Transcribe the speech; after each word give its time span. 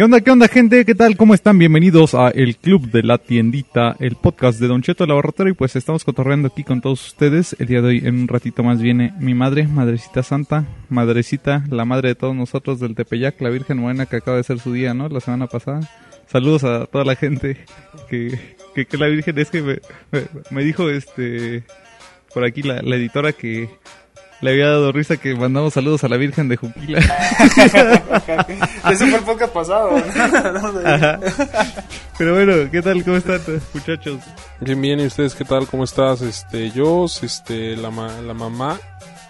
¿Qué 0.00 0.04
onda, 0.04 0.22
qué 0.22 0.30
onda, 0.30 0.48
gente? 0.48 0.86
¿Qué 0.86 0.94
tal? 0.94 1.14
¿Cómo 1.14 1.34
están? 1.34 1.58
Bienvenidos 1.58 2.14
a 2.14 2.30
El 2.30 2.56
Club 2.56 2.90
de 2.90 3.02
la 3.02 3.18
Tiendita, 3.18 3.96
el 4.00 4.16
podcast 4.16 4.58
de 4.58 4.66
Don 4.66 4.80
Cheto 4.80 5.04
Laboratorio. 5.04 5.52
Y 5.52 5.54
pues 5.54 5.76
estamos 5.76 6.04
cotorreando 6.04 6.48
aquí 6.48 6.64
con 6.64 6.80
todos 6.80 7.06
ustedes. 7.06 7.54
El 7.58 7.66
día 7.66 7.82
de 7.82 7.88
hoy, 7.88 7.98
en 7.98 8.18
un 8.18 8.26
ratito 8.26 8.62
más, 8.62 8.80
viene 8.80 9.12
mi 9.18 9.34
madre, 9.34 9.68
Madrecita 9.68 10.22
Santa, 10.22 10.64
Madrecita, 10.88 11.64
la 11.68 11.84
madre 11.84 12.08
de 12.08 12.14
todos 12.14 12.34
nosotros 12.34 12.80
del 12.80 12.94
Tepeyac, 12.94 13.38
la 13.42 13.50
Virgen 13.50 13.76
Morena, 13.76 14.06
que 14.06 14.16
acaba 14.16 14.38
de 14.38 14.42
ser 14.42 14.58
su 14.58 14.72
día, 14.72 14.94
¿no? 14.94 15.06
La 15.10 15.20
semana 15.20 15.48
pasada. 15.48 15.80
Saludos 16.28 16.64
a 16.64 16.86
toda 16.86 17.04
la 17.04 17.14
gente 17.14 17.58
que, 18.08 18.56
que, 18.74 18.86
que 18.86 18.96
la 18.96 19.06
Virgen 19.06 19.38
es 19.38 19.50
que 19.50 19.60
me, 19.60 19.80
me, 20.12 20.22
me 20.50 20.64
dijo, 20.64 20.88
este, 20.88 21.64
por 22.32 22.46
aquí 22.46 22.62
la, 22.62 22.80
la 22.80 22.96
editora 22.96 23.34
que 23.34 23.68
le 24.40 24.50
había 24.50 24.66
dado 24.68 24.90
risa 24.92 25.16
que 25.18 25.34
mandamos 25.34 25.74
saludos 25.74 26.02
a 26.04 26.08
la 26.08 26.16
Virgen 26.16 26.48
de 26.48 26.56
Jupila. 26.56 26.98
Ese 28.90 29.06
fue 29.06 29.18
el 29.18 29.24
podcast 29.24 29.52
pasado. 29.52 29.96
Ajá. 30.84 31.20
Pero 32.18 32.34
bueno, 32.34 32.70
¿qué 32.70 32.82
tal? 32.82 33.02
¿Cómo 33.04 33.16
están, 33.16 33.40
muchachos? 33.74 34.20
Bien, 34.60 34.80
bien, 34.80 35.00
¿y 35.00 35.06
ustedes 35.06 35.34
qué 35.34 35.44
tal? 35.44 35.66
¿Cómo 35.66 35.84
estás? 35.84 36.22
Este, 36.22 36.70
yo, 36.70 37.06
este, 37.22 37.76
la, 37.76 37.90
ma- 37.90 38.20
la 38.22 38.34
mamá, 38.34 38.78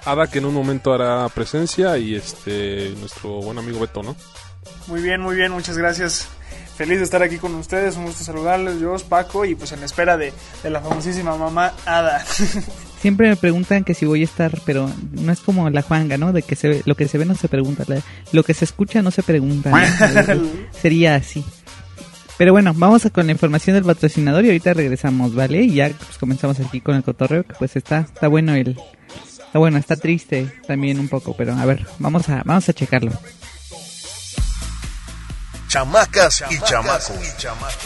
Ada, 0.04 0.26
que 0.28 0.38
en 0.38 0.46
un 0.46 0.54
momento 0.54 0.92
hará 0.92 1.28
presencia, 1.28 1.96
y 1.98 2.14
este, 2.14 2.94
nuestro 2.98 3.30
buen 3.40 3.58
amigo 3.58 3.80
Beto, 3.80 4.02
¿no? 4.02 4.16
Muy 4.86 5.02
bien, 5.02 5.20
muy 5.20 5.36
bien, 5.36 5.52
muchas 5.52 5.76
gracias. 5.76 6.28
Feliz 6.76 6.98
de 6.98 7.04
estar 7.04 7.22
aquí 7.22 7.36
con 7.36 7.54
ustedes, 7.56 7.96
un 7.96 8.06
gusto 8.06 8.24
saludarles, 8.24 8.80
yo, 8.80 8.96
Paco, 9.08 9.44
y 9.44 9.54
pues 9.54 9.70
en 9.72 9.82
espera 9.84 10.16
de, 10.16 10.32
de 10.62 10.70
la 10.70 10.80
famosísima 10.80 11.36
mamá 11.36 11.72
Ada. 11.84 12.24
Siempre 13.00 13.28
me 13.28 13.36
preguntan 13.36 13.82
que 13.84 13.94
si 13.94 14.04
voy 14.04 14.20
a 14.20 14.24
estar, 14.24 14.58
pero 14.66 14.90
no 15.12 15.32
es 15.32 15.40
como 15.40 15.70
la 15.70 15.80
Juanga, 15.82 16.18
¿no? 16.18 16.32
De 16.32 16.42
que 16.42 16.54
se 16.54 16.68
ve, 16.68 16.82
lo 16.84 16.94
que 16.94 17.08
se 17.08 17.16
ve 17.18 17.24
no 17.24 17.34
se 17.34 17.48
pregunta, 17.48 17.84
la- 17.86 18.02
lo 18.32 18.42
que 18.42 18.52
se 18.54 18.64
escucha 18.66 19.00
no 19.02 19.10
se 19.10 19.22
pregunta. 19.22 19.70
¿no? 19.70 19.76
Sería 20.82 21.14
así. 21.14 21.42
Pero 22.36 22.52
bueno, 22.52 22.72
vamos 22.74 23.04
a 23.06 23.10
con 23.10 23.26
la 23.26 23.32
información 23.32 23.74
del 23.74 23.84
patrocinador 23.84 24.44
y 24.44 24.48
ahorita 24.48 24.72
regresamos, 24.74 25.34
¿vale? 25.34 25.62
Y 25.62 25.74
ya 25.74 25.88
pues, 25.90 26.18
comenzamos 26.18 26.58
aquí 26.60 26.80
con 26.80 26.94
el 26.96 27.02
cotorreo, 27.02 27.42
que 27.44 27.54
pues 27.58 27.76
está, 27.76 28.00
está 28.00 28.28
bueno 28.28 28.54
el, 28.54 28.78
está 29.38 29.58
bueno, 29.58 29.76
está 29.78 29.96
triste 29.96 30.50
también 30.66 30.98
un 31.00 31.08
poco, 31.08 31.34
pero 31.36 31.54
a 31.54 31.64
ver, 31.66 31.86
vamos 31.98 32.28
a, 32.30 32.42
vamos 32.44 32.68
a 32.68 32.72
checarlo. 32.72 33.12
Chamacas 35.70 36.42
y 36.50 36.58
chamacos. 36.62 37.12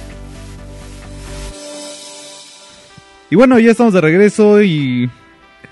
Y 3.31 3.35
bueno, 3.35 3.59
ya 3.59 3.71
estamos 3.71 3.93
de 3.93 4.01
regreso 4.01 4.63
y 4.63 5.09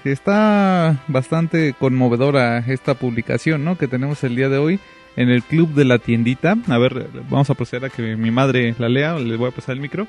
está 0.03 1.03
bastante 1.07 1.73
conmovedora 1.73 2.59
esta 2.59 2.93
publicación, 2.93 3.65
¿no? 3.65 3.77
Que 3.77 3.87
tenemos 3.87 4.23
el 4.23 4.35
día 4.35 4.49
de 4.49 4.57
hoy 4.57 4.79
en 5.15 5.29
el 5.29 5.43
club 5.43 5.73
de 5.73 5.85
la 5.85 5.97
tiendita. 5.97 6.55
A 6.67 6.77
ver, 6.77 7.07
vamos 7.29 7.49
a 7.49 7.55
proceder 7.55 7.85
a 7.85 7.89
que 7.89 8.15
mi 8.15 8.31
madre 8.31 8.75
la 8.77 8.89
lea, 8.89 9.17
le 9.17 9.37
voy 9.37 9.49
a 9.49 9.55
pasar 9.55 9.75
el 9.75 9.81
micro. 9.81 10.07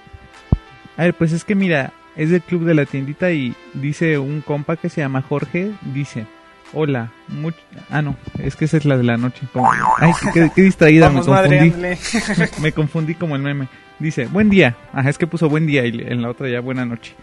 A 0.98 1.04
ver, 1.04 1.14
pues 1.14 1.32
es 1.32 1.44
que 1.44 1.54
mira, 1.54 1.92
es 2.16 2.30
del 2.30 2.42
club 2.42 2.64
de 2.64 2.74
la 2.74 2.84
tiendita 2.84 3.30
y 3.30 3.54
dice 3.74 4.18
un 4.18 4.40
compa 4.42 4.76
que 4.76 4.88
se 4.88 5.00
llama 5.00 5.22
Jorge, 5.22 5.70
dice, 5.94 6.26
hola, 6.72 7.12
much 7.28 7.54
ah 7.88 8.02
no, 8.02 8.16
es 8.38 8.56
que 8.56 8.64
esa 8.64 8.76
es 8.76 8.84
la 8.84 8.96
de 8.98 9.04
la 9.04 9.16
noche. 9.16 9.46
Como- 9.52 9.70
Ay, 9.98 10.12
qué, 10.34 10.62
distraída, 10.62 11.08
Vamos, 11.08 11.28
me 11.28 11.34
confundí. 11.34 11.86
me 12.62 12.72
confundí 12.72 13.14
como 13.14 13.36
el 13.36 13.42
meme. 13.42 13.68
Dice, 14.00 14.26
buen 14.26 14.48
día. 14.50 14.76
Ajá, 14.92 15.10
es 15.10 15.18
que 15.18 15.26
puso 15.26 15.48
buen 15.48 15.66
día 15.66 15.84
y 15.84 15.88
en 16.06 16.22
la 16.22 16.30
otra 16.30 16.48
ya 16.48 16.60
buena 16.60 16.84
noche. 16.84 17.14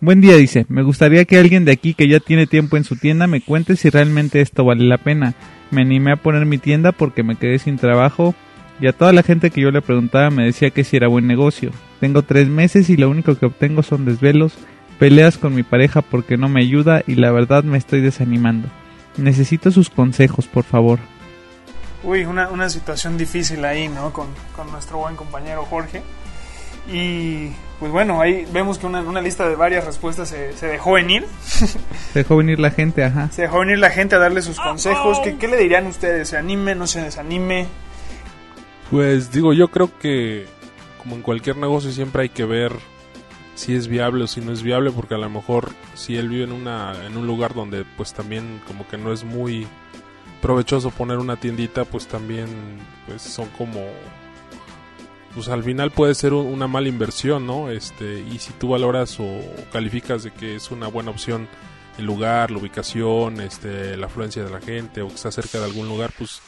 Buen 0.00 0.20
día, 0.22 0.34
dice. 0.36 0.64
Me 0.68 0.82
gustaría 0.82 1.26
que 1.26 1.38
alguien 1.38 1.66
de 1.66 1.72
aquí 1.72 1.92
que 1.92 2.08
ya 2.08 2.20
tiene 2.20 2.46
tiempo 2.46 2.78
en 2.78 2.84
su 2.84 2.96
tienda 2.96 3.26
me 3.26 3.42
cuente 3.42 3.76
si 3.76 3.90
realmente 3.90 4.40
esto 4.40 4.64
vale 4.64 4.84
la 4.84 4.96
pena. 4.96 5.34
Me 5.70 5.82
animé 5.82 6.12
a 6.12 6.16
poner 6.16 6.46
mi 6.46 6.56
tienda 6.58 6.92
porque 6.92 7.22
me 7.22 7.36
quedé 7.36 7.58
sin 7.58 7.76
trabajo 7.76 8.34
y 8.82 8.88
a 8.88 8.92
toda 8.92 9.12
la 9.12 9.22
gente 9.22 9.52
que 9.52 9.60
yo 9.60 9.70
le 9.70 9.80
preguntaba 9.80 10.28
me 10.30 10.44
decía 10.44 10.70
que 10.70 10.82
si 10.82 10.96
era 10.96 11.06
buen 11.06 11.28
negocio. 11.28 11.70
Tengo 12.00 12.22
tres 12.22 12.48
meses 12.48 12.90
y 12.90 12.96
lo 12.96 13.08
único 13.08 13.38
que 13.38 13.46
obtengo 13.46 13.84
son 13.84 14.04
desvelos, 14.04 14.54
peleas 14.98 15.38
con 15.38 15.54
mi 15.54 15.62
pareja 15.62 16.02
porque 16.02 16.36
no 16.36 16.48
me 16.48 16.62
ayuda 16.62 17.04
y 17.06 17.14
la 17.14 17.30
verdad 17.30 17.62
me 17.62 17.78
estoy 17.78 18.00
desanimando. 18.00 18.66
Necesito 19.16 19.70
sus 19.70 19.88
consejos, 19.88 20.48
por 20.48 20.64
favor. 20.64 20.98
Uy, 22.02 22.24
una, 22.24 22.48
una 22.48 22.68
situación 22.68 23.16
difícil 23.16 23.64
ahí, 23.64 23.86
¿no? 23.86 24.12
Con, 24.12 24.26
con 24.56 24.68
nuestro 24.72 24.98
buen 24.98 25.14
compañero 25.14 25.64
Jorge. 25.64 26.02
Y 26.92 27.52
pues 27.78 27.92
bueno, 27.92 28.20
ahí 28.20 28.48
vemos 28.52 28.78
que 28.78 28.86
una, 28.86 29.02
una 29.02 29.20
lista 29.20 29.48
de 29.48 29.54
varias 29.54 29.84
respuestas 29.84 30.28
se, 30.28 30.56
se 30.56 30.66
dejó 30.66 30.94
venir. 30.94 31.24
Se 32.12 32.18
dejó 32.18 32.36
venir 32.36 32.58
la 32.58 32.72
gente, 32.72 33.04
ajá. 33.04 33.28
Se 33.30 33.42
dejó 33.42 33.60
venir 33.60 33.78
la 33.78 33.90
gente 33.90 34.16
a 34.16 34.18
darle 34.18 34.42
sus 34.42 34.58
consejos. 34.58 35.20
¿Qué, 35.22 35.36
qué 35.36 35.46
le 35.46 35.56
dirían 35.56 35.86
ustedes? 35.86 36.30
¿Se 36.30 36.36
anime, 36.36 36.74
no 36.74 36.88
se 36.88 37.00
desanime? 37.00 37.68
Pues 38.92 39.32
digo, 39.32 39.52
yo 39.54 39.68
creo 39.68 39.90
que 39.98 40.46
como 40.98 41.16
en 41.16 41.22
cualquier 41.22 41.56
negocio 41.56 41.90
siempre 41.90 42.22
hay 42.22 42.28
que 42.28 42.44
ver 42.44 42.72
si 43.54 43.74
es 43.74 43.88
viable 43.88 44.24
o 44.24 44.26
si 44.26 44.40
no 44.42 44.52
es 44.52 44.62
viable, 44.62 44.90
porque 44.92 45.14
a 45.14 45.18
lo 45.18 45.30
mejor 45.30 45.70
si 45.94 46.16
él 46.16 46.28
vive 46.28 46.44
en 46.44 46.52
una 46.52 46.94
en 47.06 47.16
un 47.16 47.26
lugar 47.26 47.54
donde 47.54 47.84
pues 47.96 48.12
también 48.12 48.60
como 48.66 48.86
que 48.86 48.98
no 48.98 49.10
es 49.12 49.24
muy 49.24 49.66
provechoso 50.42 50.90
poner 50.90 51.18
una 51.18 51.36
tiendita, 51.36 51.86
pues 51.86 52.06
también 52.06 52.48
pues 53.06 53.22
son 53.22 53.48
como 53.56 53.80
pues 55.34 55.48
al 55.48 55.64
final 55.64 55.90
puede 55.90 56.14
ser 56.14 56.34
un- 56.34 56.46
una 56.46 56.66
mala 56.66 56.88
inversión, 56.88 57.46
¿no? 57.46 57.70
Este, 57.70 58.20
y 58.20 58.38
si 58.38 58.52
tú 58.52 58.68
valoras 58.68 59.18
o 59.18 59.40
calificas 59.72 60.22
de 60.24 60.30
que 60.32 60.56
es 60.56 60.70
una 60.70 60.88
buena 60.88 61.10
opción 61.10 61.48
el 61.98 62.04
lugar, 62.04 62.50
la 62.50 62.58
ubicación, 62.58 63.40
este, 63.40 63.96
la 63.96 64.06
afluencia 64.06 64.44
de 64.44 64.50
la 64.50 64.60
gente 64.60 65.00
o 65.00 65.08
que 65.08 65.14
está 65.14 65.32
cerca 65.32 65.58
de 65.58 65.64
algún 65.64 65.88
lugar, 65.88 66.12
pues 66.18 66.40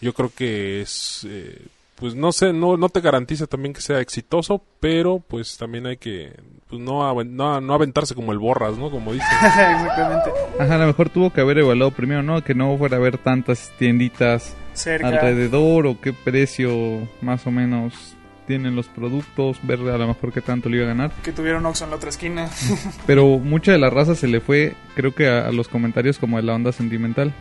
yo 0.00 0.12
creo 0.12 0.32
que 0.34 0.80
es 0.82 1.24
eh, 1.28 1.66
pues 1.96 2.14
no 2.14 2.30
sé 2.32 2.52
no 2.52 2.76
no 2.76 2.88
te 2.88 3.00
garantiza 3.00 3.46
también 3.46 3.72
que 3.72 3.80
sea 3.80 4.00
exitoso 4.00 4.62
pero 4.80 5.18
pues 5.18 5.56
también 5.56 5.86
hay 5.86 5.96
que 5.96 6.32
pues 6.68 6.80
no 6.80 7.12
no, 7.24 7.60
no 7.60 7.74
aventarse 7.74 8.14
como 8.14 8.32
el 8.32 8.38
borras 8.38 8.76
no 8.76 8.90
como 8.90 9.12
dicen 9.12 9.28
Exactamente. 9.42 10.30
Ajá, 10.58 10.74
a 10.74 10.78
lo 10.78 10.86
mejor 10.86 11.10
tuvo 11.10 11.32
que 11.32 11.40
haber 11.40 11.58
evaluado 11.58 11.90
primero, 11.90 12.22
¿no? 12.22 12.42
Que 12.42 12.54
no 12.54 12.76
fuera 12.76 12.96
a 12.96 13.00
haber 13.00 13.18
tantas 13.18 13.72
tienditas 13.78 14.54
Cerca. 14.74 15.08
alrededor 15.08 15.86
o 15.86 16.00
qué 16.00 16.12
precio 16.12 17.08
más 17.20 17.46
o 17.46 17.50
menos 17.50 18.16
tienen 18.46 18.76
los 18.76 18.86
productos, 18.86 19.58
ver 19.62 19.80
a 19.80 19.98
lo 19.98 20.06
mejor 20.06 20.32
qué 20.32 20.40
tanto 20.40 20.68
le 20.68 20.76
iba 20.76 20.86
a 20.86 20.88
ganar. 20.88 21.10
Que 21.22 21.32
tuvieron 21.32 21.66
Oxxo 21.66 21.84
en 21.84 21.90
la 21.90 21.96
otra 21.96 22.10
esquina. 22.10 22.48
Pero 23.06 23.26
mucha 23.38 23.72
de 23.72 23.78
la 23.78 23.90
raza 23.90 24.14
se 24.14 24.28
le 24.28 24.40
fue, 24.40 24.74
creo 24.94 25.14
que 25.14 25.28
a, 25.28 25.46
a 25.48 25.52
los 25.52 25.68
comentarios 25.68 26.18
como 26.18 26.36
de 26.36 26.44
la 26.44 26.54
onda 26.54 26.72
sentimental. 26.72 27.34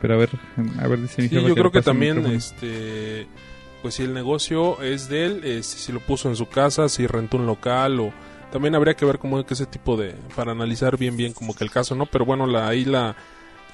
Pero 0.00 0.14
a 0.14 0.16
ver, 0.18 0.30
a 0.80 0.88
ver, 0.88 1.00
dice 1.00 1.22
mi 1.22 1.28
Sí, 1.28 1.34
yo 1.34 1.54
creo 1.54 1.70
que 1.70 1.82
también 1.82 2.26
este 2.26 3.26
pues 3.82 3.96
si 3.96 4.04
el 4.04 4.14
negocio 4.14 4.80
es 4.80 5.08
de 5.08 5.26
él 5.26 5.40
eh, 5.44 5.62
si, 5.62 5.92
lo 5.92 6.00
puso 6.00 6.28
en 6.28 6.36
su 6.36 6.48
casa 6.48 6.88
si 6.88 7.06
rentó 7.06 7.36
un 7.36 7.46
local 7.46 8.00
o 8.00 8.12
también 8.50 8.74
habría 8.74 8.94
que 8.94 9.04
ver 9.04 9.18
como 9.18 9.44
que 9.44 9.54
ese 9.54 9.66
tipo 9.66 9.96
de 9.96 10.14
para 10.36 10.52
analizar 10.52 10.96
bien 10.96 11.16
bien 11.16 11.32
como 11.32 11.54
que 11.54 11.64
el 11.64 11.70
caso 11.70 11.94
no 11.94 12.06
pero 12.06 12.24
bueno 12.24 12.46
la 12.46 12.68
ahí 12.68 12.84
la 12.84 13.16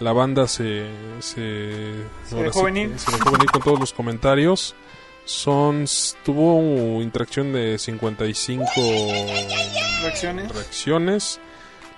la 0.01 0.13
banda 0.13 0.47
se 0.49 0.87
se, 1.19 1.93
Se 2.25 2.37
dejó 2.37 2.61
sí 2.61 2.65
venir. 2.65 2.93
se 2.97 3.13
dejó 3.13 3.33
venir 3.33 3.51
con 3.51 3.63
todos 3.63 3.79
los 3.79 3.93
comentarios 3.93 4.75
son 5.25 5.85
tuvo 6.25 7.03
interacción 7.03 7.53
de 7.53 7.79
55 7.79 8.73
Reacciones. 10.03 10.55
reacciones 10.55 11.41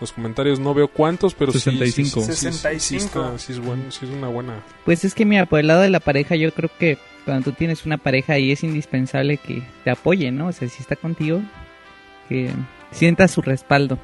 los 0.01 0.13
comentarios 0.13 0.59
no 0.61 0.73
veo 0.75 0.89
cuántos, 0.89 1.35
pero 1.35 1.53
65. 1.53 2.21
sí. 2.23 2.27
sí, 2.27 2.33
sí, 2.33 2.53
sí, 2.53 2.53
65. 2.53 3.05
está- 3.21 3.39
sí 3.39 3.53
es 3.53 3.59
bueno, 3.61 3.91
sí 3.91 4.07
es 4.07 4.11
una 4.11 4.29
buena. 4.29 4.63
Pues 4.85 5.05
es 5.05 5.15
que 5.15 5.25
mira, 5.25 5.47
por 5.47 5.61
el 5.61 5.67
lado 5.67 5.83
de 5.83 5.91
la 5.91 6.01
pareja, 6.01 6.37
yo 6.37 6.53
creo 6.55 6.71
que 6.79 6.99
cuando 7.25 7.51
tú 7.51 7.53
tienes 7.57 7.85
una 7.85 7.99
pareja 7.99 8.33
ahí 8.35 8.51
es 8.51 8.65
indispensable 8.65 9.37
que 9.37 9.63
te 9.85 9.91
apoye, 9.91 10.31
¿no? 10.33 10.49
O 10.49 10.53
sea, 10.53 10.69
si 10.69 10.81
está 10.83 10.97
contigo, 10.97 11.43
que 12.29 12.51
sientas 12.93 13.31
su 13.31 13.43
respaldo. 13.43 13.99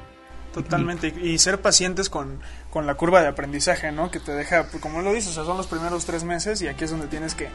Totalmente, 0.53 1.13
y 1.21 1.31
y 1.31 1.37
ser 1.37 1.61
pacientes 1.61 2.09
con, 2.09 2.39
con 2.71 2.87
la 2.87 2.95
curva 2.95 3.21
de 3.21 3.27
aprendizaje, 3.27 3.91
¿no? 3.91 4.09
Que 4.09 4.19
te 4.19 4.31
deja, 4.33 4.63
pues, 4.71 4.81
como 4.81 5.01
lo 5.01 5.13
dices, 5.13 5.31
o 5.31 5.33
sea, 5.33 5.43
son 5.43 5.57
los 5.57 5.67
primeros 5.67 6.05
tres 6.05 6.23
meses 6.23 6.61
y 6.63 6.67
aquí 6.67 6.83
es 6.85 6.89
donde 6.89 7.05
tienes 7.07 7.35
que, 7.35 7.49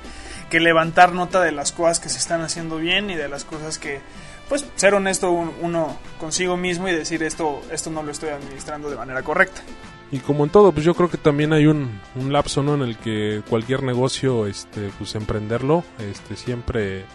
que 0.51 0.61
levantar 0.61 1.13
nota 1.13 1.43
de 1.43 1.51
las 1.51 1.73
cosas 1.73 1.99
que 1.99 2.09
se 2.09 2.19
están 2.19 2.43
haciendo 2.43 2.77
bien 2.77 3.11
y 3.11 3.17
de 3.17 3.29
las 3.29 3.45
cosas 3.45 3.79
que, 3.79 4.01
pues, 4.49 4.67
ser 4.77 4.95
honesto 4.95 5.31
un- 5.31 5.53
uno 5.61 5.97
consigo 6.21 6.57
mismo 6.57 6.89
y 6.89 6.93
decir 6.93 7.23
esto, 7.23 7.61
esto 7.71 7.91
no 7.91 8.03
lo 8.03 8.11
estoy 8.13 8.31
administrando 8.31 8.91
de 8.91 8.97
manera 8.97 9.23
correcta. 9.23 9.63
Y 10.11 10.19
como 10.19 10.45
en 10.45 10.51
todo, 10.51 10.73
pues 10.73 10.85
yo 10.85 10.95
creo 10.95 11.09
que 11.11 11.17
también 11.17 11.53
hay 11.55 11.67
un, 11.67 11.99
un 12.17 12.33
lapso, 12.33 12.63
¿no? 12.63 12.75
En 12.75 12.83
el 12.83 12.99
que 12.99 13.43
cualquier 13.49 13.83
negocio, 13.83 14.47
este, 14.47 14.91
pues 14.99 15.15
emprenderlo, 15.15 15.85
este, 15.99 16.37
siempre, 16.37 17.07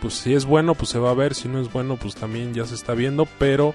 pues 0.00 0.14
si 0.14 0.34
es 0.34 0.46
bueno, 0.46 0.74
pues 0.74 0.90
se 0.90 0.98
va 0.98 1.10
a 1.10 1.14
ver, 1.14 1.34
si 1.34 1.46
no 1.48 1.60
es 1.60 1.72
bueno, 1.72 1.96
pues 1.96 2.16
también 2.16 2.52
ya 2.52 2.66
se 2.66 2.74
está 2.74 2.94
viendo, 2.94 3.26
pero 3.38 3.72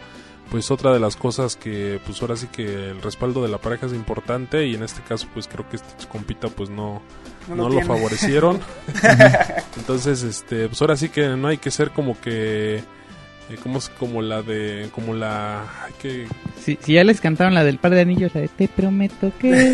pues 0.52 0.70
otra 0.72 0.92
de 0.94 1.00
las 1.00 1.16
cosas 1.16 1.56
que, 1.56 2.00
pues 2.06 2.22
ahora 2.22 2.36
sí 2.36 2.48
que 2.48 2.90
el 2.90 3.02
respaldo 3.02 3.42
de 3.42 3.48
la 3.48 3.58
pareja 3.60 3.86
es 3.86 3.94
importante 3.94 4.68
y 4.68 4.76
en 4.76 4.84
este 4.84 5.02
caso, 5.02 5.28
pues 5.34 5.48
creo 5.48 5.68
que 5.70 5.78
este 5.78 6.06
compita, 6.08 6.50
pues 6.50 6.70
no, 6.70 7.02
No 7.48 7.56
no, 7.56 7.70
lo 7.70 7.82
favorecieron. 7.82 8.60
Entonces, 9.78 10.24
este, 10.24 10.68
pues 10.68 10.82
ahora 10.82 10.96
sí 10.98 11.10
que 11.10 11.28
no 11.30 11.48
hay 11.48 11.58
que 11.58 11.70
ser 11.72 11.92
como 11.92 12.20
que, 12.20 12.78
eh, 12.78 13.58
como, 13.62 13.78
es- 13.78 13.90
como 13.90 14.22
la 14.22 14.42
de, 14.42 14.90
como 14.94 15.14
la, 15.14 15.64
que, 16.02 16.28
Si, 16.64 16.78
si 16.82 16.94
ya 16.94 17.04
les 17.04 17.22
cantaron 17.22 17.54
la 17.54 17.64
del 17.64 17.78
par 17.78 17.92
de 17.94 18.02
anillos, 18.02 18.34
la 18.34 18.42
de 18.42 18.48
te 18.48 18.68
prometo 18.68 19.32
que... 19.40 19.74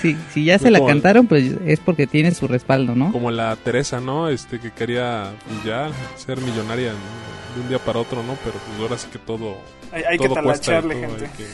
Si, 0.00 0.16
si 0.32 0.44
ya 0.44 0.58
se 0.58 0.70
la 0.70 0.78
Como- 0.78 0.88
cantaron, 0.88 1.26
pues 1.26 1.52
es 1.64 1.80
porque 1.80 2.06
tiene 2.06 2.32
su 2.32 2.48
respaldo, 2.48 2.94
¿no? 2.94 3.12
como 3.12 3.30
la 3.30 3.54
Teresa, 3.56 4.00
¿no? 4.00 4.28
Este 4.28 4.58
que 4.58 4.70
quería 4.72 5.32
pues, 5.48 5.64
ya 5.64 5.90
ser 6.16 6.40
millonaria 6.40 6.92
¿no? 6.92 7.54
de 7.56 7.60
un 7.62 7.68
día 7.68 7.78
para 7.78 8.00
otro, 8.00 8.22
¿no? 8.22 8.36
Pero 8.44 8.56
pues 8.66 8.80
ahora 8.80 8.98
sí 8.98 9.06
que 9.12 9.18
todo 9.18 9.58
Hay, 9.92 10.02
hay 10.04 10.18
que 10.18 10.26
cuesta 10.28 10.42
talacharle, 10.42 10.94
todo 10.94 11.08
gente. 11.18 11.24
hay 11.26 11.30
que 11.36 11.44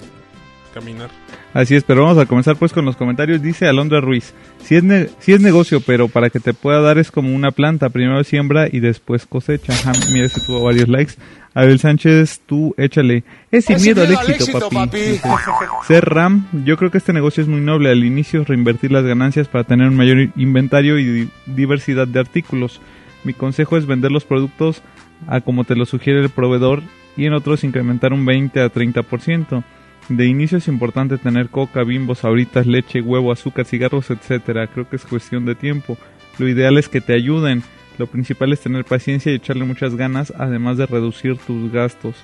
caminar. 0.68 1.10
Así 1.54 1.74
es, 1.74 1.82
pero 1.84 2.02
vamos 2.04 2.18
a 2.18 2.26
comenzar 2.26 2.56
pues 2.56 2.72
con 2.72 2.84
los 2.84 2.96
comentarios. 2.96 3.42
Dice 3.42 3.66
Alondra 3.66 4.00
Ruiz, 4.00 4.34
si 4.62 4.76
es, 4.76 4.84
ne- 4.84 5.08
si 5.18 5.32
es 5.32 5.40
negocio, 5.40 5.80
pero 5.80 6.08
para 6.08 6.30
que 6.30 6.40
te 6.40 6.54
pueda 6.54 6.80
dar 6.80 6.98
es 6.98 7.10
como 7.10 7.34
una 7.34 7.50
planta, 7.50 7.88
primero 7.88 8.22
siembra 8.24 8.68
y 8.70 8.80
después 8.80 9.26
cosecha. 9.26 9.72
Ajá, 9.72 9.92
mira, 10.12 10.26
ese 10.26 10.40
tuvo 10.40 10.62
varios 10.64 10.88
likes. 10.88 11.14
Abel 11.54 11.78
Sánchez, 11.80 12.42
tú 12.46 12.74
échale. 12.76 13.24
Es 13.50 13.64
sin 13.64 13.80
miedo, 13.82 14.02
al 14.02 14.12
éxito, 14.30 14.68
papi. 14.70 14.98
Dice, 14.98 15.22
Ser 15.88 16.04
Ram, 16.04 16.46
yo 16.64 16.76
creo 16.76 16.90
que 16.90 16.98
este 16.98 17.12
negocio 17.12 17.42
es 17.42 17.48
muy 17.48 17.60
noble. 17.60 17.90
Al 17.90 18.04
inicio 18.04 18.44
reinvertir 18.44 18.92
las 18.92 19.04
ganancias 19.04 19.48
para 19.48 19.64
tener 19.64 19.88
un 19.88 19.96
mayor 19.96 20.28
inventario 20.36 20.98
y 20.98 21.04
di- 21.04 21.28
diversidad 21.46 22.06
de 22.06 22.20
artículos. 22.20 22.80
Mi 23.24 23.32
consejo 23.32 23.76
es 23.76 23.86
vender 23.86 24.12
los 24.12 24.24
productos 24.24 24.82
a 25.26 25.40
como 25.40 25.64
te 25.64 25.74
lo 25.74 25.84
sugiere 25.86 26.20
el 26.22 26.28
proveedor 26.30 26.82
y 27.16 27.26
en 27.26 27.32
otros 27.32 27.64
incrementar 27.64 28.12
un 28.12 28.24
20 28.24 28.60
a 28.60 28.70
30%. 28.72 29.64
De 30.08 30.26
inicio 30.26 30.58
es 30.58 30.69
importante 30.69 31.19
tener 31.19 31.50
coca, 31.50 31.84
bimbos, 31.84 32.20
sabritas, 32.20 32.66
leche, 32.66 33.02
huevo, 33.02 33.31
azúcar, 33.31 33.66
cigarros, 33.66 34.10
etcétera. 34.10 34.66
Creo 34.66 34.88
que 34.88 34.96
es 34.96 35.05
cuestión 35.05 35.44
de 35.44 35.55
tiempo. 35.55 35.99
Lo 36.38 36.49
ideal 36.49 36.78
es 36.78 36.88
que 36.88 37.00
te 37.00 37.12
ayuden. 37.12 37.62
Lo 37.99 38.06
principal 38.06 38.52
es 38.52 38.60
tener 38.60 38.84
paciencia 38.84 39.31
y 39.31 39.34
echarle 39.34 39.64
muchas 39.64 39.96
ganas, 39.96 40.32
además 40.38 40.78
de 40.78 40.87
reducir 40.87 41.37
tus 41.37 41.70
gastos. 41.72 42.16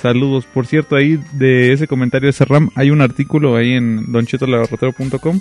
Saludos. 0.00 0.44
Por 0.46 0.66
cierto, 0.66 0.94
ahí 0.94 1.18
de 1.32 1.72
ese 1.72 1.88
comentario 1.88 2.26
de 2.26 2.32
Serram 2.32 2.70
hay 2.74 2.90
un 2.90 3.00
artículo 3.00 3.56
ahí 3.56 3.72
en 3.72 4.12
donchetolaboratorio.com 4.12 5.40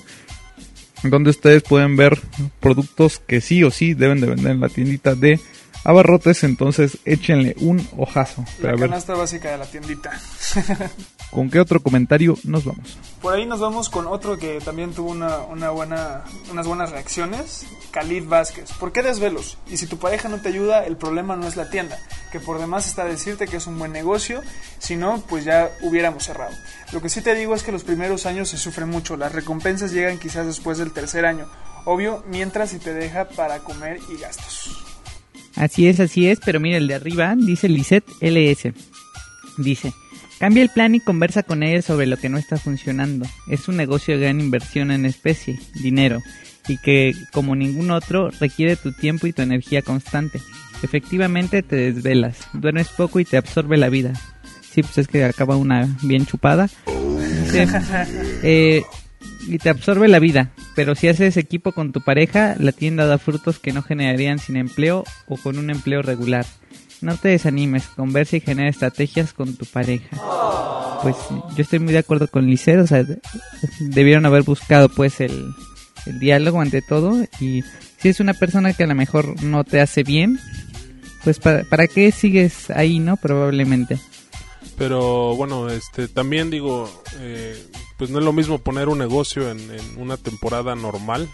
donde 1.04 1.32
ustedes 1.32 1.64
pueden 1.64 1.96
ver 1.96 2.20
productos 2.60 3.20
que 3.20 3.42
sí 3.42 3.64
o 3.64 3.72
sí 3.72 3.96
deben 3.96 4.22
de 4.22 4.28
vender 4.28 4.52
en 4.52 4.60
la 4.60 4.70
tiendita 4.70 5.16
de 5.16 5.40
abarrotes. 5.84 6.44
Entonces 6.44 6.98
échenle 7.06 7.56
un 7.60 7.86
ojazo. 7.98 8.46
La 8.62 8.72
ver, 8.72 8.82
canasta 8.82 9.14
básica 9.14 9.52
de 9.52 9.58
la 9.58 9.66
tiendita. 9.66 10.12
¿con 11.32 11.50
qué 11.50 11.60
otro 11.60 11.82
comentario 11.82 12.38
nos 12.44 12.66
vamos? 12.66 12.98
Por 13.22 13.34
ahí 13.34 13.46
nos 13.46 13.60
vamos 13.60 13.90
con 13.90 14.08
otro 14.08 14.38
que 14.38 14.60
también 14.60 14.94
tuvo 14.94 15.12
una, 15.12 15.38
una 15.40 15.70
buena, 15.72 16.24
unas 16.52 16.68
buenas 16.68 16.92
reacciones. 16.92 17.66
Khalid 17.92 18.26
Vázquez. 18.28 18.72
¿Por 18.74 18.92
qué 18.92 19.04
desvelos? 19.04 19.58
Y 19.70 19.78
si 19.78 19.86
tu 19.86 19.98
pareja 19.98 20.30
no 20.30 20.42
te 20.42 20.50
ayuda, 20.50 20.86
el 20.86 20.98
problema 20.98 21.36
no 21.36 21.48
es 21.48 21.56
la 21.56 21.70
tienda, 21.70 22.00
que 22.32 22.40
por 22.40 22.60
demás 22.60 22.88
está 22.88 23.06
decirte 23.06 23.48
que 23.48 23.58
es 23.58 23.68
un 23.68 23.78
buen 23.78 23.92
negocio, 23.92 24.42
si 24.80 24.96
no, 24.96 25.22
pues 25.28 25.44
ya 25.46 25.70
hubiéramos 25.82 26.24
cerrado. 26.24 26.56
Lo 26.94 27.02
que 27.02 27.10
sí 27.10 27.22
te 27.22 27.36
digo 27.36 27.54
es 27.54 27.64
que 27.64 27.72
los 27.72 27.84
primeros 27.84 28.26
años 28.26 28.50
se 28.50 28.58
sufre 28.58 28.86
mucho, 28.86 29.18
las 29.18 29.34
recompensas 29.34 29.92
llegan 29.92 30.20
quizás 30.20 30.46
después 30.46 30.78
del 30.78 30.94
tercer 30.94 31.26
año. 31.26 31.48
Obvio, 31.86 32.24
mientras 32.28 32.70
si 32.70 32.80
te 32.80 32.94
deja 32.94 33.28
para 33.30 33.60
comer 33.60 34.00
y 34.10 34.20
gastos. 34.20 34.72
Así 35.56 35.88
es, 35.88 36.00
así 36.00 36.28
es, 36.28 36.40
pero 36.40 36.60
mira 36.60 36.78
el 36.78 36.88
de 36.88 36.96
arriba, 36.96 37.36
dice 37.36 37.68
Lisette 37.68 38.08
LS. 38.22 38.74
Dice, 39.58 39.94
cambia 40.42 40.64
el 40.64 40.70
plan 40.70 40.96
y 40.96 41.00
conversa 41.00 41.44
con 41.44 41.62
ella 41.62 41.84
sobre 41.84 42.08
lo 42.08 42.18
que 42.18 42.28
no 42.28 42.40
está 42.40 42.58
funcionando. 42.58 43.28
Es 43.48 43.68
un 43.68 43.78
negocio 43.78 44.16
de 44.16 44.22
gran 44.22 44.42
inversión 44.42 44.90
en 44.90 45.06
especie, 45.06 45.60
dinero, 45.76 46.20
y 46.68 46.80
que, 46.80 47.14
como 47.32 47.56
ningún 47.56 47.92
otro, 47.92 48.32
requiere 48.40 48.76
tu 48.76 48.92
tiempo 48.92 49.28
y 49.28 49.34
tu 49.34 49.44
energía 49.44 49.84
constante. 49.84 50.42
Efectivamente 50.82 51.62
te 51.62 51.94
desvelas, 51.94 52.48
duermes 52.54 52.88
poco 52.88 53.20
y 53.20 53.26
te 53.26 53.38
absorbe 53.38 53.78
la 53.78 53.90
vida. 53.90 54.14
Sí, 54.62 54.82
pues 54.82 54.98
es 54.98 55.08
que 55.08 55.24
acaba 55.24 55.58
una 55.58 55.88
bien 56.02 56.26
chupada. 56.26 56.70
Eh, 58.44 58.82
y 59.48 59.60
te 59.60 59.70
absorbe 59.70 60.08
la 60.08 60.18
vida. 60.18 60.50
Pero 60.76 60.96
si 60.96 61.08
haces 61.08 61.38
equipo 61.38 61.74
con 61.74 61.92
tu 61.92 62.02
pareja, 62.02 62.56
la 62.58 62.72
tienda 62.72 63.06
da 63.06 63.20
frutos 63.20 63.60
que 63.60 63.74
no 63.74 63.84
generarían 63.84 64.40
sin 64.40 64.56
empleo 64.56 65.04
o 65.28 65.38
con 65.38 65.60
un 65.60 65.70
empleo 65.70 66.02
regular. 66.02 66.46
No 67.02 67.18
te 67.18 67.30
desanimes, 67.30 67.86
conversa 67.96 68.38
y 68.38 68.42
genera 68.42 68.70
estrategias 68.70 69.34
con 69.34 69.56
tu 69.56 69.66
pareja. 69.66 70.18
Pues 71.02 71.16
yo 71.56 71.64
estoy 71.64 71.80
muy 71.80 71.94
de 71.94 72.00
acuerdo 72.00 72.28
con 72.28 72.46
Lisset, 72.46 72.80
o 72.80 72.86
sea, 72.88 73.04
de- 73.04 73.20
debieron 73.80 74.26
haber 74.26 74.44
buscado 74.44 74.88
pues 74.90 75.20
el, 75.20 75.52
diálogo 76.20 76.62
ante 76.62 76.82
todo 76.82 77.24
y 77.40 77.64
si 78.00 78.10
es 78.10 78.20
una 78.20 78.34
persona 78.34 78.74
que 78.74 78.84
a 78.84 78.88
lo 78.88 78.96
mejor 78.96 79.42
no 79.44 79.64
te 79.64 79.82
hace 79.82 80.04
bien, 80.04 80.40
pues 81.24 81.40
para, 81.40 81.64
para 81.64 81.88
qué 81.88 82.12
sigues 82.12 82.70
ahí, 82.72 83.00
¿no? 83.00 83.18
Probablemente. 83.18 84.00
Pero 84.78 85.36
bueno, 85.36 85.70
este 85.70 86.08
también 86.08 86.50
digo, 86.50 86.90
eh, 87.20 87.56
pues 87.98 88.10
no 88.10 88.20
es 88.20 88.26
lo 88.26 88.34
mismo 88.34 88.58
poner 88.60 88.90
un 88.90 88.98
negocio 88.98 89.50
en 89.52 89.60
una 89.98 90.18
temporada 90.18 90.76
normal 90.76 91.28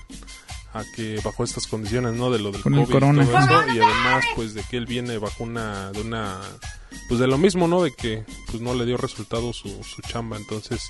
a 0.79 0.84
que 0.96 1.19
bajo 1.24 1.43
estas 1.43 1.67
condiciones, 1.67 2.13
¿no? 2.13 2.29
De 2.31 2.39
lo 2.39 2.51
del 2.51 2.62
Con 2.62 2.74
el 2.75 2.81
COVID 2.81 2.93
corona. 2.93 3.24
y 3.24 3.25
todo 3.27 3.39
eso, 3.39 3.67
y 3.75 3.79
además 3.79 4.25
pues 4.36 4.53
de 4.53 4.63
que 4.63 4.77
él 4.77 4.86
viene 4.86 5.17
bajo 5.17 5.43
una 5.43 5.91
de 5.91 6.01
una 6.01 6.39
pues 7.07 7.19
de 7.19 7.27
lo 7.27 7.38
mismo, 7.38 7.67
¿no? 7.67 7.84
De 7.84 7.93
que 7.93 8.24
pues 8.50 8.62
no 8.62 8.74
le 8.74 8.86
dio 8.86 8.98
resultado 8.98 9.53
su, 9.53 9.69
su 9.84 10.01
chamba, 10.01 10.38
entonces 10.38 10.81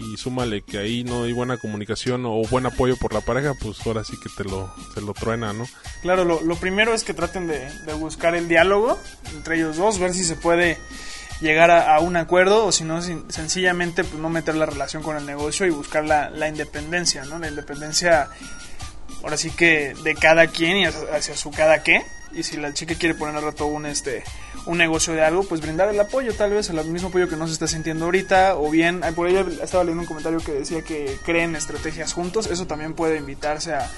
y 0.00 0.16
súmale 0.16 0.62
que 0.62 0.78
ahí 0.78 1.02
no 1.02 1.24
hay 1.24 1.32
buena 1.32 1.56
comunicación 1.58 2.24
o 2.24 2.42
buen 2.48 2.66
apoyo 2.66 2.96
por 2.96 3.12
la 3.12 3.20
pareja, 3.20 3.54
pues 3.60 3.84
ahora 3.84 4.04
sí 4.04 4.16
que 4.22 4.28
te 4.36 4.44
lo 4.48 4.72
se 4.94 5.00
lo 5.00 5.12
truena, 5.12 5.52
¿no? 5.52 5.66
Claro, 6.02 6.24
lo, 6.24 6.40
lo 6.40 6.54
primero 6.54 6.94
es 6.94 7.02
que 7.02 7.14
traten 7.14 7.48
de, 7.48 7.68
de 7.84 7.92
buscar 7.94 8.36
el 8.36 8.46
diálogo 8.46 8.96
entre 9.34 9.56
ellos 9.56 9.76
dos, 9.76 9.98
ver 9.98 10.14
si 10.14 10.22
se 10.22 10.36
puede 10.36 10.78
llegar 11.40 11.70
a, 11.72 11.96
a 11.96 12.00
un 12.00 12.16
acuerdo 12.16 12.66
o 12.66 12.70
si 12.72 12.84
no, 12.84 13.02
sin- 13.02 13.28
sencillamente 13.30 14.04
pues, 14.04 14.20
no 14.22 14.28
meter 14.28 14.54
la 14.54 14.66
relación 14.66 15.02
con 15.02 15.16
el 15.16 15.26
negocio 15.26 15.66
y 15.66 15.70
buscar 15.70 16.04
la, 16.04 16.30
la 16.30 16.48
independencia, 16.48 17.24
¿no? 17.24 17.38
La 17.40 17.48
independencia, 17.48 18.28
ahora 19.22 19.36
sí 19.36 19.50
que 19.50 19.94
de 20.02 20.14
cada 20.14 20.46
quien 20.46 20.76
y 20.78 20.84
hacia, 20.86 21.36
su 21.36 21.50
cada 21.50 21.82
qué. 21.82 22.04
Y 22.32 22.42
si 22.42 22.56
la 22.56 22.74
chica 22.74 22.94
quiere 22.94 23.14
poner 23.14 23.36
al 23.36 23.42
rato 23.42 23.66
un, 23.66 23.86
este, 23.86 24.22
un 24.66 24.78
negocio 24.78 25.12
de 25.14 25.22
algo, 25.22 25.42
pues 25.44 25.60
brindar 25.60 25.88
el 25.88 25.98
apoyo, 26.00 26.34
tal 26.34 26.50
vez 26.50 26.70
el 26.70 26.84
mismo 26.86 27.08
apoyo 27.08 27.28
que 27.28 27.36
no 27.36 27.46
se 27.46 27.52
está 27.52 27.66
sintiendo 27.66 28.04
ahorita. 28.06 28.56
O 28.56 28.70
bien, 28.70 29.00
por 29.14 29.26
ahí 29.26 29.36
estaba 29.62 29.84
leyendo 29.84 30.02
un 30.02 30.06
comentario 30.08 30.40
que 30.40 30.52
decía 30.52 30.82
que 30.82 31.16
creen 31.24 31.56
estrategias 31.56 32.12
juntos. 32.12 32.46
Eso 32.46 32.66
también 32.66 32.94
puede 32.94 33.18
invitarse 33.18 33.74
a, 33.74 33.88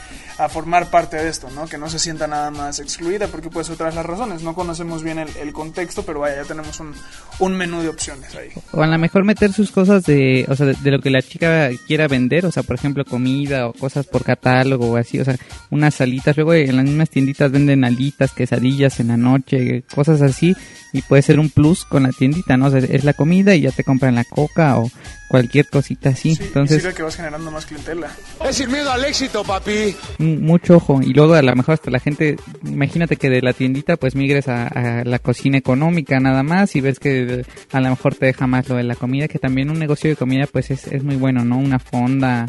formar 0.49 0.88
parte 0.88 1.19
de 1.19 1.29
esto, 1.29 1.50
¿no? 1.50 1.67
Que 1.67 1.76
no 1.76 1.90
se 1.90 1.99
sienta 1.99 2.26
nada 2.26 2.50
más 2.50 2.79
excluida, 2.79 3.26
porque 3.26 3.50
puede 3.50 3.64
ser 3.64 3.75
otras 3.75 3.95
las 3.95 4.07
razones. 4.07 4.43
No 4.43 4.55
conocemos 4.55 5.02
bien 5.02 5.19
el, 5.19 5.29
el 5.37 5.52
contexto, 5.52 6.02
pero 6.02 6.21
vaya, 6.21 6.37
ya 6.37 6.45
tenemos 6.45 6.81
un, 6.81 6.95
un 7.40 7.57
menú 7.57 7.83
de 7.83 7.88
opciones 7.88 8.35
ahí. 8.35 8.49
O 8.73 8.83
a 8.83 8.87
lo 8.87 8.99
mejor 8.99 9.25
meter 9.25 9.52
sus 9.52 9.71
cosas 9.71 10.05
de, 10.05 10.47
o 10.49 10.57
sea, 10.57 10.64
de, 10.64 10.75
de 10.75 10.90
lo 10.90 11.00
que 11.00 11.11
la 11.11 11.21
chica 11.21 11.69
quiera 11.87 12.09
vender, 12.09 12.47
o 12.47 12.52
sea, 12.52 12.62
por 12.62 12.76
ejemplo, 12.76 13.05
comida 13.05 13.69
o 13.69 13.75
cosas 13.75 14.07
por 14.07 14.25
catálogo 14.25 14.93
o 14.93 14.97
así, 14.97 15.21
o 15.21 15.25
sea, 15.25 15.37
unas 15.71 15.95
salitas. 15.95 16.37
Luego 16.37 16.55
en 16.55 16.76
las 16.76 16.85
mismas 16.85 17.11
tienditas 17.11 17.50
venden 17.50 17.85
alitas 17.85 18.33
quesadillas 18.33 19.00
en 19.00 19.09
la 19.09 19.17
noche, 19.17 19.85
cosas 19.95 20.23
así, 20.23 20.50
y 20.92 21.02
puede 21.02 21.23
ser 21.23 21.38
un 21.38 21.50
plus 21.50 21.85
con 21.85 22.02
la 22.02 22.11
tiendita, 22.11 22.57
¿no? 22.57 22.66
O 22.66 22.71
sea, 22.71 22.80
es 22.80 23.04
la 23.04 23.12
comida 23.12 23.54
y 23.54 23.62
ya 23.62 23.71
te 23.71 23.85
compran 23.85 24.14
la 24.16 24.25
coca 24.25 24.78
o 24.78 24.90
cualquier 25.28 25.69
cosita 25.69 26.09
así. 26.09 26.35
Sí, 26.35 26.42
Entonces, 26.42 26.83
sirve 26.83 26.95
que 26.95 27.02
vas 27.04 27.14
generando 27.14 27.50
más 27.52 27.64
clientela. 27.66 28.11
Es 28.45 28.57
sin 28.57 28.71
miedo 28.73 28.90
al 28.90 29.04
éxito, 29.04 29.45
papi. 29.45 29.95
mucho 30.19 30.76
ojo. 30.76 31.00
Y 31.02 31.12
luego 31.12 31.35
a 31.35 31.42
lo 31.42 31.54
mejor 31.54 31.75
hasta 31.75 31.90
la 31.90 32.00
gente, 32.00 32.37
imagínate 32.64 33.16
que 33.16 33.30
de 33.30 33.40
la 33.40 33.52
tiendita 33.52 33.97
pues 33.97 34.16
migres 34.16 34.49
a, 34.49 34.66
a 34.66 35.04
la 35.04 35.21
cocina 35.21 35.59
económica 35.59 36.19
nada 36.19 36.42
más 36.42 36.75
y 36.75 36.80
ves 36.80 36.99
que 36.99 37.45
a 37.71 37.80
lo 37.80 37.90
mejor 37.90 38.16
te 38.16 38.26
deja 38.26 38.49
más 38.49 38.69
lo 38.69 38.75
de 38.76 38.83
la 38.83 38.97
comida, 38.97 39.28
que 39.28 39.38
también 39.38 39.71
un 39.71 39.78
negocio 39.78 40.11
de 40.11 40.16
comida 40.16 40.49
pues 40.50 40.71
es, 40.73 40.88
es 40.88 41.04
muy 41.04 41.16
bueno, 41.16 41.45
¿no? 41.45 41.59
Una 41.59 41.78
fonda, 41.78 42.47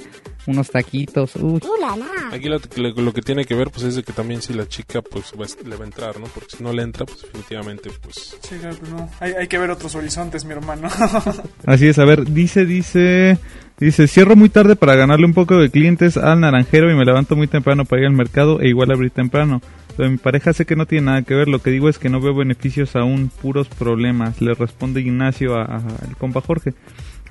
unos 0.47 0.69
taquitos, 0.71 1.35
uy. 1.35 1.59
Aquí 2.31 2.49
lo, 2.49 2.59
lo- 2.77 3.01
lo 3.01 3.13
que 3.13 3.21
tiene 3.21 3.45
que 3.45 3.55
ver 3.55 3.69
pues 3.69 3.83
es 3.85 3.95
de 3.95 4.03
que 4.03 4.11
también 4.13 4.41
si 4.41 4.53
la 4.53 4.67
chica 4.67 5.01
pues 5.01 5.33
va 5.39 5.45
a- 5.45 5.67
le 5.69 5.75
va 5.75 5.83
a 5.83 5.87
entrar, 5.87 6.19
¿no? 6.19 6.25
Porque 6.27 6.55
si 6.57 6.63
no 6.63 6.73
le 6.73 6.81
entra 6.83 7.05
pues 7.05 7.21
definitivamente 7.21 7.89
pues... 8.01 8.37
Sí, 8.41 8.55
claro, 8.59 8.77
no. 8.89 9.09
Hay, 9.19 9.33
hay 9.33 9.47
que 9.47 9.57
ver 9.57 9.69
otros 9.69 9.93
horizontes, 9.95 10.45
mi 10.45 10.53
hermano. 10.53 10.87
Así 11.65 11.87
es, 11.87 11.99
a 11.99 12.05
ver, 12.05 12.25
dice, 12.31 12.65
dice, 12.65 13.37
dice, 13.79 14.07
cierro 14.07 14.35
muy 14.35 14.49
tarde 14.49 14.75
para 14.75 14.95
ganarle 14.95 15.25
un 15.25 15.33
poco 15.33 15.57
de 15.57 15.69
clientes 15.69 16.17
al 16.17 16.39
naranjero 16.39 16.91
y 16.91 16.95
me 16.95 17.05
levanto 17.05 17.35
muy 17.35 17.47
temprano 17.47 17.85
para 17.85 18.01
ir 18.01 18.07
al 18.07 18.13
mercado 18.13 18.59
e 18.61 18.67
igual 18.69 18.91
abrir 18.91 19.11
temprano. 19.11 19.61
Lo 19.97 20.05
de 20.05 20.11
mi 20.11 20.17
pareja 20.17 20.53
sé 20.53 20.65
que 20.65 20.75
no 20.77 20.85
tiene 20.85 21.07
nada 21.07 21.21
que 21.23 21.35
ver, 21.35 21.47
lo 21.49 21.59
que 21.61 21.69
digo 21.69 21.89
es 21.89 21.99
que 21.99 22.09
no 22.09 22.21
veo 22.21 22.33
beneficios 22.33 22.95
aún, 22.95 23.29
puros 23.41 23.67
problemas, 23.67 24.41
le 24.41 24.53
responde 24.53 25.01
Ignacio 25.01 25.55
a- 25.55 25.63
a- 25.65 25.75
al 26.07 26.15
compa 26.17 26.39
Jorge. 26.41 26.73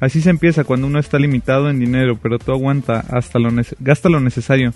Así 0.00 0.20
se 0.22 0.30
empieza 0.30 0.64
cuando 0.64 0.86
uno 0.86 0.98
está 0.98 1.18
limitado 1.18 1.68
en 1.68 1.78
dinero, 1.78 2.18
pero 2.20 2.38
tú 2.38 2.52
aguanta 2.52 3.00
hasta 3.10 3.38
lo 3.38 3.50
gasta 3.80 4.08
lo 4.08 4.20
necesario. 4.20 4.72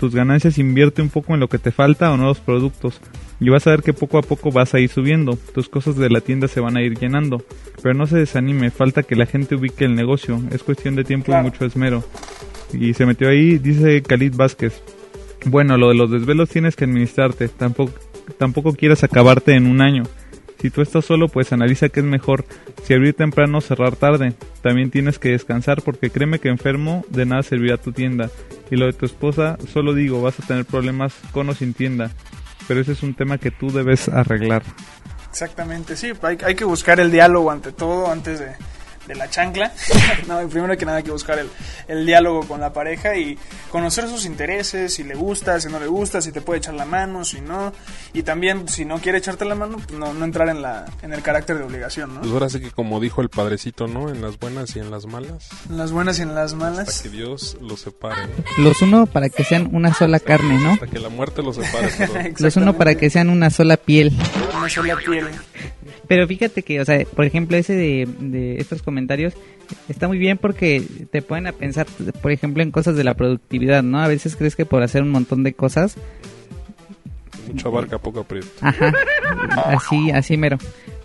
Tus 0.00 0.14
ganancias 0.14 0.58
invierte 0.58 1.00
un 1.00 1.08
poco 1.08 1.34
en 1.34 1.40
lo 1.40 1.48
que 1.48 1.58
te 1.58 1.70
falta 1.70 2.10
o 2.12 2.16
nuevos 2.16 2.40
productos. 2.40 3.00
Y 3.40 3.48
vas 3.50 3.66
a 3.66 3.70
ver 3.70 3.82
que 3.82 3.92
poco 3.92 4.18
a 4.18 4.22
poco 4.22 4.50
vas 4.50 4.74
a 4.74 4.80
ir 4.80 4.88
subiendo. 4.90 5.38
Tus 5.54 5.68
cosas 5.68 5.96
de 5.96 6.10
la 6.10 6.20
tienda 6.20 6.48
se 6.48 6.60
van 6.60 6.76
a 6.76 6.82
ir 6.82 6.98
llenando. 6.98 7.44
Pero 7.82 7.94
no 7.94 8.06
se 8.06 8.16
desanime, 8.18 8.70
falta 8.70 9.04
que 9.04 9.14
la 9.16 9.26
gente 9.26 9.54
ubique 9.54 9.84
el 9.84 9.94
negocio. 9.94 10.40
Es 10.50 10.62
cuestión 10.64 10.96
de 10.96 11.04
tiempo 11.04 11.26
Claro. 11.26 11.42
y 11.46 11.50
mucho 11.50 11.64
esmero. 11.64 12.02
Y 12.72 12.94
se 12.94 13.06
metió 13.06 13.28
ahí, 13.28 13.58
dice 13.58 14.02
Khalid 14.02 14.34
Vázquez. 14.34 14.82
Bueno, 15.46 15.76
lo 15.76 15.88
de 15.90 15.94
los 15.94 16.10
desvelos 16.10 16.48
tienes 16.48 16.74
que 16.74 16.84
administrarte. 16.84 17.48
Tampoco, 17.48 17.92
tampoco 18.38 18.72
quieras 18.72 19.04
acabarte 19.04 19.54
en 19.54 19.66
un 19.66 19.80
año. 19.80 20.02
Si 20.64 20.70
tú 20.70 20.80
estás 20.80 21.04
solo, 21.04 21.28
pues 21.28 21.52
analiza 21.52 21.90
qué 21.90 22.00
es 22.00 22.06
mejor. 22.06 22.46
Si 22.84 22.94
abrir 22.94 23.12
temprano 23.12 23.58
o 23.58 23.60
cerrar 23.60 23.96
tarde. 23.96 24.32
También 24.62 24.90
tienes 24.90 25.18
que 25.18 25.28
descansar 25.28 25.82
porque 25.82 26.08
créeme 26.08 26.38
que 26.38 26.48
enfermo 26.48 27.04
de 27.10 27.26
nada 27.26 27.42
servirá 27.42 27.76
tu 27.76 27.92
tienda. 27.92 28.30
Y 28.70 28.76
lo 28.76 28.86
de 28.86 28.94
tu 28.94 29.04
esposa, 29.04 29.58
solo 29.70 29.92
digo, 29.92 30.22
vas 30.22 30.40
a 30.40 30.46
tener 30.46 30.64
problemas 30.64 31.12
con 31.32 31.50
o 31.50 31.54
sin 31.54 31.74
tienda. 31.74 32.12
Pero 32.66 32.80
ese 32.80 32.92
es 32.92 33.02
un 33.02 33.12
tema 33.12 33.36
que 33.36 33.50
tú 33.50 33.70
debes 33.72 34.08
arreglar. 34.08 34.62
Exactamente, 35.28 35.96
sí, 35.96 36.12
hay, 36.22 36.38
hay 36.42 36.54
que 36.54 36.64
buscar 36.64 36.98
el 36.98 37.10
diálogo 37.10 37.50
ante 37.50 37.70
todo, 37.70 38.10
antes 38.10 38.38
de, 38.38 38.52
de 39.06 39.14
la 39.14 39.28
chancla. 39.28 39.72
no, 40.26 40.46
primero 40.48 40.76
que 40.76 40.84
nada 40.84 40.98
hay 40.98 41.04
que 41.04 41.10
buscar 41.10 41.38
el, 41.38 41.48
el 41.88 42.06
diálogo 42.06 42.46
con 42.46 42.60
la 42.60 42.72
pareja 42.72 43.16
y 43.16 43.38
conocer 43.70 44.08
sus 44.08 44.24
intereses, 44.24 44.94
si 44.94 45.04
le 45.04 45.14
gusta, 45.14 45.60
si 45.60 45.68
no 45.68 45.78
le 45.78 45.86
gusta, 45.86 46.20
si 46.20 46.32
te 46.32 46.40
puede 46.40 46.58
echar 46.58 46.74
la 46.74 46.84
mano, 46.84 47.24
si 47.24 47.40
no. 47.40 47.72
Y 48.12 48.22
también, 48.22 48.68
si 48.68 48.84
no 48.84 48.98
quiere 48.98 49.18
echarte 49.18 49.44
la 49.44 49.54
mano, 49.54 49.78
pues 49.78 49.98
no, 49.98 50.12
no 50.14 50.24
entrar 50.24 50.48
en, 50.48 50.62
la, 50.62 50.84
en 51.02 51.12
el 51.12 51.22
carácter 51.22 51.58
de 51.58 51.64
obligación, 51.64 52.14
¿no? 52.14 52.20
Pues 52.20 52.32
ahora 52.32 52.48
sí 52.48 52.60
que 52.60 52.70
como 52.70 53.00
dijo 53.00 53.20
el 53.22 53.28
padrecito, 53.28 53.86
¿no? 53.86 54.08
En 54.08 54.22
las 54.22 54.38
buenas 54.38 54.74
y 54.76 54.80
en 54.80 54.90
las 54.90 55.06
malas. 55.06 55.48
En 55.68 55.76
las 55.76 55.92
buenas 55.92 56.18
y 56.18 56.22
en 56.22 56.34
las 56.34 56.52
Hasta 56.52 56.56
malas. 56.56 57.02
que 57.02 57.08
Dios 57.08 57.56
los 57.60 57.80
separe. 57.80 58.22
¿no? 58.26 58.64
Los 58.64 58.82
uno 58.82 59.06
para 59.06 59.28
que 59.28 59.44
sean 59.44 59.68
una 59.72 59.92
sola 59.94 60.20
carne, 60.20 60.58
¿no? 60.58 60.72
Hasta 60.72 60.86
que 60.86 60.98
la 60.98 61.08
muerte 61.08 61.42
los 61.42 61.56
separe. 61.56 62.34
Los 62.38 62.56
uno 62.56 62.76
para 62.76 62.94
que 62.94 63.10
sean 63.10 63.30
una 63.30 63.50
sola 63.50 63.76
piel. 63.76 64.12
Una 64.56 64.68
sola 64.68 64.96
piel. 64.96 65.26
Pero 66.08 66.26
fíjate 66.26 66.62
que, 66.62 66.80
o 66.80 66.84
sea, 66.84 67.04
por 67.04 67.24
ejemplo, 67.24 67.56
ese 67.56 67.74
de, 67.74 68.08
de 68.20 68.56
estos 68.58 68.82
comentarios 68.82 69.34
está 69.88 70.08
muy 70.08 70.18
bien 70.18 70.38
porque 70.38 70.82
te 71.10 71.22
ponen 71.22 71.46
a 71.46 71.52
pensar, 71.52 71.86
por 72.22 72.32
ejemplo, 72.32 72.62
en 72.62 72.70
cosas 72.70 72.96
de 72.96 73.04
la 73.04 73.14
productividad, 73.14 73.82
¿no? 73.82 74.00
A 74.00 74.08
veces 74.08 74.36
crees 74.36 74.56
que 74.56 74.66
por 74.66 74.82
hacer 74.82 75.02
un 75.02 75.10
montón 75.10 75.42
de 75.42 75.54
cosas, 75.54 75.96
Mucha 77.46 77.68
barca, 77.68 77.98
poco 77.98 78.20
aprieto. 78.20 78.48
ajá, 78.62 78.92
así, 79.66 80.10
así 80.10 80.36
mero. 80.36 80.56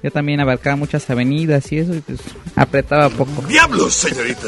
Yo 0.02 0.10
también 0.12 0.40
abarcaba 0.40 0.78
muchas 0.78 1.10
avenidas 1.10 1.70
y 1.74 1.80
eso, 1.80 1.94
y 1.94 2.00
pues 2.00 2.20
apretaba 2.56 3.10
poco. 3.10 3.42
¡Diablos, 3.48 3.94
señorita! 3.94 4.48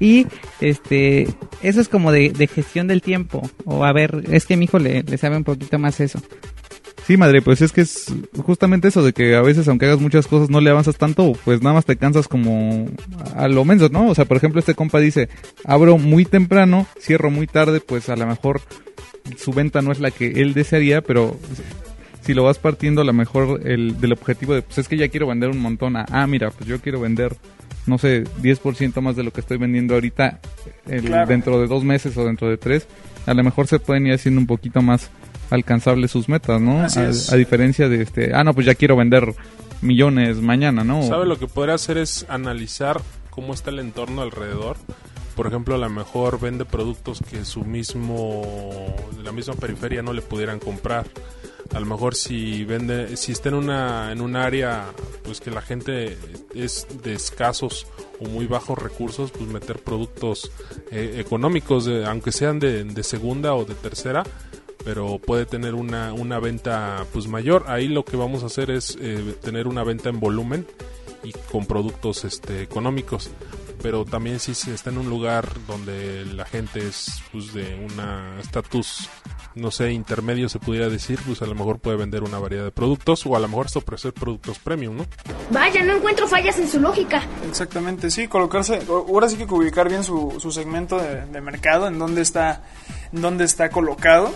Y 0.00 0.26
este, 0.60 1.28
eso 1.62 1.80
es 1.80 1.88
como 1.88 2.10
de, 2.12 2.30
de 2.30 2.46
gestión 2.46 2.86
del 2.86 3.02
tiempo. 3.02 3.42
O 3.66 3.84
a 3.84 3.92
ver, 3.92 4.24
es 4.30 4.46
que 4.46 4.56
mi 4.56 4.64
hijo 4.64 4.78
le, 4.78 5.02
le 5.02 5.18
sabe 5.18 5.36
un 5.36 5.44
poquito 5.44 5.78
más 5.78 6.00
eso. 6.00 6.20
Sí, 7.06 7.16
madre, 7.16 7.40
pues 7.40 7.62
es 7.62 7.70
que 7.70 7.82
es 7.82 8.12
justamente 8.44 8.88
eso 8.88 9.04
de 9.04 9.12
que 9.12 9.36
a 9.36 9.42
veces 9.42 9.68
aunque 9.68 9.86
hagas 9.86 10.00
muchas 10.00 10.26
cosas 10.26 10.50
no 10.50 10.60
le 10.60 10.70
avanzas 10.70 10.96
tanto, 10.96 11.34
pues 11.44 11.62
nada 11.62 11.74
más 11.74 11.84
te 11.84 11.96
cansas 11.96 12.26
como 12.26 12.88
a 13.36 13.46
lo 13.46 13.64
menos, 13.64 13.92
¿no? 13.92 14.08
O 14.08 14.14
sea, 14.16 14.24
por 14.24 14.36
ejemplo, 14.38 14.58
este 14.58 14.74
compa 14.74 14.98
dice, 14.98 15.28
abro 15.64 15.98
muy 15.98 16.24
temprano, 16.24 16.86
cierro 17.00 17.30
muy 17.30 17.46
tarde, 17.46 17.78
pues 17.80 18.08
a 18.08 18.16
lo 18.16 18.26
mejor 18.26 18.60
su 19.36 19.52
venta 19.52 19.82
no 19.82 19.92
es 19.92 20.00
la 20.00 20.10
que 20.10 20.26
él 20.42 20.52
desearía, 20.52 21.00
pero 21.00 21.38
si 22.22 22.34
lo 22.34 22.42
vas 22.42 22.58
partiendo 22.58 23.02
a 23.02 23.04
lo 23.04 23.12
mejor 23.12 23.60
el 23.64 24.00
del 24.00 24.12
objetivo 24.12 24.54
de, 24.54 24.62
pues 24.62 24.78
es 24.78 24.88
que 24.88 24.96
ya 24.96 25.06
quiero 25.08 25.28
vender 25.28 25.50
un 25.50 25.60
montón 25.60 25.96
a, 25.96 26.06
ah, 26.10 26.26
mira, 26.26 26.50
pues 26.50 26.68
yo 26.68 26.80
quiero 26.80 27.00
vender, 27.00 27.36
no 27.86 27.98
sé, 27.98 28.24
10% 28.42 29.00
más 29.00 29.14
de 29.14 29.22
lo 29.22 29.32
que 29.32 29.42
estoy 29.42 29.58
vendiendo 29.58 29.94
ahorita 29.94 30.40
el- 30.88 31.02
Claro. 31.04 31.28
dentro 31.28 31.60
de 31.60 31.68
dos 31.68 31.84
meses 31.84 32.16
o 32.16 32.24
dentro 32.24 32.48
de 32.48 32.56
tres, 32.56 32.88
a 33.26 33.34
lo 33.34 33.44
mejor 33.44 33.68
se 33.68 33.78
pueden 33.78 34.08
ir 34.08 34.14
haciendo 34.14 34.40
un 34.40 34.46
poquito 34.48 34.82
más 34.82 35.08
alcanzables 35.50 36.10
sus 36.10 36.28
metas, 36.28 36.60
¿no? 36.60 36.82
Así 36.82 37.00
A, 37.00 37.08
es. 37.10 37.32
a 37.32 37.36
diferencia 37.36 37.88
de 37.88 38.02
este, 38.02 38.34
ah, 38.34 38.44
no, 38.44 38.54
pues 38.54 38.66
ya 38.66 38.74
quiero 38.74 38.96
vender 38.96 39.34
millones 39.82 40.38
mañana, 40.38 40.84
¿no? 40.84 41.02
¿Sabe 41.02 41.26
lo 41.26 41.38
que 41.38 41.46
podría 41.46 41.74
hacer 41.74 41.98
es 41.98 42.26
analizar 42.28 43.00
cómo 43.30 43.54
está 43.54 43.70
el 43.70 43.78
entorno 43.78 44.22
alrededor? 44.22 44.76
Por 45.34 45.46
ejemplo, 45.46 45.74
a 45.74 45.78
lo 45.78 45.90
mejor 45.90 46.40
vende 46.40 46.64
productos 46.64 47.20
que 47.30 47.44
su 47.44 47.62
mismo, 47.62 48.94
de 49.16 49.22
la 49.22 49.32
misma 49.32 49.54
periferia 49.54 50.02
no 50.02 50.12
le 50.14 50.22
pudieran 50.22 50.58
comprar. 50.58 51.06
A 51.74 51.80
lo 51.80 51.84
mejor 51.86 52.14
si 52.14 52.64
vende, 52.64 53.16
si 53.18 53.32
está 53.32 53.48
en 53.50 53.56
una, 53.56 54.12
en 54.12 54.20
un 54.22 54.36
área, 54.36 54.84
pues 55.24 55.40
que 55.40 55.50
la 55.50 55.60
gente 55.60 56.16
es 56.54 56.86
de 57.02 57.12
escasos 57.14 57.86
o 58.20 58.28
muy 58.28 58.46
bajos 58.46 58.78
recursos, 58.78 59.30
pues 59.32 59.46
meter 59.50 59.80
productos 59.80 60.50
eh, 60.90 61.16
económicos, 61.18 61.84
de- 61.84 62.06
aunque 62.06 62.32
sean 62.32 62.58
de, 62.58 62.84
de 62.84 63.02
segunda 63.02 63.52
o 63.54 63.64
de 63.66 63.74
tercera, 63.74 64.22
pero 64.86 65.18
puede 65.18 65.46
tener 65.46 65.74
una, 65.74 66.12
una 66.12 66.38
venta 66.38 67.04
pues 67.12 67.26
mayor. 67.26 67.64
Ahí 67.66 67.88
lo 67.88 68.04
que 68.04 68.16
vamos 68.16 68.44
a 68.44 68.46
hacer 68.46 68.70
es 68.70 68.96
eh, 69.00 69.34
tener 69.42 69.66
una 69.66 69.82
venta 69.82 70.10
en 70.10 70.20
volumen 70.20 70.64
y 71.24 71.32
con 71.50 71.66
productos 71.66 72.24
este, 72.24 72.62
económicos. 72.62 73.28
Pero 73.82 74.04
también 74.04 74.38
si 74.38 74.54
se 74.54 74.72
está 74.72 74.90
en 74.90 74.98
un 74.98 75.10
lugar 75.10 75.48
donde 75.66 76.24
la 76.26 76.44
gente 76.44 76.86
es 76.86 77.20
pues, 77.32 77.52
de 77.52 77.74
un 77.74 78.38
estatus, 78.38 79.10
no 79.56 79.72
sé, 79.72 79.90
intermedio 79.90 80.48
se 80.48 80.60
pudiera 80.60 80.88
decir, 80.88 81.18
pues 81.26 81.42
a 81.42 81.46
lo 81.46 81.56
mejor 81.56 81.80
puede 81.80 81.96
vender 81.96 82.22
una 82.22 82.38
variedad 82.38 82.64
de 82.64 82.70
productos 82.70 83.26
o 83.26 83.34
a 83.34 83.40
lo 83.40 83.48
mejor 83.48 83.66
hasta 83.66 83.80
ofrecer 83.80 84.12
productos 84.12 84.60
premium, 84.60 84.98
¿no? 84.98 85.06
Vaya, 85.50 85.82
no 85.82 85.96
encuentro 85.96 86.28
fallas 86.28 86.60
en 86.60 86.68
su 86.68 86.78
lógica. 86.78 87.22
Exactamente, 87.48 88.08
sí, 88.08 88.28
colocarse, 88.28 88.82
ahora 88.88 89.28
sí 89.28 89.36
que 89.36 89.52
ubicar 89.52 89.88
bien 89.88 90.04
su, 90.04 90.36
su 90.38 90.52
segmento 90.52 90.96
de, 90.98 91.26
de 91.26 91.40
mercado, 91.40 91.88
en 91.88 91.98
dónde 91.98 92.22
está, 92.22 92.62
en 93.12 93.20
dónde 93.20 93.44
está 93.44 93.70
colocado. 93.70 94.32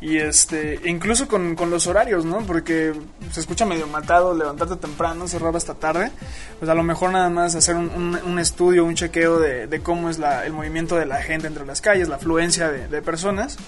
Y 0.00 0.16
este, 0.16 0.80
incluso 0.86 1.28
con, 1.28 1.54
con 1.54 1.68
los 1.70 1.86
horarios, 1.86 2.24
¿no? 2.24 2.38
Porque 2.46 2.94
se 3.32 3.40
escucha 3.40 3.66
medio 3.66 3.86
matado 3.86 4.34
levantarte 4.34 4.76
temprano, 4.76 5.28
cerrar 5.28 5.54
hasta 5.54 5.74
tarde. 5.74 6.10
Pues 6.58 6.70
a 6.70 6.74
lo 6.74 6.82
mejor 6.82 7.12
nada 7.12 7.28
más 7.28 7.54
hacer 7.54 7.76
un, 7.76 7.90
un- 7.90 8.18
un 8.24 8.38
estudio, 8.38 8.84
un 8.86 8.94
chequeo 8.94 9.38
de, 9.38 9.66
de 9.66 9.80
cómo 9.80 10.08
es 10.08 10.18
la, 10.18 10.46
el 10.46 10.54
movimiento 10.54 10.96
de 10.96 11.04
la 11.04 11.20
gente 11.22 11.48
entre 11.48 11.66
las 11.66 11.82
calles, 11.82 12.08
la 12.08 12.16
afluencia 12.16 12.70
de, 12.70 12.88
de 12.88 13.02
personas. 13.02 13.58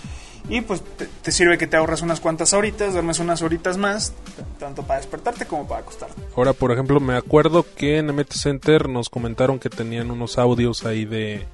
Y 0.48 0.62
pues 0.62 0.82
te, 0.96 1.06
te 1.06 1.30
sirve 1.32 1.56
que 1.58 1.66
te 1.68 1.76
ahorras 1.76 2.02
unas 2.02 2.18
cuantas 2.18 2.52
horitas, 2.54 2.94
duermes 2.94 3.18
unas 3.20 3.42
horitas 3.42 3.76
más, 3.76 4.12
tanto 4.58 4.82
para 4.82 4.98
despertarte 5.00 5.44
como 5.46 5.68
para 5.68 5.82
acostarte. 5.82 6.14
Ahora, 6.34 6.52
por 6.52 6.72
ejemplo, 6.72 6.98
me 6.98 7.14
acuerdo 7.14 7.64
que 7.76 7.98
en 7.98 8.06
MT 8.06 8.32
Center 8.32 8.88
nos 8.88 9.08
comentaron 9.08 9.58
que 9.60 9.68
tenían 9.70 10.10
unos 10.10 10.38
audios 10.38 10.84
ahí 10.84 11.04
de 11.04 11.46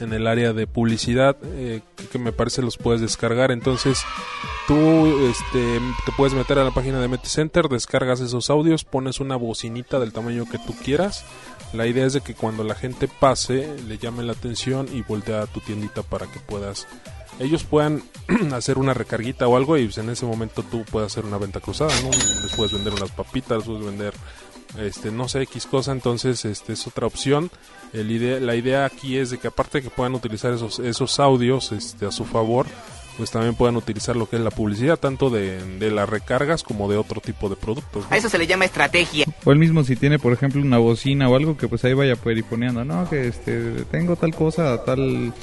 en 0.00 0.12
el 0.12 0.26
área 0.26 0.52
de 0.52 0.66
publicidad 0.66 1.36
eh, 1.44 1.80
que, 2.10 2.18
me 2.18 2.32
parece 2.32 2.62
los 2.62 2.76
puedes 2.76 3.00
descargar. 3.00 3.50
Entonces, 3.50 4.02
tú 4.66 4.76
este, 5.28 5.80
te 6.04 6.12
puedes 6.16 6.34
meter 6.34 6.58
a 6.58 6.64
la 6.64 6.70
página 6.70 7.00
de 7.00 7.08
MT 7.08 7.24
Center, 7.24 7.68
descargas 7.68 8.20
esos 8.20 8.50
audios, 8.50 8.84
pones 8.84 9.20
una 9.20 9.36
bocinita 9.36 9.98
del 10.00 10.12
tamaño 10.12 10.46
que 10.50 10.58
tú 10.58 10.74
quieras. 10.74 11.24
La 11.72 11.86
idea 11.86 12.06
es 12.06 12.12
de 12.12 12.20
que 12.20 12.34
cuando 12.34 12.64
la 12.64 12.74
gente 12.74 13.08
pase 13.08 13.76
le 13.86 13.98
llame 13.98 14.22
la 14.22 14.32
atención 14.32 14.88
y 14.92 15.02
voltea 15.02 15.42
a 15.42 15.46
tu 15.46 15.60
tiendita 15.60 16.02
para 16.02 16.26
que 16.26 16.40
puedas 16.40 16.86
ellos 17.42 17.64
puedan 17.64 18.02
hacer 18.52 18.78
una 18.78 18.94
recarguita 18.94 19.48
o 19.48 19.56
algo 19.56 19.76
y 19.76 19.84
pues, 19.84 19.98
en 19.98 20.10
ese 20.10 20.26
momento 20.26 20.62
tú 20.62 20.84
puedes 20.90 21.12
hacer 21.12 21.24
una 21.24 21.38
venta 21.38 21.60
cruzada, 21.60 21.92
¿no? 22.02 22.10
Les 22.10 22.52
puedes 22.56 22.72
vender 22.72 22.92
unas 22.94 23.10
papitas, 23.10 23.58
les 23.58 23.66
puedes 23.66 23.84
vender 23.84 24.14
este 24.78 25.10
no 25.10 25.28
sé 25.28 25.42
X 25.42 25.66
cosa, 25.66 25.92
entonces 25.92 26.44
este 26.44 26.72
es 26.72 26.86
otra 26.86 27.06
opción. 27.06 27.50
El 27.92 28.10
idea, 28.10 28.40
la 28.40 28.56
idea 28.56 28.84
aquí 28.86 29.18
es 29.18 29.30
de 29.30 29.38
que 29.38 29.48
aparte 29.48 29.78
de 29.78 29.84
que 29.84 29.90
puedan 29.90 30.14
utilizar 30.14 30.52
esos 30.52 30.78
esos 30.78 31.20
audios 31.20 31.72
este 31.72 32.06
a 32.06 32.12
su 32.12 32.24
favor, 32.24 32.66
pues 33.16 33.30
también 33.30 33.54
puedan 33.54 33.76
utilizar 33.76 34.16
lo 34.16 34.28
que 34.28 34.36
es 34.36 34.42
la 34.42 34.50
publicidad, 34.50 34.98
tanto 34.98 35.28
de, 35.28 35.62
de 35.78 35.90
las 35.90 36.08
recargas 36.08 36.62
como 36.62 36.90
de 36.90 36.96
otro 36.96 37.20
tipo 37.20 37.48
de 37.50 37.56
productos. 37.56 38.06
A 38.10 38.16
eso 38.16 38.30
se 38.30 38.38
le 38.38 38.46
llama 38.46 38.64
estrategia. 38.64 39.26
O 39.44 39.52
el 39.52 39.58
mismo 39.58 39.84
si 39.84 39.96
tiene, 39.96 40.18
por 40.18 40.32
ejemplo, 40.32 40.62
una 40.62 40.78
bocina 40.78 41.28
o 41.28 41.36
algo 41.36 41.56
que 41.56 41.68
pues 41.68 41.84
ahí 41.84 41.92
vaya 41.92 42.16
perifoneando, 42.16 42.84
¿no? 42.84 43.08
Que 43.10 43.28
este, 43.28 43.84
tengo 43.90 44.16
tal 44.16 44.34
cosa 44.34 44.82
tal 44.84 45.34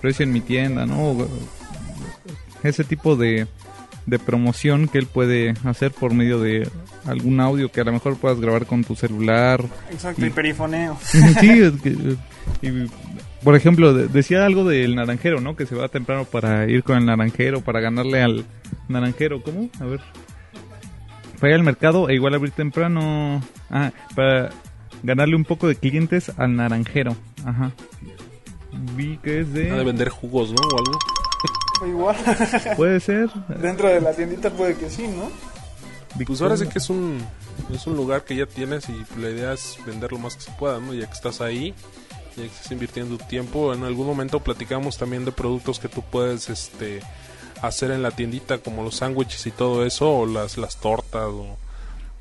precio 0.00 0.24
en 0.24 0.32
mi 0.32 0.40
tienda, 0.40 0.86
¿no? 0.86 1.16
Ese 2.62 2.84
tipo 2.84 3.16
de, 3.16 3.46
de 4.06 4.18
promoción 4.18 4.88
que 4.88 4.98
él 4.98 5.06
puede 5.06 5.54
hacer 5.64 5.90
por 5.90 6.14
medio 6.14 6.40
de 6.40 6.68
algún 7.04 7.40
audio 7.40 7.70
que 7.70 7.80
a 7.80 7.84
lo 7.84 7.92
mejor 7.92 8.16
puedas 8.16 8.40
grabar 8.40 8.66
con 8.66 8.84
tu 8.84 8.94
celular. 8.94 9.64
Exacto, 9.90 10.24
y, 10.24 10.30
perifoneo. 10.30 10.96
sí, 11.02 11.50
es 11.50 11.72
que, 11.82 12.16
y, 12.62 12.88
por 13.42 13.54
ejemplo, 13.54 13.92
decía 13.94 14.46
algo 14.46 14.64
del 14.64 14.94
naranjero, 14.94 15.40
¿no? 15.40 15.56
Que 15.56 15.66
se 15.66 15.74
va 15.74 15.88
temprano 15.88 16.24
para 16.24 16.68
ir 16.68 16.82
con 16.82 16.98
el 16.98 17.06
naranjero, 17.06 17.60
para 17.60 17.80
ganarle 17.80 18.22
al 18.22 18.44
naranjero. 18.88 19.42
¿Cómo? 19.42 19.68
A 19.80 19.84
ver. 19.84 20.00
Para 21.40 21.52
ir 21.52 21.54
al 21.54 21.64
mercado 21.64 22.08
e 22.08 22.14
igual 22.14 22.34
abrir 22.34 22.52
temprano. 22.52 23.42
Ah, 23.70 23.92
para 24.14 24.50
ganarle 25.02 25.36
un 25.36 25.44
poco 25.44 25.68
de 25.68 25.76
clientes 25.76 26.32
al 26.36 26.56
naranjero. 26.56 27.16
Ajá. 27.44 27.72
Vi 28.94 29.18
que 29.18 29.40
es 29.40 29.52
de... 29.52 29.70
de 29.70 29.84
vender 29.84 30.08
jugos, 30.08 30.50
¿no? 30.50 30.56
O 30.56 30.78
algo. 30.78 30.98
O 31.82 31.86
igual. 31.86 32.16
Puede 32.76 33.00
ser. 33.00 33.30
Dentro 33.60 33.88
de 33.88 34.00
la 34.00 34.12
tiendita 34.12 34.50
puede 34.50 34.76
que 34.76 34.88
sí, 34.88 35.06
¿no? 35.06 35.30
Pues 36.24 36.40
ahora 36.40 36.56
sí 36.56 36.66
que 36.66 36.78
es 36.78 36.88
un, 36.88 37.18
es 37.72 37.86
un 37.86 37.94
lugar 37.94 38.24
que 38.24 38.34
ya 38.34 38.46
tienes 38.46 38.88
y 38.88 39.04
la 39.20 39.28
idea 39.28 39.52
es 39.52 39.78
vender 39.84 40.12
lo 40.12 40.18
más 40.18 40.36
que 40.36 40.42
se 40.42 40.50
pueda, 40.52 40.80
¿no? 40.80 40.94
Ya 40.94 41.06
que 41.06 41.12
estás 41.12 41.42
ahí, 41.42 41.74
ya 42.36 42.44
que 42.44 42.46
estás 42.46 42.72
invirtiendo 42.72 43.18
tiempo. 43.18 43.74
En 43.74 43.84
algún 43.84 44.06
momento 44.06 44.40
platicamos 44.40 44.96
también 44.96 45.26
de 45.26 45.32
productos 45.32 45.78
que 45.78 45.88
tú 45.88 46.02
puedes 46.02 46.48
este 46.48 47.00
hacer 47.60 47.90
en 47.90 48.02
la 48.02 48.10
tiendita, 48.12 48.58
como 48.58 48.82
los 48.82 48.96
sándwiches 48.96 49.46
y 49.46 49.50
todo 49.50 49.84
eso, 49.84 50.10
o 50.10 50.26
las, 50.26 50.56
las 50.56 50.80
tortas. 50.80 51.26
O, 51.26 51.58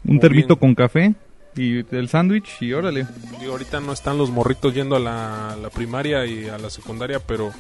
un 0.04 0.20
termito 0.20 0.58
con 0.58 0.76
café 0.76 1.16
y 1.56 1.86
el 1.96 2.10
sándwich 2.10 2.62
y 2.62 2.74
órale. 2.74 3.08
Y 3.42 3.46
ahorita 3.46 3.80
no 3.80 3.94
están 3.94 4.18
los 4.18 4.30
morritos 4.30 4.74
yendo 4.74 4.96
a 4.96 5.00
la, 5.00 5.58
la, 5.62 5.70
primaria 5.70 6.26
y 6.26 6.48
a 6.48 6.58
la 6.58 6.70
secundaria, 6.70 7.20
pero 7.20 7.52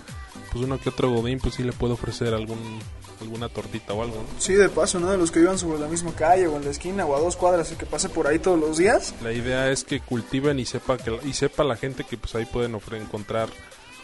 pues 0.52 0.64
uno 0.66 0.80
que 0.80 0.90
otro 0.90 1.10
godín 1.10 1.40
pues 1.40 1.56
sí 1.56 1.64
le 1.64 1.72
puede 1.72 1.94
ofrecer 1.94 2.34
algún 2.34 2.80
alguna 3.22 3.50
tortita 3.50 3.94
o 3.94 4.04
algo. 4.04 4.18
¿no? 4.18 4.40
Sí, 4.40 4.54
de 4.54 4.70
paso, 4.70 5.00
¿no? 5.00 5.10
De 5.10 5.18
los 5.18 5.32
que 5.32 5.40
vivan 5.40 5.58
sobre 5.58 5.80
la 5.80 5.88
misma 5.88 6.14
calle 6.14 6.48
o 6.48 6.58
en 6.58 6.66
la 6.66 6.72
esquina 6.72 7.06
o 7.06 7.16
a 7.16 7.20
dos 7.20 7.36
cuadras 7.38 7.72
y 7.72 7.75
que 7.75 7.86
pase 7.86 8.10
por 8.10 8.28
ahí 8.28 8.40
todos 8.40 8.60
los 8.60 8.78
días. 8.78 9.14
La 9.24 9.32
idea 9.32 9.72
es 9.72 9.84
que 9.84 10.02
cultiven 10.02 10.60
y 10.60 10.66
sepa 10.66 10.98
que 10.98 11.18
y 11.24 11.34
sepa 11.34 11.64
la 11.64 11.78
gente 11.78 12.04
que 12.04 12.18
pues 12.18 12.36
ahí 12.36 12.46
pueden 12.46 12.78
encontrar 12.94 13.50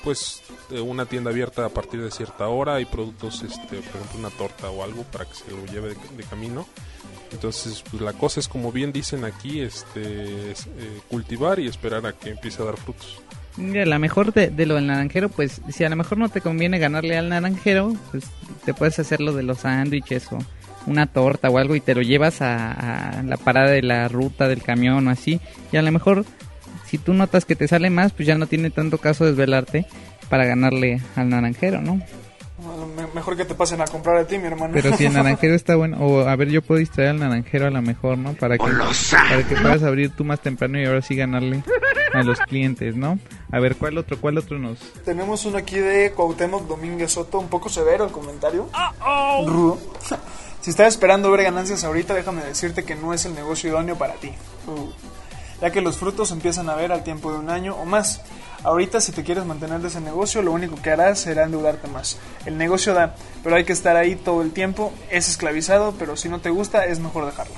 pues 0.04 0.42
una 0.72 1.06
tienda 1.06 1.30
abierta 1.30 1.66
a 1.66 1.70
partir 1.70 2.02
de 2.02 2.10
cierta 2.10 2.48
hora 2.48 2.80
y 2.80 2.86
productos 2.86 3.44
este 3.44 3.68
por 3.82 4.02
ejemplo 4.02 4.20
una 4.20 4.30
torta 4.32 4.70
o 4.72 4.84
algo 4.84 5.04
para 5.04 5.26
que 5.26 5.36
se 5.36 5.52
lo 5.52 5.64
lleve 5.66 5.90
de, 5.90 5.96
de 6.18 6.24
camino 6.24 6.66
entonces 7.32 7.84
pues 7.90 8.02
la 8.02 8.14
cosa 8.14 8.40
es 8.40 8.48
como 8.48 8.72
bien 8.72 8.92
dicen 8.92 9.26
aquí 9.26 9.62
este 9.62 10.52
es, 10.52 10.68
eh, 10.68 11.00
cultivar 11.10 11.60
y 11.60 11.68
esperar 11.68 12.06
a 12.06 12.14
que 12.14 12.30
empiece 12.32 12.62
a 12.62 12.66
dar 12.66 12.78
frutos 12.78 13.22
Mira, 13.58 13.86
la 13.86 14.00
mejor 14.00 14.32
de, 14.32 14.50
de, 14.50 14.66
lo 14.66 14.76
del 14.76 14.88
naranjero, 14.88 15.28
pues 15.28 15.62
si 15.68 15.84
a 15.84 15.90
lo 15.90 15.98
mejor 15.98 16.18
no 16.18 16.30
te 16.30 16.40
conviene 16.40 16.80
ganarle 16.80 17.18
al 17.18 17.28
naranjero, 17.28 17.94
pues 18.10 18.24
te 18.64 18.74
puedes 18.74 18.98
hacer 18.98 19.20
lo 19.20 19.34
de 19.34 19.44
los 19.44 19.60
sándwiches 19.60 20.32
o 20.32 20.38
una 20.88 21.06
torta 21.06 21.50
o 21.50 21.58
algo 21.58 21.76
y 21.76 21.82
te 21.82 21.94
lo 21.94 22.02
llevas 22.02 22.42
a, 22.42 23.20
a, 23.20 23.24
la 23.24 23.36
parada 23.36 23.72
de 23.72 23.82
la 23.82 24.08
ruta 24.08 24.48
del 24.48 24.64
camión 24.64 25.06
o 25.06 25.12
así. 25.12 25.42
Y 25.74 25.76
a 25.76 25.82
lo 25.82 25.92
mejor 25.92 26.24
si 26.92 26.98
tú 26.98 27.14
notas 27.14 27.46
que 27.46 27.56
te 27.56 27.68
sale 27.68 27.90
más, 27.90 28.12
pues 28.12 28.28
ya 28.28 28.38
no 28.38 28.48
tiene 28.48 28.70
tanto 28.70 28.98
caso 28.98 29.26
desvelarte 29.26 29.86
para 30.30 30.46
ganarle 30.46 31.02
al 31.16 31.30
naranjero, 31.30 31.82
¿no? 31.82 32.02
Mejor 33.13 33.36
que 33.36 33.46
te 33.46 33.56
pasen 33.56 33.82
a 33.82 33.86
comprar 33.86 34.18
a 34.18 34.25
ti, 34.25 34.38
mi 34.38 34.48
hermano. 34.48 34.74
Pero 34.74 34.96
si 34.96 35.06
el 35.06 35.13
naranjero 35.13 35.56
está 35.56 35.75
bueno, 35.75 35.98
o 36.00 36.22
a 36.22 36.36
ver, 36.36 36.50
yo 36.50 36.62
puedo 36.62 36.80
distraer 36.80 37.10
al 37.10 37.20
naranjero 37.20 37.68
a 37.68 37.70
lo 37.70 37.82
mejor, 37.82 38.18
¿no? 38.18 38.34
Para 38.34 38.58
que, 38.58 38.65
para 39.12 39.44
que 39.48 39.56
puedas 39.56 39.84
abrir 39.84 40.15
tú 40.15 40.24
más 40.24 40.39
temprano 40.41 40.80
y 40.80 40.86
ahora 40.86 41.01
sí 41.01 41.15
ganarle 41.15 41.63
a 42.13 42.24
los 42.24 42.39
clientes, 42.39 42.96
¿no? 42.96 43.20
A 43.51 43.60
ver, 43.60 43.75
¿cuál 43.75 43.98
otro? 43.98 44.20
¿Cuál 44.20 44.38
otro 44.38 44.60
nos...? 44.60 44.80
Tenemos 45.03 45.46
uno 45.46 45.58
aquí 45.58 45.77
de 45.77 46.12
Cuauhtémoc 46.12 46.68
Domínguez 46.68 47.12
Soto, 47.12 47.39
un 47.39 47.50
poco 47.50 47.70
severo 47.70 48.06
el 48.06 48.12
comentario. 48.12 48.70
Oh, 49.06 49.46
Rudo. 49.48 49.80
si 50.62 50.70
estás 50.70 50.89
esperando 50.89 51.32
ver 51.32 51.44
ganancias 51.44 51.84
ahorita, 51.84 52.13
déjame 52.13 52.44
decirte 52.44 52.84
que 52.84 52.96
no 52.96 53.13
es 53.13 53.25
el 53.25 53.34
negocio 53.34 53.70
idóneo 53.70 53.98
para 53.98 54.13
ti. 54.15 54.32
Uh. 54.68 54.89
Ya 55.62 55.72
que 55.72 55.82
los 55.82 55.98
frutos 55.98 56.32
empiezan 56.32 56.70
a 56.70 56.75
ver 56.75 56.91
al 56.91 57.03
tiempo 57.03 57.32
de 57.32 57.39
un 57.39 57.50
año 57.50 57.75
o 57.75 57.86
más. 57.86 58.22
Ahorita 58.64 59.02
si 59.02 59.12
te 59.12 59.24
quieres 59.24 59.46
mantener 59.46 59.80
de 59.80 59.88
ese 59.88 60.02
negocio, 60.02 60.42
lo 60.42 60.52
único 60.52 60.80
que 60.82 60.92
harás 60.92 61.20
será 61.20 61.44
endeudarte 61.46 61.88
más. 61.88 62.20
El 62.46 62.58
negocio 62.58 62.94
da, 62.94 63.16
pero 63.44 63.56
hay 63.56 63.64
que 63.64 63.74
estar 63.74 63.96
ahí 63.96 64.16
todo 64.16 64.42
el 64.42 64.52
tiempo. 64.52 64.94
Es 65.10 65.30
esclavizado, 65.30 65.96
pero 65.98 66.16
si 66.16 66.30
no 66.30 66.40
te 66.40 66.52
gusta, 66.52 66.86
es 66.86 67.00
mejor 67.00 67.26
dejarlo. 67.26 67.56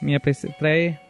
Mira, 0.00 0.20
pues 0.20 0.46
trae 0.58 1.00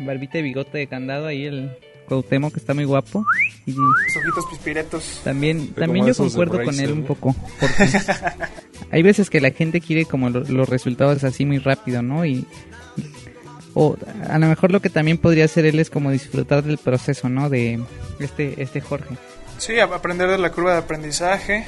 barbita 0.00 0.38
y 0.38 0.42
bigote 0.42 0.78
de 0.78 0.86
candado 0.86 1.26
ahí 1.26 1.46
el 1.46 1.78
Cuauhtémoc 2.06 2.52
que 2.52 2.60
está 2.60 2.74
muy 2.74 2.84
guapo. 2.84 3.24
Y 3.64 3.72
Los 3.72 4.16
ojitos 4.18 4.46
pispiretos. 4.50 5.20
También, 5.24 5.72
también 5.72 6.06
yo 6.06 6.14
concuerdo 6.14 6.62
con 6.62 6.78
él 6.78 6.92
un 6.92 7.04
poco. 7.04 7.34
Porque 7.58 7.90
hay 8.90 9.02
veces 9.02 9.30
que 9.30 9.40
la 9.40 9.50
gente 9.50 9.80
quiere 9.80 10.04
como 10.04 10.30
lo, 10.30 10.40
los 10.40 10.68
resultados 10.68 11.24
así 11.24 11.44
muy 11.46 11.58
rápido, 11.58 12.02
¿no? 12.02 12.24
Y, 12.24 12.46
o 13.78 13.94
a 14.26 14.38
lo 14.38 14.46
mejor 14.46 14.72
lo 14.72 14.80
que 14.80 14.88
también 14.88 15.18
podría 15.18 15.44
hacer 15.44 15.66
él 15.66 15.78
es 15.78 15.90
como 15.90 16.10
disfrutar 16.10 16.64
del 16.64 16.78
proceso, 16.78 17.28
¿no? 17.28 17.50
De 17.50 17.78
este, 18.18 18.62
este 18.62 18.80
Jorge. 18.80 19.16
Sí, 19.58 19.78
aprender 19.78 20.30
de 20.30 20.38
la 20.38 20.50
curva 20.50 20.72
de 20.72 20.78
aprendizaje. 20.78 21.66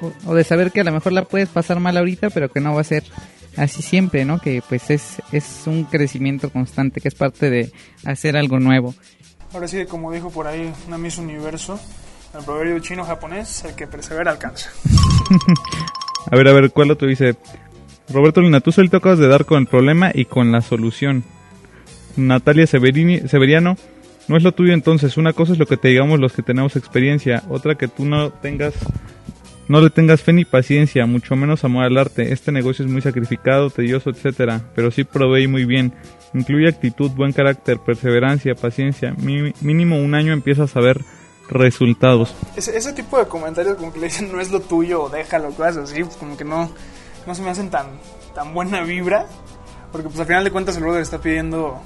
O, 0.00 0.30
o, 0.30 0.34
de 0.34 0.44
saber 0.44 0.72
que 0.72 0.80
a 0.80 0.84
lo 0.84 0.92
mejor 0.92 1.12
la 1.12 1.24
puedes 1.24 1.50
pasar 1.50 1.78
mal 1.78 1.98
ahorita, 1.98 2.30
pero 2.30 2.50
que 2.50 2.60
no 2.60 2.74
va 2.74 2.80
a 2.80 2.84
ser 2.84 3.04
así 3.58 3.82
siempre, 3.82 4.24
¿no? 4.24 4.38
Que 4.38 4.62
pues 4.66 4.88
es, 4.88 5.20
es 5.30 5.64
un 5.66 5.84
crecimiento 5.84 6.48
constante, 6.48 7.02
que 7.02 7.08
es 7.08 7.14
parte 7.14 7.50
de 7.50 7.70
hacer 8.06 8.38
algo 8.38 8.58
nuevo. 8.58 8.94
Ahora 9.52 9.68
sí, 9.68 9.84
como 9.84 10.10
dijo 10.10 10.30
por 10.30 10.46
ahí 10.46 10.72
una 10.88 10.96
Miss 10.96 11.18
Universo, 11.18 11.78
el 12.34 12.42
proverbio 12.46 12.78
chino-japonés, 12.78 13.66
el 13.66 13.74
que 13.74 13.86
persevera 13.86 14.30
alcanza. 14.30 14.70
a 16.30 16.34
ver, 16.34 16.48
a 16.48 16.52
ver, 16.54 16.70
¿cuál 16.70 16.92
otro 16.92 17.08
dice? 17.08 17.36
Roberto 18.08 18.40
Lina, 18.40 18.60
tú 18.60 18.72
solo 18.72 18.88
tocas 18.88 19.18
de 19.18 19.28
dar 19.28 19.44
con 19.44 19.58
el 19.58 19.66
problema 19.66 20.12
y 20.14 20.24
con 20.24 20.50
la 20.50 20.62
solución. 20.62 21.24
Natalia 22.16 22.66
Severini, 22.66 23.20
Severiano, 23.28 23.76
no 24.28 24.36
es 24.36 24.42
lo 24.42 24.52
tuyo 24.52 24.72
entonces. 24.72 25.16
Una 25.16 25.32
cosa 25.32 25.52
es 25.52 25.58
lo 25.58 25.66
que 25.66 25.76
te 25.76 25.88
digamos 25.88 26.20
los 26.20 26.32
que 26.32 26.42
tenemos 26.42 26.76
experiencia, 26.76 27.42
otra 27.48 27.74
que 27.74 27.88
tú 27.88 28.04
no 28.04 28.30
tengas, 28.30 28.74
no 29.68 29.80
le 29.80 29.90
tengas 29.90 30.22
fe 30.22 30.32
ni 30.32 30.44
paciencia, 30.44 31.06
mucho 31.06 31.36
menos 31.36 31.64
amor 31.64 31.84
al 31.84 31.98
arte. 31.98 32.32
Este 32.32 32.52
negocio 32.52 32.84
es 32.84 32.90
muy 32.90 33.02
sacrificado, 33.02 33.70
tedioso, 33.70 34.10
etcétera, 34.10 34.60
pero 34.74 34.90
sí 34.90 35.04
provee 35.04 35.46
muy 35.46 35.64
bien. 35.64 35.92
Incluye 36.34 36.68
actitud, 36.68 37.10
buen 37.10 37.32
carácter, 37.32 37.78
perseverancia, 37.78 38.54
paciencia. 38.54 39.14
Mínimo 39.18 39.98
un 39.98 40.14
año 40.14 40.32
empiezas 40.32 40.74
a 40.76 40.80
ver 40.80 41.00
resultados. 41.50 42.34
Ese, 42.56 42.92
tipo 42.92 43.18
de 43.18 43.26
comentarios 43.26 43.76
como 43.76 43.92
que 43.92 44.00
le 44.00 44.06
dicen 44.06 44.32
no 44.32 44.40
es 44.40 44.50
lo 44.50 44.60
tuyo, 44.60 45.10
déjalo, 45.10 45.50
cosas 45.50 45.76
así, 45.76 46.02
pues 46.02 46.16
como 46.16 46.36
que 46.36 46.44
no, 46.44 46.70
no 47.26 47.34
se 47.34 47.42
me 47.42 47.50
hacen 47.50 47.70
tan, 47.70 47.86
tan 48.34 48.54
buena 48.54 48.82
vibra. 48.82 49.26
Porque 49.90 50.08
pues 50.08 50.20
al 50.20 50.26
final 50.26 50.44
de 50.44 50.50
cuentas 50.50 50.76
el 50.76 50.84
brother 50.84 51.02
está 51.02 51.20
pidiendo 51.20 51.82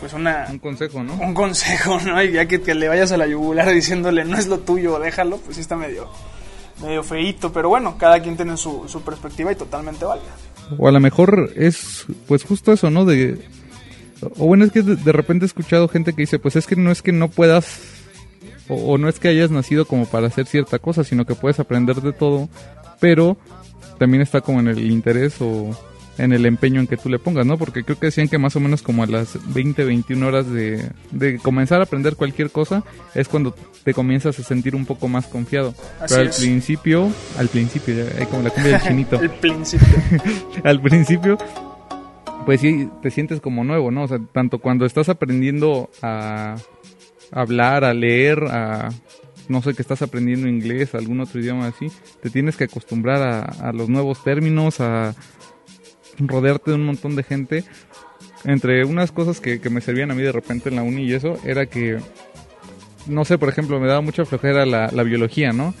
pues 0.00 0.12
una... 0.12 0.46
Un 0.50 0.58
consejo, 0.58 1.02
¿no? 1.02 1.14
Un 1.14 1.34
consejo, 1.34 1.98
¿no? 2.00 2.22
Y 2.22 2.32
ya 2.32 2.46
que, 2.46 2.60
que 2.60 2.74
le 2.74 2.88
vayas 2.88 3.12
a 3.12 3.16
la 3.16 3.26
yugular 3.26 3.72
diciéndole 3.72 4.24
no 4.24 4.36
es 4.36 4.46
lo 4.46 4.58
tuyo, 4.58 4.98
déjalo, 4.98 5.38
pues 5.38 5.56
sí 5.56 5.62
está 5.62 5.76
medio, 5.76 6.08
medio 6.82 7.02
feíto. 7.02 7.52
Pero 7.52 7.68
bueno, 7.68 7.96
cada 7.98 8.20
quien 8.20 8.36
tiene 8.36 8.56
su, 8.56 8.84
su 8.88 9.02
perspectiva 9.02 9.52
y 9.52 9.56
totalmente 9.56 10.04
válida. 10.04 10.34
O 10.78 10.88
a 10.88 10.92
lo 10.92 11.00
mejor 11.00 11.52
es 11.56 12.06
pues 12.26 12.44
justo 12.44 12.72
eso, 12.72 12.90
¿no? 12.90 13.04
De... 13.04 13.38
O 14.38 14.46
bueno, 14.46 14.64
es 14.64 14.72
que 14.72 14.82
de, 14.82 14.96
de 14.96 15.12
repente 15.12 15.44
he 15.44 15.46
escuchado 15.46 15.88
gente 15.88 16.12
que 16.12 16.22
dice, 16.22 16.38
pues 16.38 16.56
es 16.56 16.66
que 16.66 16.76
no 16.76 16.90
es 16.90 17.02
que 17.02 17.12
no 17.12 17.28
puedas 17.28 17.80
o, 18.68 18.74
o, 18.74 18.98
no 18.98 19.08
es 19.08 19.18
que 19.18 19.28
hayas 19.28 19.50
nacido 19.50 19.84
como 19.84 20.06
para 20.06 20.26
hacer 20.26 20.46
cierta 20.46 20.78
cosa, 20.78 21.04
sino 21.04 21.24
que 21.24 21.34
puedes 21.34 21.60
aprender 21.60 22.00
de 22.00 22.12
todo, 22.12 22.48
pero 22.98 23.36
también 23.98 24.22
está 24.22 24.40
como 24.40 24.60
en 24.60 24.68
el 24.68 24.90
interés 24.90 25.36
o 25.40 25.70
en 26.18 26.32
el 26.32 26.46
empeño 26.46 26.80
en 26.80 26.86
que 26.86 26.96
tú 26.96 27.08
le 27.08 27.18
pongas, 27.18 27.46
¿no? 27.46 27.58
Porque 27.58 27.84
creo 27.84 27.98
que 27.98 28.06
decían 28.06 28.28
que 28.28 28.38
más 28.38 28.56
o 28.56 28.60
menos 28.60 28.82
como 28.82 29.02
a 29.02 29.06
las 29.06 29.38
20, 29.52 29.84
21 29.84 30.26
horas 30.26 30.50
de, 30.50 30.90
de 31.10 31.38
comenzar 31.38 31.80
a 31.80 31.84
aprender 31.84 32.16
cualquier 32.16 32.50
cosa 32.50 32.84
es 33.14 33.28
cuando 33.28 33.54
te 33.84 33.94
comienzas 33.94 34.38
a 34.38 34.42
sentir 34.42 34.74
un 34.74 34.86
poco 34.86 35.08
más 35.08 35.26
confiado. 35.26 35.74
Así 36.00 36.14
Pero 36.14 36.20
al 36.22 36.28
es. 36.28 36.38
principio, 36.38 37.10
al 37.38 37.48
principio, 37.48 37.94
ya, 37.94 38.26
como 38.26 38.42
la 38.42 38.50
cumbia 38.50 38.72
del 38.72 38.82
chinito. 38.88 39.20
el 39.20 39.30
principio. 39.30 39.86
al 40.64 40.80
principio, 40.80 41.38
pues 42.44 42.60
sí, 42.60 42.88
te 43.02 43.10
sientes 43.10 43.40
como 43.40 43.64
nuevo, 43.64 43.90
¿no? 43.90 44.04
O 44.04 44.08
sea, 44.08 44.18
tanto 44.32 44.58
cuando 44.58 44.86
estás 44.86 45.08
aprendiendo 45.08 45.90
a 46.02 46.56
hablar, 47.32 47.84
a 47.84 47.92
leer, 47.92 48.44
a 48.44 48.88
no 49.48 49.62
sé, 49.62 49.74
que 49.74 49.82
estás 49.82 50.02
aprendiendo 50.02 50.48
inglés, 50.48 50.94
algún 50.94 51.20
otro 51.20 51.40
idioma 51.40 51.68
así, 51.68 51.86
te 52.20 52.30
tienes 52.30 52.56
que 52.56 52.64
acostumbrar 52.64 53.22
a, 53.22 53.42
a, 53.42 53.72
los 53.72 53.88
nuevos 53.88 54.22
términos, 54.24 54.80
a 54.80 55.14
rodearte 56.18 56.70
de 56.70 56.76
un 56.76 56.86
montón 56.86 57.16
de 57.16 57.22
gente. 57.22 57.64
Entre 58.44 58.84
unas 58.84 59.12
cosas 59.12 59.40
que, 59.40 59.60
que, 59.60 59.70
me 59.70 59.80
servían 59.80 60.10
a 60.10 60.14
mí 60.14 60.22
de 60.22 60.32
repente 60.32 60.68
en 60.68 60.76
la 60.76 60.82
uni 60.82 61.04
y 61.04 61.14
eso, 61.14 61.38
era 61.44 61.66
que, 61.66 61.98
no 63.06 63.24
sé, 63.24 63.38
por 63.38 63.48
ejemplo, 63.48 63.80
me 63.80 63.88
daba 63.88 64.00
mucha 64.00 64.24
flojera 64.24 64.64
la, 64.64 64.88
la 64.92 65.02
biología, 65.02 65.52
¿no? 65.52 65.74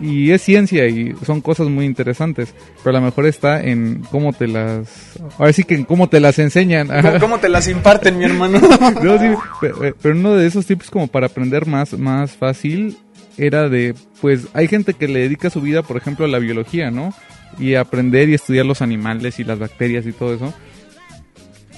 y 0.00 0.32
es 0.32 0.42
ciencia 0.42 0.86
y 0.86 1.14
son 1.24 1.40
cosas 1.40 1.68
muy 1.68 1.84
interesantes, 1.84 2.54
pero 2.82 2.96
a 2.96 3.00
lo 3.00 3.06
mejor 3.06 3.26
está 3.26 3.60
en 3.62 4.02
cómo 4.10 4.32
te 4.32 4.48
las, 4.48 5.18
ahora 5.38 5.52
sí 5.52 5.64
que 5.64 5.74
en 5.74 5.84
cómo 5.84 6.08
te 6.08 6.20
las 6.20 6.38
enseñan. 6.38 6.88
¿Cómo, 6.88 7.20
cómo 7.20 7.38
te 7.38 7.48
las 7.48 7.68
imparten, 7.68 8.18
mi 8.18 8.24
hermano? 8.24 8.60
No, 9.02 9.18
sí, 9.18 9.26
pero, 9.60 9.94
pero 10.00 10.14
uno 10.14 10.34
de 10.34 10.46
esos 10.46 10.66
tips 10.66 10.90
como 10.90 11.08
para 11.08 11.26
aprender 11.26 11.66
más, 11.66 11.96
más 11.98 12.32
fácil 12.32 12.96
era 13.36 13.68
de, 13.68 13.94
pues 14.20 14.46
hay 14.52 14.68
gente 14.68 14.94
que 14.94 15.08
le 15.08 15.20
dedica 15.20 15.50
su 15.50 15.60
vida, 15.60 15.82
por 15.82 15.96
ejemplo, 15.96 16.24
a 16.24 16.28
la 16.28 16.38
biología, 16.38 16.90
¿no? 16.90 17.14
Y 17.58 17.74
aprender 17.74 18.28
y 18.28 18.34
estudiar 18.34 18.66
los 18.66 18.82
animales 18.82 19.38
y 19.38 19.44
las 19.44 19.58
bacterias 19.58 20.06
y 20.06 20.12
todo 20.12 20.34
eso. 20.34 20.54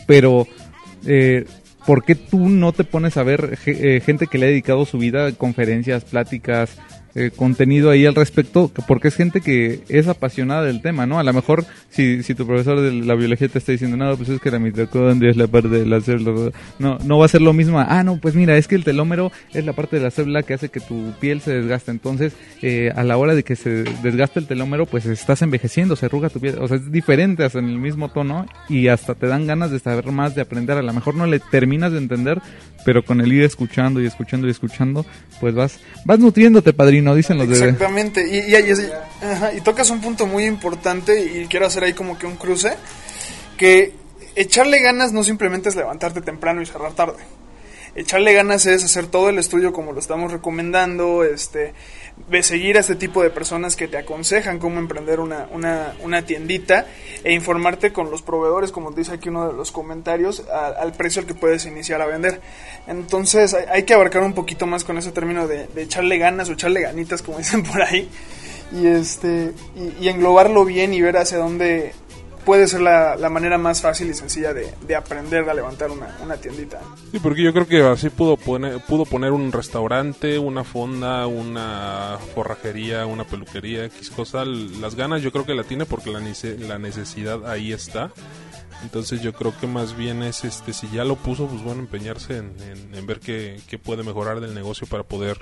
Pero, 0.07 0.47
eh, 1.07 1.45
¿por 1.87 2.05
qué 2.05 2.15
tú 2.15 2.49
no 2.49 2.73
te 2.73 2.85
pones 2.85 3.17
a 3.17 3.23
ver 3.23 3.59
eh, 3.67 4.01
gente 4.05 4.27
que 4.27 4.39
le 4.39 4.47
ha 4.47 4.49
dedicado 4.51 4.85
su 4.87 4.99
vida 4.99 5.27
a 5.27 5.33
conferencias, 5.33 6.05
pláticas, 6.05 6.79
eh, 7.17 7.31
contenido 7.35 7.91
ahí 7.91 8.07
al 8.07 8.15
respecto? 8.15 8.71
Porque 8.87 9.09
es 9.09 9.17
gente 9.17 9.41
que 9.41 9.81
es 9.89 10.07
apasionada 10.07 10.63
del 10.63 10.83
tema, 10.83 11.07
¿no? 11.07 11.19
A 11.19 11.25
lo 11.25 11.33
mejor 11.33 11.65
si, 11.89 12.23
si 12.23 12.35
tu 12.35 12.47
profesor 12.47 12.81
de 12.81 12.93
la 12.93 13.15
biología 13.15 13.49
te 13.49 13.59
está 13.59 13.73
diciendo, 13.73 13.97
no, 13.97 14.17
pues 14.17 14.29
es 14.29 14.41
que 14.41 14.51
la 14.51 14.59
mitocondria 14.59 15.31
es 15.31 15.37
la 15.37 15.47
parte 15.47 15.69
de 15.69 15.87
la 15.87 16.01
célula, 16.01 16.53
no, 16.79 16.99
no 17.03 17.19
va 17.19 17.25
a 17.25 17.29
ser 17.29 17.43
lo 17.43 17.53
mismo. 17.53 17.81
Ah, 17.81 18.05
no, 18.05 18.19
pues 18.19 18.35
mira, 18.35 18.57
es 18.57 18.69
que 18.69 18.75
el 18.75 18.85
telómero 18.85 19.33
es 19.53 19.65
la 19.65 19.73
parte 19.73 19.97
de 19.97 20.03
la 20.03 20.11
célula 20.11 20.43
que 20.43 20.55
hace 20.55 20.69
que 20.69 20.81
tu 20.81 21.13
piel 21.19 21.41
se 21.41 21.55
desgaste. 21.55 21.91
Entonces, 21.91 22.35
eh, 22.63 22.93
a 22.95 23.03
la 23.03 23.17
hora 23.17 23.35
de 23.35 23.43
que 23.43 23.57
se 23.57 23.85
desgaste 24.03 24.41
el 24.41 24.47
telómero, 24.47 24.87
pues 24.87 25.07
estás 25.07 25.43
envejeciendo, 25.43 25.97
se 25.97 26.07
arruga 26.07 26.29
tu 26.29 26.41
piel. 26.41 26.59
O 26.61 26.69
sea, 26.69 26.77
es 26.77 26.93
diferente, 26.93 27.45
hasta 27.45 27.59
en 27.59 27.69
el 27.69 27.79
mismo 27.79 28.11
tono 28.11 28.47
y 28.69 28.89
hasta 28.89 29.15
te 29.15 29.27
dan 29.27 29.47
ganas 29.47 29.71
de 29.71 29.79
saber 29.79 30.07
más, 30.13 30.35
de 30.35 30.43
aprender. 30.43 30.77
A 30.77 30.83
lo 30.83 30.93
mejor 30.93 31.15
no 31.15 31.27
le 31.27 31.41
terminas 31.41 31.93
de 31.93 31.99
entender, 31.99 32.41
pero 32.87 33.05
con 33.05 33.21
el 33.21 33.33
ir 33.33 33.43
escuchando 33.43 34.01
y 34.01 34.07
escuchando 34.07 34.47
y 34.47 34.53
escuchando, 34.53 35.05
pues 35.41 35.57
vas, 35.57 35.81
vas 36.05 36.21
nutriéndote, 36.21 36.73
padrino, 36.73 37.17
dicen 37.17 37.37
los 37.37 37.49
de... 37.49 37.55
Exactamente, 37.55 38.25
y, 38.25 39.57
y 39.57 39.61
tocas 39.63 39.91
un 39.91 40.01
punto 40.01 40.29
muy 40.29 40.45
importante 40.45 41.21
y 41.21 41.47
quiero 41.47 41.67
hacer 41.67 41.83
ahí 41.83 41.95
como 41.95 42.17
que 42.17 42.27
un 42.27 42.37
cruce, 42.37 42.75
que 43.57 43.93
echarle 44.37 44.81
ganas 44.81 45.13
no 45.13 45.25
simplemente 45.25 45.69
es 45.69 45.75
levantarte 45.75 46.21
temprano 46.21 46.63
y 46.63 46.67
cerrar 46.67 46.93
tarde. 46.93 47.25
Echarle 47.97 48.33
ganas 48.35 48.65
es 48.67 48.85
hacer 48.85 49.09
todo 49.09 49.31
el 49.31 49.39
estudio 49.41 49.73
como 49.73 49.91
lo 49.91 49.99
estamos 49.99 50.31
recomendando, 50.31 51.25
este, 51.25 51.75
de 52.29 52.43
seguir 52.43 52.77
a 52.77 52.81
este 52.81 52.97
tipo 52.97 53.23
de 53.23 53.31
personas 53.31 53.77
que 53.77 53.89
te 53.89 53.99
aconsejan 53.99 54.59
cómo 54.59 54.79
emprender 54.79 55.21
una, 55.21 55.47
una, 55.53 55.95
una 56.03 56.23
tiendita 56.23 56.87
e 57.23 57.33
informarte 57.33 57.93
con 57.93 58.11
los 58.11 58.23
proveedores, 58.23 58.73
como 58.73 58.91
dice 58.91 59.13
aquí 59.13 59.29
uno 59.29 59.49
de 59.49 59.53
los 59.53 59.71
comentarios, 59.71 60.43
al 60.49 60.93
precio 60.95 61.21
al 61.21 61.27
que 61.27 61.35
puedes 61.35 61.67
iniciar 61.67 62.01
a 62.01 62.07
vender. 62.07 62.41
Entonces 62.87 63.55
hay, 63.55 63.67
hay 63.71 63.83
que 63.85 63.95
abarcar 63.95 64.23
un 64.23 64.33
poquito 64.33 64.67
más 64.67 64.83
con 64.83 64.99
ese 64.99 65.13
término 65.13 65.47
de, 65.47 65.67
de 65.69 65.83
echarle 65.83 66.19
ganas 66.19 66.49
o 66.49 66.53
echarle 66.53 66.81
ganitas, 66.81 67.23
como 67.23 67.39
dicen 67.39 67.63
por 67.63 67.83
ahí, 67.83 68.09
y, 68.73 68.87
este, 68.87 69.53
y, 69.77 70.05
y 70.05 70.09
englobarlo 70.09 70.65
bien 70.65 70.95
y 70.95 71.01
ver 71.01 71.17
hacia 71.19 71.39
dónde 71.39 71.93
puede 72.47 72.67
ser 72.69 72.81
la, 72.81 73.17
la 73.17 73.29
manera 73.29 73.59
más 73.59 73.83
fácil 73.83 74.09
y 74.09 74.15
sencilla 74.15 74.55
de, 74.55 74.73
de 74.87 74.97
aprender 74.97 75.47
a 75.51 75.53
levantar 75.53 75.91
una, 75.91 76.17
una 76.23 76.37
tiendita. 76.39 76.81
Sí, 77.13 77.19
porque 77.19 77.43
yo 77.43 77.53
creo 77.53 77.67
que 77.67 77.83
así 77.83 78.09
pudo 78.09 78.39
poner, 78.39 78.81
pudo 78.87 79.05
poner 79.05 79.33
un 79.33 79.53
restaurante, 79.53 80.39
una 80.39 80.65
fonda, 80.65 81.27
una 81.27 82.17
forrajería, 82.35 83.05
una 83.05 83.25
peluquería, 83.25 83.85
X 83.87 84.09
cosa. 84.11 84.45
Las 84.47 84.95
ganas 84.95 85.21
yo 85.21 85.31
creo 85.33 85.45
que 85.45 85.55
la 85.55 85.65
tiene 85.65 85.85
porque 85.85 86.11
la, 86.11 86.21
la 86.21 86.79
necesidad 86.79 87.51
ahí 87.51 87.73
está. 87.73 88.13
Entonces 88.83 89.23
yo 89.23 89.33
creo 89.33 89.53
que 89.59 89.67
más 89.67 89.97
bien 89.97 90.23
es, 90.23 90.45
este, 90.45 90.73
si 90.73 90.89
ya 90.91 91.03
lo 91.05 91.17
puso, 91.17 91.47
pues 91.49 91.63
bueno, 91.65 91.81
empeñarse 91.81 92.37
en, 92.37 92.55
en- 92.61 92.95
en 92.95 93.07
ver 93.07 93.21
qué, 93.21 93.59
qué 93.69 93.79
puede 93.79 94.03
mejorar 94.03 94.39
del 94.41 94.55
negocio 94.55 94.87
para 94.87 95.03
poder 95.03 95.39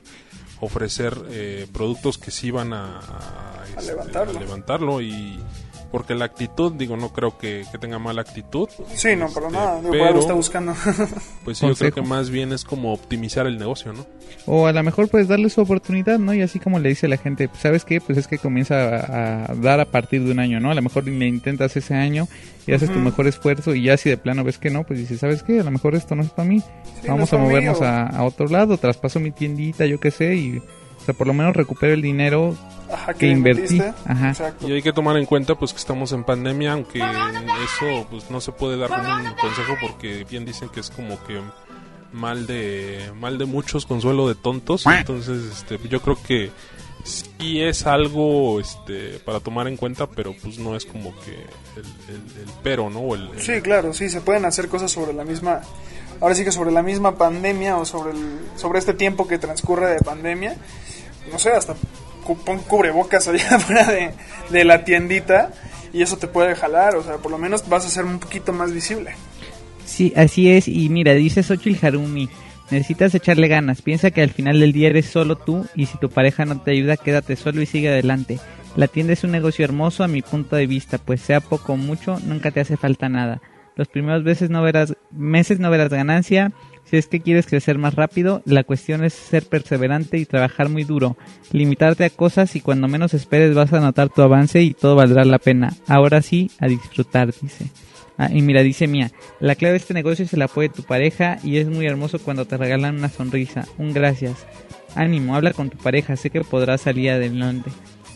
ofrecer 0.61 1.15
eh, 1.31 1.67
productos 1.73 2.17
que 2.17 2.31
sí 2.31 2.51
van 2.53 2.73
a, 2.73 2.99
a, 3.01 3.65
este, 3.77 3.91
levantarlo. 3.93 4.39
a 4.39 4.41
levantarlo 4.41 5.01
y 5.01 5.39
porque 5.95 6.17
la 6.17 6.25
actitud, 6.25 6.73
digo, 6.73 6.97
no 6.97 7.13
creo 7.13 7.39
que, 7.39 7.65
que 7.71 7.79
tenga 7.79 8.01
mala 8.01 8.23
actitud. 8.23 8.69
Sí, 8.97 9.15
no, 9.15 9.29
para 9.29 9.47
Este, 9.47 9.57
nada, 9.57 9.79
digo, 9.79 9.93
pero, 9.93 10.19
está 10.19 10.33
buscando. 10.33 10.75
Pues 11.45 11.59
sí, 11.59 11.69
yo 11.69 11.77
creo 11.77 11.93
que 11.93 12.03
más 12.03 12.31
bien 12.31 12.53
es 12.53 12.65
como 12.65 12.93
optimizar 12.93 13.47
el 13.47 13.59
negocio, 13.59 13.93
¿no? 13.93 14.05
O 14.47 14.67
a 14.67 14.73
lo 14.73 14.83
mejor 14.83 15.09
puedes 15.09 15.29
darle 15.29 15.51
su 15.51 15.61
oportunidad, 15.61 16.19
¿no? 16.19 16.35
Y 16.35 16.43
así 16.43 16.59
como 16.59 16.81
le 16.81 16.89
dice 16.89 17.07
la 17.07 17.17
gente, 17.17 17.47
pues, 17.47 17.61
¿sabes 17.61 17.85
qué? 17.85 18.01
Pues 18.01 18.19
es 18.19 18.27
que 18.27 18.39
comienza 18.39 18.75
a, 18.75 19.53
a 19.53 19.55
dar 19.55 19.79
a 19.79 19.85
partir 19.85 20.25
de 20.25 20.33
un 20.33 20.41
año, 20.41 20.59
¿no? 20.59 20.73
A 20.73 20.75
lo 20.75 20.83
mejor 20.83 21.07
le 21.07 21.29
intentas 21.29 21.77
ese 21.77 21.95
año 21.95 22.27
y 22.67 22.73
haces 22.73 22.91
tu 22.91 22.99
mejor 22.99 23.29
esfuerzo 23.29 23.73
y 23.73 23.85
ya 23.85 23.97
si 23.97 24.11
de 24.11 24.17
plano 24.17 24.43
ves 24.43 24.59
que 24.59 24.71
no, 24.71 24.83
pues 24.83 24.99
dices, 24.99 25.21
¿sabes 25.21 25.45
qué? 25.45 25.61
A 25.61 25.63
lo 25.63 25.71
mejor 25.71 25.95
esto 25.95 26.17
no 26.17 26.25
es 26.25 26.31
para 26.31 26.49
mí. 26.49 26.61
Vamos 27.07 27.33
a 27.33 27.37
movernos 27.37 27.83
a, 27.83 28.05
a 28.05 28.25
otro 28.25 28.49
lado, 28.49 28.79
traspaso 28.79 29.21
mi 29.21 29.31
tiendita, 29.31 29.87
yo 29.87 30.01
qué 30.01 30.11
sé, 30.11 30.35
y 30.35 30.61
o 31.05 31.07
sea, 31.07 31.15
por 31.15 31.27
lo 31.27 31.35
menos 31.35 31.55
recupero 31.55 31.93
el 31.93 32.01
dinero 32.03 32.57
Ajá, 32.91 33.13
que 33.13 33.29
invertí. 33.29 33.81
Ajá. 34.07 34.55
Y 34.67 34.73
hay 34.73 34.81
que 34.83 34.93
tomar 34.93 35.17
en 35.19 35.27
cuenta 35.27 35.55
pues 35.55 35.73
que 35.73 35.79
estamos 35.79 36.13
en 36.13 36.25
pandemia, 36.25 36.73
aunque 36.73 36.99
eso 36.99 38.07
pues 38.11 38.31
no 38.31 38.41
se 38.41 38.53
puede 38.53 38.79
dar 38.79 38.89
como 38.89 39.03
un 39.17 39.35
consejo 39.35 39.75
porque 39.83 40.25
bien 40.25 40.45
dicen 40.45 40.69
que 40.71 40.81
es 40.81 40.91
como 40.91 41.23
que 41.25 41.41
mal 42.13 42.47
de 42.47 43.11
mal 43.21 43.37
de 43.39 43.45
muchos 43.45 43.87
consuelo 43.87 44.29
de 44.29 44.35
tontos, 44.35 44.87
entonces 44.87 45.45
este 45.53 45.79
yo 45.89 46.01
creo 46.01 46.17
que 46.23 46.51
sí 47.03 47.61
es 47.61 47.87
algo 47.87 48.61
este 48.61 49.19
para 49.25 49.41
tomar 49.41 49.69
en 49.69 49.77
cuenta, 49.77 50.07
pero 50.07 50.33
pues 50.43 50.59
no 50.59 50.75
es 50.77 50.87
como 50.87 51.15
que 51.21 51.33
el, 51.33 51.85
el- 52.09 52.43
el 52.43 52.49
pero, 52.63 52.89
¿no? 52.89 53.01
O 53.01 53.15
el- 53.15 53.29
el- 53.31 53.41
Sí, 53.43 53.61
claro, 53.61 53.93
sí, 53.93 54.09
se 54.09 54.21
pueden 54.23 54.45
hacer 54.47 54.69
cosas 54.69 54.91
sobre 54.91 55.13
la 55.13 55.25
misma, 55.25 55.61
ahora 56.21 56.35
sí 56.35 56.45
que 56.45 56.53
sobre 56.53 56.71
la 56.71 56.83
misma 56.83 57.17
pandemia 57.19 57.77
o 57.77 57.85
sobre 57.85 58.13
el, 58.13 58.39
sobre 58.57 58.79
este 58.79 58.95
tiempo 58.95 59.27
que 59.29 59.37
transcurre 59.39 59.89
de 59.91 59.99
pandemia, 59.99 60.57
no 61.31 61.39
sé, 61.39 61.51
hasta 61.51 61.75
pon 62.45 62.59
cubrebocas 62.61 63.29
allá 63.29 63.57
afuera 63.57 63.85
de, 63.85 64.11
de 64.51 64.65
la 64.65 64.85
tiendita 64.85 65.53
y 65.93 66.03
eso 66.03 66.17
te 66.17 66.27
puede 66.27 66.55
jalar, 66.55 66.97
o 66.97 67.03
sea, 67.03 67.19
por 67.19 67.31
lo 67.31 67.39
menos 67.39 67.69
vas 67.69 67.87
a 67.87 67.91
ser 67.91 68.05
un 68.05 68.19
poquito 68.19 68.53
más 68.53 68.73
visible. 68.73 69.15
Sí, 69.85 70.13
así 70.17 70.51
es. 70.51 70.67
Y 70.67 70.89
mira, 70.89 71.13
dice 71.15 71.43
Xochitl 71.43 71.87
Harumi, 71.87 72.29
necesitas 72.71 73.15
echarle 73.15 73.49
ganas. 73.49 73.83
Piensa 73.83 74.11
que 74.11 74.23
al 74.23 74.31
final 74.31 74.59
del 74.59 74.73
día 74.73 74.89
eres 74.89 75.07
solo 75.07 75.37
tú 75.37 75.67
y 75.75 75.87
si 75.87 75.99
tu 75.99 76.09
pareja 76.09 76.45
no 76.45 76.61
te 76.61 76.73
ayuda, 76.73 76.97
quédate 76.97 77.37
solo 77.37 77.63
y 77.63 77.67
sigue 77.67 77.91
adelante. 77.91 78.41
La 78.77 78.89
tienda 78.89 79.13
es 79.13 79.23
un 79.23 79.31
negocio 79.31 79.65
hermoso 79.65 80.03
a 80.03 80.09
mi 80.09 80.21
punto 80.23 80.57
de 80.57 80.67
vista, 80.67 80.99
pues 80.99 81.21
sea 81.21 81.41
poco 81.41 81.75
o 81.75 81.77
mucho, 81.77 82.19
nunca 82.25 82.51
te 82.51 82.61
hace 82.61 82.77
falta 82.77 83.09
nada. 83.09 83.41
Los 83.77 83.89
primeros 83.89 84.25
meses 84.25 84.51
no 84.51 84.63
verás, 84.63 84.97
meses 85.13 85.61
no 85.61 85.71
verás 85.71 85.91
ganancia. 85.91 86.53
Si 86.85 86.97
es 86.97 87.07
que 87.07 87.21
quieres 87.21 87.47
crecer 87.47 87.79
más 87.79 87.95
rápido, 87.95 88.43
la 88.45 88.65
cuestión 88.65 89.05
es 89.05 89.15
ser 89.15 89.47
perseverante 89.47 90.19
y 90.19 90.27
trabajar 90.27 90.69
muy 90.69 90.85
duro. 90.85 91.17
Limitarte 91.53 92.05
a 92.05 92.11
cosas 92.11 92.57
y 92.57 92.61
cuando 92.61 92.89
menos 92.89 93.15
esperes 93.15 93.55
vas 93.55 93.73
a 93.73 93.81
notar 93.81 94.11
tu 94.11 94.23
avance 94.23 94.63
y 94.63 94.75
todo 94.75 94.97
valdrá 94.97 95.25
la 95.25 95.39
pena. 95.39 95.73
Ahora 95.87 96.23
sí, 96.23 96.51
a 96.61 96.69
disfrutar, 96.69 97.33
dice. 97.41 97.67
Ah, 98.17 98.29
y 98.33 98.43
mira, 98.43 98.63
dice 98.63 98.87
Mía, 98.87 99.11
la 99.41 99.57
clave 99.57 99.73
de 99.73 99.79
este 99.79 99.95
negocio 99.95 100.25
es 100.25 100.33
el 100.33 100.43
apoyo 100.43 100.69
de 100.69 100.75
tu 100.75 100.83
pareja 100.85 101.39
y 101.43 101.57
es 101.57 101.67
muy 101.67 101.87
hermoso 101.87 102.21
cuando 102.21 102.45
te 102.45 102.57
regalan 102.57 102.97
una 102.97 103.09
sonrisa. 103.09 103.67
Un 103.79 103.93
gracias. 103.93 104.47
Ánimo, 104.95 105.35
habla 105.35 105.53
con 105.53 105.71
tu 105.71 105.79
pareja, 105.79 106.15
sé 106.15 106.31
que 106.31 106.43
podrás 106.43 106.83
salir 106.83 107.11
adelante. 107.11 107.71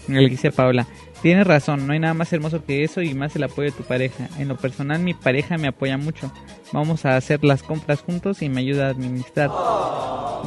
Le 0.07 0.29
dice 0.29 0.53
Paola, 0.53 0.87
tienes 1.23 1.47
razón, 1.47 1.87
no 1.87 1.93
hay 1.93 1.99
nada 1.99 2.15
más 2.15 2.33
hermoso 2.33 2.65
que 2.65 2.85
eso 2.85 3.03
y 3.03 3.15
más 3.15 3.35
el 3.37 3.45
apoyo 3.45 3.71
de 3.71 3.77
tu 3.77 3.85
pareja. 3.85 4.29
En 4.39 4.49
lo 4.49 4.57
personal 4.57 5.01
mi 5.01 5.15
pareja 5.15 5.59
me 5.59 5.69
apoya 5.69 5.97
mucho. 5.97 6.33
Vamos 6.73 7.05
a 7.05 7.17
hacer 7.17 7.45
las 7.45 7.63
compras 7.63 8.03
juntos 8.03 8.43
y 8.43 8.49
me 8.49 8.61
ayuda 8.61 8.87
a 8.87 8.91
administrar. 8.91 9.51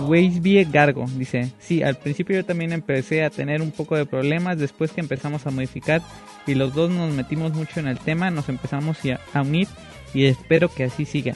Weisbie 0.08 0.66
Gargo 0.66 1.06
dice, 1.18 1.52
sí, 1.60 1.84
al 1.84 1.96
principio 1.96 2.36
yo 2.36 2.46
también 2.46 2.72
empecé 2.72 3.24
a 3.24 3.30
tener 3.30 3.62
un 3.62 3.72
poco 3.72 3.96
de 3.96 4.06
problemas 4.06 4.58
después 4.58 4.92
que 4.92 5.02
empezamos 5.02 5.46
a 5.46 5.52
modificar 5.52 6.02
y 6.48 6.56
los 6.56 6.74
dos 6.74 6.90
nos 6.90 7.14
metimos 7.14 7.54
mucho 7.54 7.80
en 7.80 7.88
el 7.88 8.00
tema, 8.00 8.32
nos 8.32 8.50
empezamos 8.50 8.98
a 9.34 9.42
unir 9.42 9.68
y 10.14 10.26
espero 10.26 10.70
que 10.70 10.86
así 10.86 11.06
siga. 11.06 11.36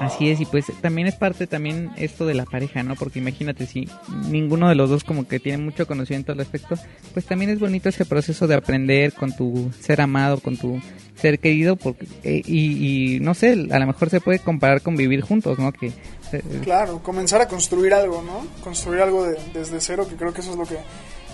Así 0.00 0.28
es, 0.28 0.40
y 0.40 0.44
pues 0.44 0.66
también 0.82 1.06
es 1.08 1.14
parte 1.14 1.46
también 1.46 1.90
esto 1.96 2.26
de 2.26 2.34
la 2.34 2.44
pareja, 2.44 2.82
¿no? 2.82 2.96
Porque 2.96 3.18
imagínate, 3.18 3.66
si 3.66 3.88
ninguno 4.28 4.68
de 4.68 4.74
los 4.74 4.90
dos 4.90 5.04
como 5.04 5.26
que 5.26 5.40
tiene 5.40 5.56
mucho 5.56 5.86
conocimiento 5.86 6.32
al 6.32 6.38
respecto, 6.38 6.76
pues 7.14 7.24
también 7.24 7.50
es 7.50 7.58
bonito 7.58 7.88
ese 7.88 8.04
proceso 8.04 8.46
de 8.46 8.56
aprender 8.56 9.14
con 9.14 9.34
tu 9.34 9.72
ser 9.80 10.02
amado, 10.02 10.38
con 10.40 10.58
tu 10.58 10.78
ser 11.14 11.38
querido, 11.38 11.76
porque, 11.76 12.06
eh, 12.24 12.42
y, 12.44 13.18
no 13.22 13.32
sé, 13.32 13.52
a 13.70 13.78
lo 13.78 13.86
mejor 13.86 14.10
se 14.10 14.20
puede 14.20 14.38
comparar 14.38 14.82
con 14.82 14.96
vivir 14.96 15.22
juntos, 15.22 15.58
¿no? 15.58 15.72
Que 15.72 15.86
eh, 16.32 16.42
Claro, 16.62 17.02
comenzar 17.02 17.40
a 17.40 17.48
construir 17.48 17.94
algo, 17.94 18.22
¿no? 18.22 18.46
Construir 18.62 19.00
algo 19.00 19.24
de- 19.26 19.38
desde 19.54 19.80
cero, 19.80 20.06
que 20.06 20.16
creo 20.16 20.34
que 20.34 20.42
eso 20.42 20.50
es 20.52 20.58
lo 20.58 20.66
que 20.66 20.76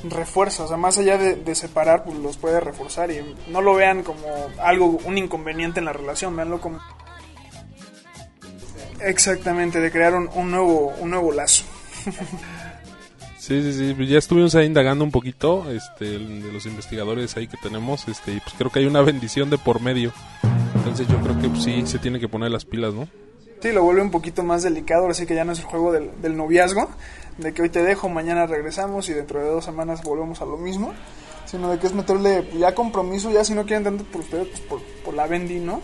refuerza, 0.04 0.64
o 0.64 0.68
sea, 0.68 0.76
más 0.76 0.98
allá 0.98 1.18
de, 1.18 1.54
separar, 1.54 2.04
pues 2.04 2.16
los 2.18 2.36
puede 2.36 2.60
reforzar 2.60 3.10
y 3.10 3.20
no 3.48 3.60
lo 3.60 3.74
vean 3.74 4.02
como 4.02 4.26
algo, 4.60 4.98
un 5.04 5.18
inconveniente 5.18 5.80
en 5.80 5.86
la 5.86 5.92
relación, 5.92 6.36
veanlo 6.36 6.60
como... 6.60 6.80
Exactamente, 9.00 9.80
de 9.80 9.90
crear 9.90 10.14
un, 10.14 10.28
un 10.34 10.50
nuevo, 10.50 10.92
un 11.00 11.10
nuevo 11.10 11.32
lazo. 11.32 11.64
Sí, 13.42 13.60
sí, 13.60 13.72
sí, 13.72 13.94
pues 13.96 14.08
ya 14.08 14.18
estuvimos 14.18 14.54
ahí 14.54 14.66
indagando 14.66 15.04
un 15.04 15.10
poquito, 15.10 15.68
este, 15.72 16.16
de 16.16 16.52
los 16.52 16.64
investigadores 16.64 17.36
ahí 17.36 17.48
que 17.48 17.56
tenemos, 17.56 18.06
este, 18.06 18.34
y 18.34 18.38
pues 18.38 18.54
creo 18.56 18.70
que 18.70 18.78
hay 18.78 18.86
una 18.86 19.02
bendición 19.02 19.50
de 19.50 19.58
por 19.58 19.80
medio. 19.80 20.12
Entonces 20.76 21.08
yo 21.08 21.18
creo 21.20 21.36
que 21.40 21.48
pues, 21.48 21.64
sí 21.64 21.84
se 21.84 21.98
tiene 21.98 22.20
que 22.20 22.28
poner 22.28 22.52
las 22.52 22.64
pilas, 22.64 22.94
¿no? 22.94 23.08
Sí, 23.62 23.70
lo 23.70 23.84
vuelve 23.84 24.02
un 24.02 24.10
poquito 24.10 24.42
más 24.42 24.64
delicado, 24.64 25.08
así 25.08 25.24
que 25.24 25.36
ya 25.36 25.44
no 25.44 25.52
es 25.52 25.60
el 25.60 25.66
juego 25.66 25.92
del, 25.92 26.36
noviazgo, 26.36 26.90
de 27.38 27.54
que 27.54 27.62
hoy 27.62 27.68
te 27.68 27.80
dejo, 27.80 28.08
mañana 28.08 28.44
regresamos 28.44 29.08
y 29.08 29.12
dentro 29.12 29.38
de 29.38 29.48
dos 29.48 29.64
semanas 29.64 30.02
volvemos 30.02 30.42
a 30.42 30.46
lo 30.46 30.56
mismo, 30.56 30.92
sino 31.46 31.70
de 31.70 31.78
que 31.78 31.86
es 31.86 31.94
meterle 31.94 32.44
ya 32.58 32.74
compromiso, 32.74 33.30
ya 33.30 33.44
si 33.44 33.54
no 33.54 33.64
quieren 33.64 33.84
tanto 33.84 34.02
por 34.02 34.22
ustedes, 34.22 34.48
pues 34.68 34.82
por, 35.04 35.14
la 35.14 35.28
Bendy, 35.28 35.60
¿no? 35.60 35.80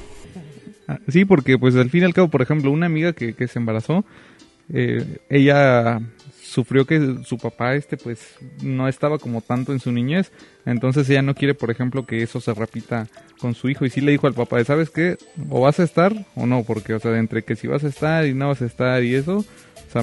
Ah, 0.89 0.99
Sí, 1.07 1.25
porque 1.25 1.57
pues 1.57 1.77
al 1.77 1.89
fin 1.89 2.03
y 2.03 2.07
al 2.07 2.15
cabo, 2.15 2.27
por 2.27 2.43
ejemplo, 2.43 2.73
una 2.73 2.87
amiga 2.87 3.13
que, 3.13 3.35
que 3.35 3.47
se 3.47 3.61
embarazó, 3.61 4.05
eh, 4.73 5.19
ella 5.29 6.01
sufrió 6.49 6.87
que 6.87 7.19
su 7.25 7.37
papá 7.37 7.75
este 7.75 7.97
pues 7.97 8.37
no 8.63 8.89
estaba 8.89 9.19
como 9.19 9.43
tanto 9.43 9.73
en 9.73 9.81
su 9.81 9.93
niñez, 9.93 10.33
entonces 10.65 11.09
ella 11.11 11.23
no 11.23 11.35
quiere, 11.35 11.55
por 11.55 11.71
ejemplo, 11.71 12.07
que 12.07 12.23
eso 12.23 12.41
se 12.41 12.55
repita 12.55 13.07
con 13.39 13.55
su 13.55 13.69
hijo 13.69 13.85
y 13.85 13.91
sí 13.91 14.01
le 14.01 14.13
dijo 14.13 14.27
al 14.27 14.35
papá, 14.35 14.63
¿sabes 14.65 14.91
qué? 14.91 15.19
O 15.51 15.61
vas 15.61 15.79
a 15.79 15.85
estar 15.85 16.15
o 16.35 16.47
no, 16.47 16.65
porque 16.65 16.95
o 16.95 17.01
sea, 17.01 17.17
entre 17.19 17.43
que 17.43 17.57
si 17.57 17.67
vas 17.67 17.85
a 17.85 17.89
estar 17.89 18.27
y 18.27 18.35
no 18.35 18.49
vas 18.49 18.63
a 18.63 18.67
estar 18.67 19.03
y 19.05 19.15
eso, 19.15 19.39
o 19.39 19.93
sea, 19.93 20.03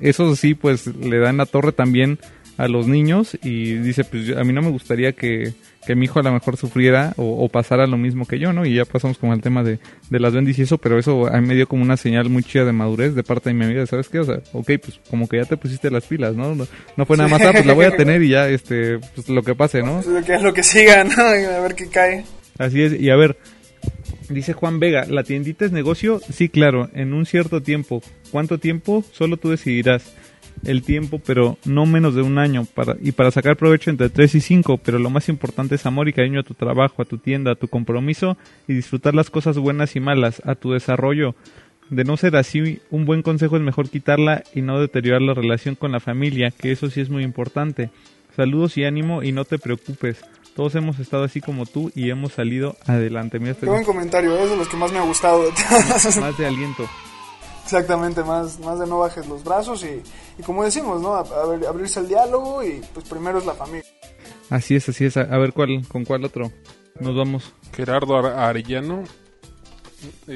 eso 0.00 0.34
sí 0.34 0.54
pues 0.54 0.86
le 0.86 1.18
da 1.18 1.30
en 1.30 1.36
la 1.36 1.46
torre 1.46 1.72
también 1.72 2.18
a 2.56 2.68
los 2.68 2.86
niños 2.86 3.36
y 3.42 3.74
dice, 3.74 4.04
pues 4.04 4.24
yo- 4.26 4.38
a 4.38 4.44
mí 4.44 4.52
no 4.52 4.62
me 4.62 4.70
gustaría 4.70 5.12
que, 5.12 5.52
que 5.86 5.94
mi 5.96 6.04
hijo 6.04 6.20
a 6.20 6.22
lo 6.22 6.32
mejor 6.32 6.56
sufriera 6.56 7.12
o, 7.16 7.44
o 7.44 7.48
pasara 7.48 7.86
lo 7.86 7.96
mismo 7.98 8.26
que 8.26 8.38
yo, 8.38 8.52
¿no? 8.52 8.64
Y 8.64 8.74
ya 8.76 8.84
pasamos 8.84 9.18
como 9.18 9.32
al 9.32 9.40
tema 9.40 9.62
de, 9.64 9.78
de 10.08 10.20
las 10.20 10.32
bendis 10.32 10.58
y 10.58 10.62
eso, 10.62 10.78
pero 10.78 10.98
eso 10.98 11.26
a 11.26 11.40
mí 11.40 11.46
me 11.48 11.54
dio 11.56 11.66
como 11.66 11.82
una 11.82 11.96
señal 11.96 12.30
muy 12.30 12.42
chida 12.44 12.64
de 12.64 12.72
madurez 12.72 13.14
de 13.14 13.22
parte 13.24 13.50
de 13.50 13.54
mi 13.54 13.64
amiga, 13.64 13.84
¿sabes 13.86 14.08
qué? 14.08 14.20
O 14.20 14.24
sea, 14.24 14.40
ok, 14.52 14.70
pues 14.82 15.00
como 15.10 15.28
que 15.28 15.38
ya 15.38 15.44
te 15.44 15.56
pusiste 15.56 15.90
las 15.90 16.04
pilas, 16.06 16.36
¿no? 16.36 16.54
No, 16.54 16.66
no 16.96 17.06
fue 17.06 17.16
nada 17.16 17.28
más, 17.28 17.42
ah, 17.42 17.50
pues 17.52 17.66
la 17.66 17.72
voy 17.74 17.86
a 17.86 17.96
tener 17.96 18.22
y 18.22 18.28
ya, 18.30 18.48
este, 18.48 18.98
pues 19.14 19.28
lo 19.28 19.42
que 19.42 19.54
pase, 19.54 19.82
¿no? 19.82 20.00
Lo 20.06 20.22
que, 20.24 20.38
lo 20.38 20.54
que 20.54 20.62
siga, 20.62 21.02
¿no? 21.04 21.12
A 21.22 21.60
ver 21.60 21.74
qué 21.74 21.88
cae. 21.88 22.24
Así 22.58 22.82
es, 22.82 22.98
y 23.00 23.10
a 23.10 23.16
ver, 23.16 23.36
dice 24.28 24.52
Juan 24.52 24.78
Vega, 24.78 25.06
¿la 25.08 25.24
tiendita 25.24 25.64
es 25.64 25.72
negocio? 25.72 26.20
Sí, 26.32 26.48
claro, 26.48 26.88
en 26.94 27.12
un 27.12 27.26
cierto 27.26 27.62
tiempo. 27.62 28.00
¿Cuánto 28.30 28.58
tiempo? 28.58 29.04
Solo 29.12 29.36
tú 29.36 29.50
decidirás 29.50 30.14
el 30.64 30.82
tiempo, 30.82 31.20
pero 31.24 31.58
no 31.64 31.86
menos 31.86 32.14
de 32.14 32.22
un 32.22 32.38
año, 32.38 32.64
para, 32.64 32.96
y 33.00 33.12
para 33.12 33.30
sacar 33.30 33.56
provecho 33.56 33.90
entre 33.90 34.08
3 34.08 34.36
y 34.36 34.40
5, 34.40 34.78
pero 34.78 34.98
lo 34.98 35.10
más 35.10 35.28
importante 35.28 35.74
es 35.74 35.86
amor 35.86 36.08
y 36.08 36.12
cariño 36.12 36.40
a 36.40 36.44
tu 36.44 36.54
trabajo, 36.54 37.02
a 37.02 37.04
tu 37.04 37.18
tienda, 37.18 37.52
a 37.52 37.56
tu 37.56 37.68
compromiso 37.68 38.36
y 38.66 38.74
disfrutar 38.74 39.14
las 39.14 39.30
cosas 39.30 39.58
buenas 39.58 39.96
y 39.96 40.00
malas, 40.00 40.42
a 40.44 40.54
tu 40.54 40.72
desarrollo. 40.72 41.34
De 41.90 42.04
no 42.04 42.16
ser 42.16 42.36
así, 42.36 42.80
un 42.90 43.04
buen 43.04 43.22
consejo 43.22 43.56
es 43.56 43.62
mejor 43.62 43.90
quitarla 43.90 44.42
y 44.54 44.62
no 44.62 44.80
deteriorar 44.80 45.20
la 45.20 45.34
relación 45.34 45.74
con 45.74 45.92
la 45.92 46.00
familia, 46.00 46.50
que 46.50 46.72
eso 46.72 46.88
sí 46.88 47.00
es 47.00 47.10
muy 47.10 47.22
importante. 47.22 47.90
Saludos 48.34 48.76
y 48.78 48.84
ánimo 48.84 49.22
y 49.22 49.32
no 49.32 49.44
te 49.44 49.58
preocupes. 49.58 50.24
Todos 50.56 50.74
hemos 50.76 50.98
estado 50.98 51.24
así 51.24 51.40
como 51.40 51.66
tú 51.66 51.90
y 51.94 52.10
hemos 52.10 52.32
salido 52.32 52.76
adelante. 52.86 53.38
Mira, 53.38 53.52
este 53.52 53.66
Qué 53.66 53.70
buen 53.70 53.84
comentario, 53.84 54.36
es 54.38 54.50
de 54.50 54.56
los 54.56 54.68
que 54.68 54.76
más 54.76 54.92
me 54.92 54.98
ha 54.98 55.02
gustado 55.02 55.44
más 56.20 56.38
de 56.38 56.46
aliento. 56.46 56.84
Exactamente, 57.64 58.22
más, 58.22 58.60
más 58.60 58.78
de 58.78 58.86
no 58.86 58.98
bajes 59.00 59.26
los 59.26 59.42
brazos 59.42 59.84
y, 59.84 60.02
y 60.38 60.42
como 60.42 60.64
decimos, 60.64 61.00
¿no? 61.00 61.14
A- 61.14 61.20
a 61.20 61.46
ver, 61.46 61.66
abrirse 61.66 62.00
al 62.00 62.08
diálogo 62.08 62.62
y 62.64 62.80
pues 62.92 63.06
primero 63.08 63.38
es 63.38 63.46
la 63.46 63.54
familia. 63.54 63.84
Así 64.50 64.76
es, 64.76 64.88
así 64.88 65.04
es. 65.06 65.16
A, 65.16 65.24
ver 65.38 65.52
cuál, 65.52 65.86
con 65.88 66.04
cuál 66.04 66.24
otro 66.24 66.50
nos 67.00 67.16
vamos. 67.16 67.52
Gerardo 67.74 68.16
Ar- 68.16 68.38
Arellano 68.38 69.04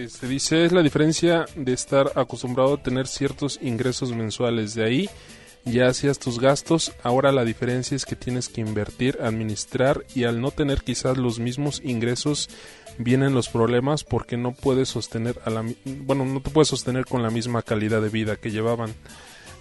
se 0.09 0.27
dice 0.27 0.65
es 0.65 0.73
la 0.73 0.83
diferencia 0.83 1.45
de 1.55 1.73
estar 1.75 2.13
acostumbrado 2.15 2.75
a 2.75 2.83
tener 2.83 3.07
ciertos 3.07 3.59
ingresos 3.63 4.13
mensuales 4.13 4.75
de 4.75 4.85
ahí 4.85 5.11
ya 5.67 5.89
hacías 5.89 6.19
tus 6.19 6.41
gastos 6.41 6.93
ahora 7.03 7.33
la 7.33 7.45
diferencia 7.45 7.95
es 7.95 8.07
que 8.07 8.17
tienes 8.17 8.49
que 8.49 8.63
invertir 8.63 9.19
administrar 9.21 10.07
y 10.15 10.25
al 10.25 10.41
no 10.41 10.53
tener 10.53 10.83
quizás 10.83 11.19
los 11.19 11.39
mismos 11.39 11.83
ingresos 11.85 12.49
vienen 12.97 13.35
los 13.35 13.51
problemas 13.51 14.05
porque 14.05 14.39
no 14.39 14.53
puedes 14.55 14.89
sostener 14.89 15.39
a 15.45 15.51
la 15.51 15.63
bueno 15.85 16.25
no 16.25 16.41
te 16.41 16.49
puedes 16.49 16.69
sostener 16.69 17.05
con 17.05 17.23
la 17.23 17.29
misma 17.31 17.61
calidad 17.61 18.01
de 18.01 18.09
vida 18.09 18.37
que 18.37 18.51
llevaban 18.51 18.95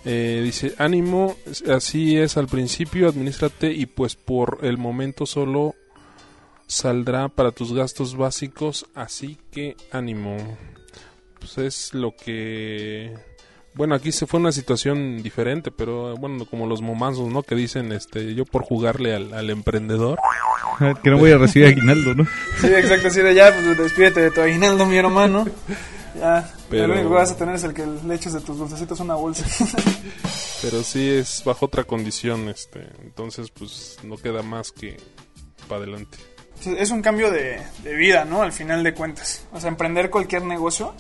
eh, 0.06 0.42
dice, 0.44 0.74
ánimo, 0.78 1.36
así 1.74 2.18
es 2.18 2.38
al 2.38 2.48
principio, 2.48 3.10
administrate 3.10 3.72
y 3.72 3.86
pues 3.86 4.16
por 4.16 4.60
el 4.62 4.78
momento 4.78 5.26
solo 5.26 5.76
saldrá 6.68 7.30
para 7.30 7.52
tus 7.52 7.74
gastos 7.74 8.16
básicos, 8.16 8.86
así 8.94 9.38
que 9.52 9.76
ánimo. 9.92 10.38
Pues 11.40 11.58
es 11.58 11.94
lo 11.94 12.16
que... 12.16 13.16
Bueno, 13.74 13.94
aquí 13.94 14.12
se 14.12 14.26
fue 14.26 14.40
una 14.40 14.52
situación 14.52 15.22
diferente, 15.22 15.70
pero 15.72 16.16
bueno, 16.18 16.46
como 16.46 16.66
los 16.66 16.82
momazos, 16.82 17.32
¿no? 17.32 17.44
Que 17.44 17.54
dicen, 17.54 17.92
este, 17.92 18.34
yo 18.34 18.44
por 18.44 18.64
jugarle 18.64 19.14
al, 19.14 19.34
al 19.34 19.50
emprendedor. 19.52 20.18
que 21.04 21.12
no 21.12 21.20
voy 21.20 21.32
a 21.32 21.38
recibir 21.38 21.68
aguinaldo, 21.68 22.16
¿no? 22.16 22.26
Sí, 22.60 22.68
exacto, 22.68 23.08
así 23.10 23.22
de 23.22 23.36
ya, 23.36 23.54
pues 23.54 23.78
despídete 23.78 24.22
de 24.22 24.32
tu 24.32 24.42
aguinaldo, 24.42 24.86
mi 24.86 24.98
hermano. 24.98 25.46
Ya, 26.18 26.52
Pero- 26.69 26.88
lo 26.88 26.93
único 26.93 27.10
que 27.10 27.15
vas 27.15 27.32
a 27.32 27.38
tener 27.38 27.56
es 27.56 27.63
el 27.63 27.73
que 27.73 27.86
le 27.86 28.15
eches 28.15 28.34
de 28.34 28.41
tus 28.41 28.58
dulcecitos 28.58 28.99
una 28.99 29.15
bolsa. 29.15 29.45
Pero 30.62 30.84
sí 30.84 31.10
es 31.10 31.43
bajo 31.45 31.67
otra 31.67 31.84
condición, 31.84 32.49
este, 32.49 32.88
entonces 33.03 33.51
pues 33.51 33.97
no 34.03 34.17
queda 34.17 34.41
más 34.41 34.71
que 34.71 34.97
para 35.67 35.82
adelante. 35.84 36.17
Es 36.65 36.89
un 36.89 37.01
cambio 37.03 37.30
de, 37.32 37.62
de 37.84 37.95
vida, 37.95 38.25
¿no? 38.25 38.41
Al 38.41 38.51
final 38.51 38.84
de 38.84 38.93
cuentas. 38.95 39.45
O 39.53 39.60
sea, 39.60 39.69
emprender 39.69 40.10
cualquier 40.10 40.43
negocio 40.43 40.93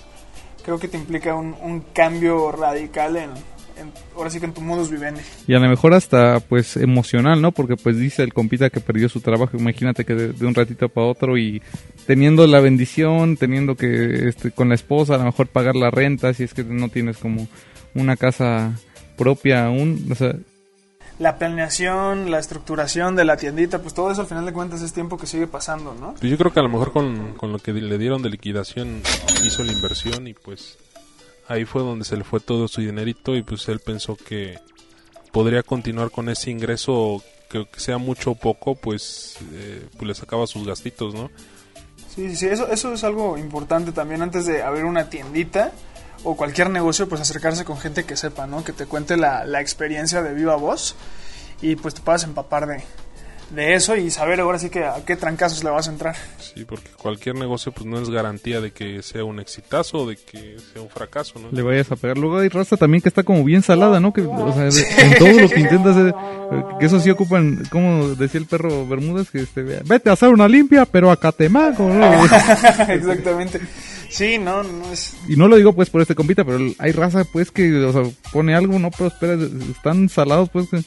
creo 0.63 0.77
que 0.79 0.89
te 0.89 0.97
implica 0.97 1.33
un, 1.33 1.55
un 1.61 1.79
cambio 1.79 2.51
radical 2.51 3.15
en, 3.15 3.31
en- 3.79 3.91
ahora 4.15 4.29
sí 4.29 4.39
que 4.39 4.45
en 4.45 4.53
tu 4.53 4.61
modus 4.61 4.89
vivendi. 4.89 5.21
Y 5.47 5.53
a 5.53 5.59
lo 5.59 5.69
mejor 5.69 5.93
hasta 5.93 6.39
pues 6.39 6.77
emocional, 6.77 7.41
¿no? 7.41 7.51
Porque 7.51 7.75
pues 7.75 7.97
dice 7.97 8.23
el 8.23 8.33
compita 8.33 8.69
que 8.69 8.79
perdió 8.79 9.09
su 9.09 9.21
trabajo, 9.21 9.57
imagínate 9.57 10.05
que 10.05 10.13
de, 10.15 10.33
de 10.33 10.45
un 10.45 10.55
ratito 10.55 10.89
para 10.89 11.07
otro 11.07 11.37
y 11.37 11.61
teniendo 12.05 12.45
la 12.47 12.59
bendición, 12.59 13.37
teniendo 13.37 13.75
que 13.75 14.27
este, 14.29 14.51
con 14.51 14.69
la 14.69 14.75
esposa 14.75 15.15
a 15.15 15.19
lo 15.19 15.25
mejor 15.25 15.47
pagar 15.47 15.75
la 15.75 15.91
renta, 15.91 16.33
si 16.33 16.43
es 16.43 16.53
que 16.53 16.63
no 16.63 16.89
tienes 16.89 17.17
como 17.17 17.47
una 17.95 18.15
casa 18.17 18.73
propia 19.17 19.65
aún, 19.65 20.07
o 20.11 20.15
sea, 20.15 20.35
La 21.19 21.39
planeación, 21.39 22.29
la 22.29 22.37
estructuración 22.37 23.15
de 23.15 23.25
la 23.25 23.37
tiendita, 23.37 23.81
pues 23.81 23.95
todo 23.95 24.11
eso 24.11 24.21
al 24.21 24.27
final 24.27 24.45
de 24.45 24.53
cuentas 24.53 24.83
es 24.83 24.93
tiempo 24.93 25.17
que 25.17 25.25
sigue 25.25 25.47
pasando, 25.47 25.95
¿no? 25.99 26.13
Pues 26.19 26.29
yo 26.31 26.37
creo 26.37 26.53
que 26.53 26.59
a 26.59 26.63
lo 26.63 26.69
mejor 26.69 26.91
con, 26.91 27.33
con 27.33 27.51
lo 27.51 27.57
que 27.57 27.73
le 27.73 27.97
dieron 27.97 28.21
de 28.21 28.29
liquidación 28.29 29.01
hizo 29.43 29.63
la 29.63 29.71
inversión 29.71 30.27
y 30.27 30.33
pues 30.35 30.77
ahí 31.47 31.65
fue 31.65 31.81
donde 31.81 32.05
se 32.05 32.17
le 32.17 32.23
fue 32.23 32.39
todo 32.39 32.67
su 32.67 32.81
dinerito 32.81 33.35
y 33.35 33.41
pues 33.41 33.67
él 33.69 33.79
pensó 33.79 34.15
que 34.15 34.59
podría 35.31 35.63
continuar 35.63 36.11
con 36.11 36.29
ese 36.29 36.51
ingreso 36.51 37.23
que, 37.49 37.67
sea 37.77 37.97
mucho 37.97 38.31
o 38.31 38.35
poco 38.35 38.75
pues, 38.75 39.37
eh, 39.53 39.87
pues 39.93 40.07
le 40.07 40.15
sacaba 40.15 40.47
sus 40.47 40.65
gastitos, 40.65 41.13
¿no? 41.13 41.29
Sí, 42.13 42.29
sí, 42.29 42.35
sí, 42.35 42.47
eso, 42.47 42.67
eso 42.71 42.93
es 42.93 43.03
algo 43.03 43.37
importante 43.37 43.91
también 43.91 44.21
antes 44.21 44.45
de 44.45 44.63
abrir 44.63 44.85
una 44.85 45.09
tiendita 45.09 45.71
o 46.23 46.35
cualquier 46.35 46.69
negocio, 46.69 47.07
pues 47.07 47.21
acercarse 47.21 47.63
con 47.63 47.77
gente 47.77 48.03
que 48.03 48.17
sepa, 48.17 48.47
¿no? 48.47 48.63
Que 48.63 48.73
te 48.73 48.85
cuente 48.85 49.17
la, 49.17 49.45
la 49.45 49.61
experiencia 49.61 50.23
de 50.23 50.33
viva 50.33 50.55
voz 50.55 50.95
y 51.61 51.75
pues 51.75 51.93
te 51.93 52.01
puedas 52.01 52.23
empapar 52.23 52.65
de, 52.67 52.83
de 53.51 53.75
eso 53.75 53.95
y 53.95 54.11
saber 54.11 54.41
ahora 54.41 54.59
sí 54.59 54.69
que 54.69 54.83
a 54.83 54.95
qué 55.05 55.15
trancazos 55.15 55.63
le 55.63 55.69
vas 55.69 55.87
a 55.87 55.91
entrar. 55.91 56.15
Sí, 56.39 56.65
porque 56.65 56.89
cualquier 56.97 57.35
negocio 57.35 57.71
pues 57.71 57.85
no 57.85 57.99
es 57.99 58.09
garantía 58.09 58.59
de 58.59 58.71
que 58.71 59.01
sea 59.01 59.23
un 59.23 59.39
exitazo 59.39 59.99
o 59.99 60.09
de 60.09 60.17
que 60.17 60.57
sea 60.73 60.81
un 60.81 60.89
fracaso, 60.89 61.39
¿no? 61.39 61.47
le 61.51 61.61
vayas 61.61 61.89
a 61.91 61.95
pegar. 61.95 62.17
Luego 62.17 62.39
hay 62.39 62.49
raza 62.49 62.75
también 62.77 63.01
que 63.01 63.07
está 63.09 63.23
como 63.23 63.43
bien 63.43 63.61
salada, 63.61 63.99
¿no? 63.99 64.11
Que, 64.11 64.21
o 64.21 64.53
sea, 64.53 64.63
de- 64.63 65.01
en 65.01 65.17
todo 65.17 65.41
lo 65.41 65.49
que 65.49 65.59
intentas 65.61 65.95
hacer, 65.95 66.13
eh, 66.51 66.63
que 66.79 66.85
eso 66.87 66.99
sí 66.99 67.09
ocupan, 67.09 67.63
como 67.71 68.09
decía 68.09 68.39
el 68.41 68.47
perro 68.47 68.85
Bermúdez, 68.87 69.29
que 69.31 69.39
este, 69.41 69.63
vete 69.63 70.09
a 70.09 70.13
hacer 70.13 70.29
una 70.29 70.47
limpia, 70.47 70.85
pero 70.85 71.09
a 71.09 71.17
Catemaco, 71.17 71.83
¿no? 71.87 72.25
Exactamente. 72.89 73.61
Sí, 74.09 74.37
no, 74.37 74.63
no 74.63 74.91
es... 74.91 75.15
Y 75.27 75.35
no 75.35 75.47
lo 75.47 75.57
digo 75.57 75.73
pues 75.73 75.89
por 75.89 76.01
este 76.01 76.15
compita, 76.15 76.43
pero 76.45 76.59
hay 76.79 76.91
raza 76.91 77.23
pues 77.25 77.51
que, 77.51 77.73
o 77.83 77.91
sea, 77.91 78.03
pone 78.31 78.55
algo, 78.55 78.79
no 78.79 78.89
prospera, 78.91 79.37
están 79.71 80.09
salados 80.09 80.49
pues. 80.49 80.69
que- 80.69 80.81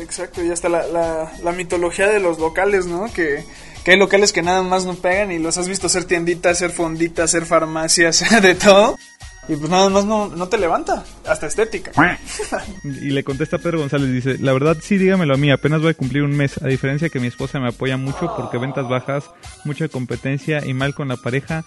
Exacto, 0.00 0.44
y 0.44 0.50
hasta 0.50 0.68
la, 0.68 0.86
la, 0.86 1.32
la 1.42 1.52
mitología 1.52 2.08
de 2.08 2.20
los 2.20 2.38
locales, 2.38 2.86
¿no? 2.86 3.12
Que, 3.12 3.44
que 3.84 3.92
hay 3.92 3.98
locales 3.98 4.32
que 4.32 4.42
nada 4.42 4.62
más 4.62 4.84
no 4.84 4.94
pegan 4.94 5.32
y 5.32 5.38
los 5.38 5.58
has 5.58 5.68
visto 5.68 5.86
hacer 5.86 6.04
tienditas, 6.04 6.56
hacer 6.56 6.70
fonditas, 6.70 7.24
hacer 7.26 7.46
farmacias, 7.46 8.24
de 8.42 8.54
todo. 8.54 8.98
Y 9.48 9.54
pues 9.54 9.70
nada 9.70 9.88
más 9.88 10.04
no, 10.04 10.26
no 10.26 10.48
te 10.48 10.58
levanta, 10.58 11.04
hasta 11.24 11.46
estética. 11.46 11.92
Y 12.82 13.10
le 13.10 13.22
contesta 13.22 13.58
Pedro 13.58 13.78
González, 13.78 14.10
dice, 14.10 14.38
la 14.40 14.52
verdad 14.52 14.76
sí, 14.82 14.98
dígamelo 14.98 15.34
a 15.34 15.36
mí, 15.36 15.52
apenas 15.52 15.80
voy 15.80 15.90
a 15.90 15.94
cumplir 15.94 16.24
un 16.24 16.36
mes, 16.36 16.60
a 16.60 16.66
diferencia 16.66 17.10
que 17.10 17.20
mi 17.20 17.28
esposa 17.28 17.60
me 17.60 17.68
apoya 17.68 17.96
mucho 17.96 18.34
porque 18.36 18.58
ventas 18.58 18.88
bajas, 18.88 19.30
mucha 19.64 19.86
competencia 19.86 20.66
y 20.66 20.74
mal 20.74 20.96
con 20.96 21.06
la 21.06 21.16
pareja 21.16 21.64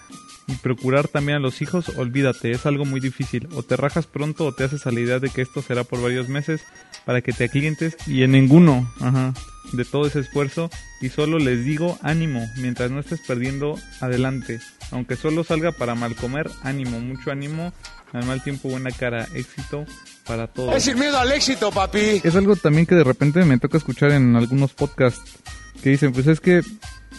y 0.50 0.56
procurar 0.56 1.08
también 1.08 1.38
a 1.38 1.40
los 1.40 1.62
hijos, 1.62 1.90
olvídate, 1.90 2.52
es 2.52 2.66
algo 2.66 2.86
muy 2.86 3.00
difícil, 3.00 3.48
o 3.54 3.64
te 3.64 3.78
rajas 3.78 4.08
pronto 4.08 4.46
o 4.46 4.54
te 4.54 4.64
haces 4.64 4.88
a 4.88 4.92
la 4.92 5.00
idea 5.00 5.20
de 5.20 5.30
que 5.30 5.42
esto 5.42 5.62
será 5.62 5.84
por 5.84 6.02
varios 6.02 6.28
meses 6.28 6.62
para 7.06 7.22
que 7.22 7.32
te 7.32 7.46
aclientes 7.46 7.96
y 8.08 8.24
en 8.24 8.32
ninguno, 8.32 8.92
ajá, 9.00 9.34
de 9.74 9.86
todo 9.86 10.08
ese 10.08 10.22
esfuerzo 10.22 10.70
y 11.02 11.10
solo 11.10 11.38
les 11.38 11.64
digo 11.64 12.00
ánimo, 12.02 12.46
mientras 12.58 12.90
no 12.90 13.00
estés 13.00 13.22
perdiendo, 13.22 13.78
adelante, 14.02 14.60
aunque 14.92 15.16
solo 15.16 15.44
salga 15.44 15.72
para 15.72 15.96
mal 15.96 16.16
comer, 16.16 16.50
ánimo, 16.64 17.00
mucho 17.00 17.32
ánimo, 17.32 17.72
al 18.12 18.26
mal 18.26 18.44
tiempo 18.44 18.70
buena 18.70 18.92
cara, 18.92 19.28
éxito 19.36 19.86
para 20.26 20.48
todos. 20.48 20.76
Es 20.76 20.84
sin 20.84 20.98
miedo 20.98 21.18
al 21.20 21.32
éxito, 21.32 21.72
papi. 21.72 22.22
Es 22.24 22.36
algo 22.36 22.56
también 22.56 22.88
que 22.88 22.96
de 22.96 23.04
repente 23.04 23.46
me 23.46 23.60
toca 23.60 23.78
escuchar 23.78 24.12
en 24.12 24.36
algunos 24.36 24.74
podcasts 24.74 25.38
que 25.84 25.92
dicen, 25.92 26.12
pues 26.12 26.28
es 26.28 26.40
que 26.40 26.62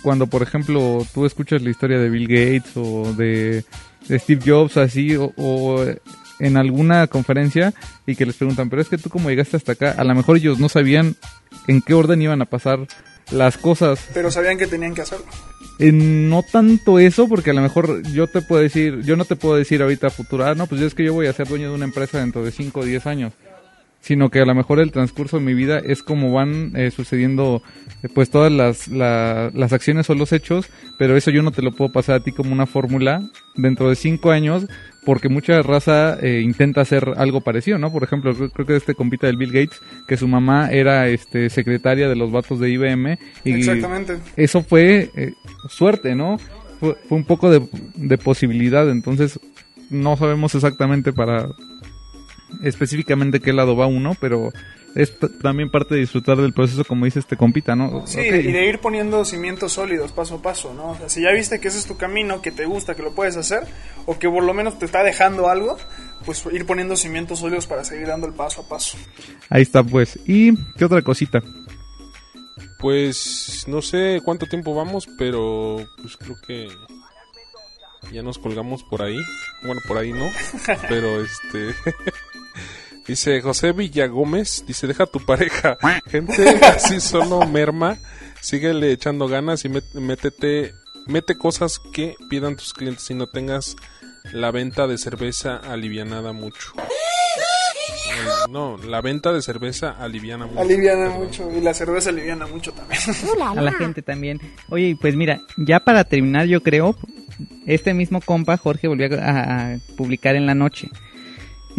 cuando 0.03 0.27
por 0.27 0.43
ejemplo 0.43 1.07
tú 1.13 1.27
escuchas 1.27 1.63
la 1.63 1.71
historia 1.71 1.99
de 1.99 2.11
Bill 2.11 2.29
Gates 2.29 2.77
o 2.77 3.13
de 3.15 3.65
Steve 4.09 4.43
Jobs 4.45 4.77
así 4.77 5.17
o, 5.17 5.33
o 5.37 5.85
en 6.41 6.57
alguna 6.57 7.07
conferencia 7.07 7.73
y 8.07 8.17
que 8.17 8.27
les 8.27 8.37
preguntan, 8.37 8.71
pero 8.71 8.83
es 8.83 8.89
que 8.89 8.99
tú 8.99 9.11
cómo 9.11 9.29
llegaste 9.29 9.57
hasta 9.57 9.73
acá, 9.73 9.95
a 9.97 10.05
lo 10.05 10.15
mejor 10.15 10.37
ellos 10.37 10.59
no 10.59 10.69
sabían 10.69 11.17
en 11.69 11.83
qué 11.83 11.95
orden 11.95 12.23
iban 12.23 12.43
a 12.43 12.47
pasar 12.47 12.87
las 13.31 13.57
cosas. 13.59 14.09
Pero 14.13 14.31
sabían 14.31 14.59
que 14.59 14.67
tenían 14.67 14.95
que 14.95 15.03
hacerlo. 15.03 15.27
Eh, 15.79 15.93
no 15.93 16.43
tanto 16.43 16.99
eso, 16.99 17.29
porque 17.29 17.51
a 17.51 17.55
lo 17.55 17.63
mejor 17.63 18.03
yo 18.13 18.27
te 18.27 18.43
puedo 18.43 18.63
decir, 18.63 19.03
yo 19.03 19.17
no 19.17 19.25
te 19.25 19.37
puedo 19.37 19.57
decir 19.57 19.83
ahorita 19.83 20.09
a 20.09 20.11
futuro, 20.11 20.45
ah, 20.45 20.55
no, 20.55 20.67
pues 20.67 20.81
es 20.81 20.95
que 20.95 21.05
yo 21.05 21.15
voy 21.15 21.27
a 21.27 21.33
ser 21.33 21.49
dueño 21.49 21.69
de 21.69 21.75
una 21.75 21.85
empresa 21.85 22.19
dentro 22.19 22.45
de 22.45 22.51
5 22.51 22.81
o 22.81 22.85
10 22.85 23.07
años. 23.07 23.33
Sino 24.01 24.31
que 24.31 24.41
a 24.41 24.47
lo 24.47 24.55
mejor 24.55 24.81
el 24.81 24.93
transcurso 24.93 25.39
de 25.39 25.45
mi 25.45 25.53
vida 25.53 25.79
es 25.79 26.03
como 26.03 26.33
van 26.33 26.73
eh, 26.75 26.91
sucediendo 26.91 27.63
pues 28.15 28.31
todas 28.31 28.51
las, 28.51 28.89
la- 28.89 29.51
las 29.55 29.73
acciones 29.73 30.09
o 30.11 30.15
los 30.15 30.33
hechos, 30.33 30.67
pero 30.99 31.17
eso 31.17 31.31
yo 31.31 31.43
no 31.43 31.51
te 31.53 31.63
lo 31.63 31.73
puedo 31.73 31.93
pasar 31.93 32.17
a 32.17 32.21
ti 32.25 32.33
como 32.33 32.53
una 32.53 32.67
fórmula 32.67 33.23
dentro 33.57 33.89
de 33.91 33.97
5 33.97 34.31
años, 34.31 34.67
porque 35.05 35.29
mucha 35.29 35.61
raza 35.63 36.19
eh, 36.21 36.41
intenta 36.45 36.81
hacer 36.83 37.13
algo 37.17 37.41
parecido, 37.43 37.79
¿no? 37.79 37.91
Por 37.93 38.03
ejemplo, 38.05 38.35
creo, 38.35 38.51
creo 38.51 38.67
que 38.67 38.77
este 38.77 38.95
compita 38.95 39.27
del 39.27 39.37
Bill 39.37 39.53
Gates, 39.53 39.81
que 40.09 40.17
su 40.17 40.29
mamá 40.29 40.71
era 40.71 41.09
este 41.09 41.51
secretaria 41.51 42.09
de 42.09 42.17
los 42.17 42.31
vatos 42.33 42.59
de 42.61 42.71
IBM 42.71 43.19
y 43.45 43.53
Exactamente. 43.53 44.19
eso 44.37 44.63
fue 44.63 45.11
eh, 45.17 45.33
suerte, 45.69 46.15
¿no? 46.15 46.39
Fue, 46.81 46.97
fue 47.09 47.19
un 47.19 47.25
poco 47.25 47.51
de, 47.51 47.63
de 47.97 48.19
posibilidad, 48.19 48.89
entonces 48.91 49.39
no 49.91 50.17
sabemos 50.17 50.55
exactamente 50.55 51.13
para 51.13 51.49
específicamente 52.63 53.41
qué 53.41 53.53
lado 53.53 53.77
va 53.77 53.87
uno, 53.87 54.17
pero 54.21 54.51
es 54.95 55.13
también 55.43 55.71
parte 55.71 55.95
de 55.95 56.01
disfrutar 56.01 56.37
del 56.39 56.53
proceso, 56.53 56.85
como 56.85 57.05
dice 57.05 57.21
este 57.21 57.37
compita, 57.37 57.77
¿no? 57.77 58.07
Sí, 58.07 58.21
y 58.21 58.53
de 58.53 58.67
ir 58.67 58.81
poniendo 58.81 59.25
cimientos 59.25 59.73
sólidos 59.73 60.13
paso 60.13 60.37
a 60.37 60.43
paso, 60.43 60.75
¿no? 60.75 60.91
O 60.91 60.97
sea, 60.97 61.09
si 61.09 61.23
ya 61.23 61.31
viste 61.31 61.61
que 61.61 61.69
ese 61.69 61.79
es 61.79 61.87
tu 61.87 61.97
camino, 61.97 62.43
que 62.43 62.51
te 62.51 62.67
gusta, 62.67 62.95
que 62.95 63.03
lo 63.03 63.15
puedes 63.15 63.37
hacer, 63.37 63.65
o 64.07 64.19
que 64.19 64.29
por 64.29 64.43
lo 64.43 64.53
menos 64.53 64.79
te 64.79 64.87
está 64.87 65.03
dejando 65.03 65.49
algo, 65.49 65.79
pues 66.25 66.45
ir 66.53 66.67
poniendo 66.67 66.97
cimientos 66.97 67.39
sólidos 67.39 67.67
para 67.67 67.85
seguir 67.85 68.09
dando 68.09 68.27
el 68.27 68.35
paso 68.35 68.63
a 68.63 68.69
paso. 68.69 68.99
Ahí 69.49 69.63
está, 69.63 69.83
pues. 69.85 70.19
¿Y 70.27 70.57
qué 70.77 70.85
otra 70.85 71.03
cosita? 71.03 71.41
Pues 72.79 73.65
no 73.69 73.83
sé 73.83 74.21
cuánto 74.25 74.47
tiempo 74.47 74.75
vamos, 74.75 75.09
pero 75.19 75.77
pues 76.01 76.17
creo 76.17 76.37
que 76.47 76.69
ya 78.13 78.23
nos 78.23 78.39
colgamos 78.39 78.83
por 78.85 79.03
ahí. 79.03 79.19
Bueno, 79.63 79.81
por 79.87 79.99
ahí 79.99 80.13
no, 80.13 80.27
pero 80.89 81.23
este 81.23 81.75
dice 83.11 83.41
José 83.41 83.73
Villagómez, 83.73 84.65
dice, 84.67 84.87
"Deja 84.87 85.05
a 85.05 85.07
tu 85.07 85.25
pareja. 85.25 85.77
Gente 86.07 86.49
así 86.65 87.01
solo 87.01 87.47
merma, 87.47 87.99
síguele 88.41 88.93
echando 88.93 89.29
ganas 89.29 89.65
y 89.65 89.69
métete 89.69 90.75
mete 91.07 91.37
cosas 91.37 91.81
que 91.93 92.15
pidan 92.29 92.57
tus 92.57 92.73
clientes 92.73 93.11
y 93.11 93.15
no 93.15 93.27
tengas 93.27 93.77
la 94.33 94.51
venta 94.51 94.87
de 94.87 94.99
cerveza 94.99 95.57
alivianada 95.57 96.33
mucho." 96.33 96.73
No, 98.51 98.77
la 98.79 99.01
venta 99.01 99.33
de 99.33 99.43
cerveza 99.43 99.91
aliviana 99.91 100.47
mucho. 100.47 100.61
Aliviana 100.61 101.05
Perdón. 101.05 101.19
mucho, 101.25 101.51
y 101.57 101.61
la 101.61 101.75
cerveza 101.75 102.11
aliviana 102.11 102.47
mucho 102.47 102.73
también. 102.73 103.01
a 103.59 103.63
la 103.63 103.73
gente 103.73 104.03
también. 104.03 104.41
Oye, 104.69 104.97
pues 105.01 105.17
mira, 105.17 105.41
ya 105.57 105.81
para 105.81 106.05
terminar, 106.05 106.47
yo 106.47 106.63
creo, 106.63 106.97
este 107.67 107.95
mismo 107.95 108.21
compa, 108.21 108.57
Jorge, 108.57 108.89
volvió 108.89 109.09
a, 109.21 109.73
a 109.73 109.79
publicar 109.97 110.35
en 110.37 110.47
la 110.47 110.55
noche. 110.55 110.91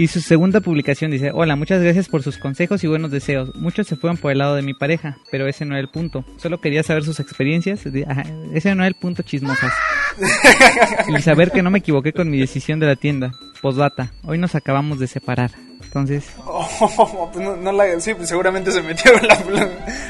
Y 0.02 0.08
su 0.08 0.20
segunda 0.20 0.62
publicación 0.62 1.12
dice, 1.12 1.30
hola, 1.32 1.56
muchas 1.56 1.80
gracias 1.80 2.10
por 2.10 2.24
sus 2.24 2.40
consejos 2.40 2.84
y 2.84 2.88
buenos 2.88 3.12
deseos. 3.12 3.54
Muchos 3.54 3.86
se 3.86 3.96
fueron 3.96 4.18
por 4.18 4.32
el 4.32 4.40
lado 4.40 4.56
de 4.56 4.64
mi 4.64 4.74
pareja, 4.74 5.20
pero 5.30 5.46
ese 5.48 5.64
no 5.64 5.76
era 5.76 5.82
el 5.82 5.90
punto. 5.90 6.26
Solo 6.38 6.60
quería 6.60 6.82
saber 6.82 7.04
sus 7.04 7.20
experiencias. 7.20 7.82
ajá, 8.08 8.24
ese 8.52 8.74
no 8.74 8.82
era 8.82 8.88
el 8.88 8.96
punto 8.96 9.22
chismosas. 9.22 9.72
y 11.08 11.22
saber 11.22 11.52
que 11.52 11.62
no 11.62 11.70
me 11.70 11.78
equivoqué 11.78 12.14
con 12.14 12.32
mi 12.32 12.40
decisión 12.40 12.80
de 12.80 12.88
la 12.88 12.96
tienda. 12.96 13.32
Postdata, 13.62 14.12
hoy 14.24 14.40
nos 14.40 14.56
acabamos 14.56 14.98
de 14.98 15.06
separar. 15.06 15.52
Entonces, 15.84 16.32
Oh, 16.48 17.30
pues 17.32 17.46
no, 17.46 17.56
no 17.58 17.72
la, 17.72 18.00
sí, 18.00 18.16
pues 18.16 18.28
seguramente 18.28 18.72
se 18.72 18.82
metió 18.82 19.12
en 19.16 19.28
la, 19.28 19.38
la, 19.52 19.70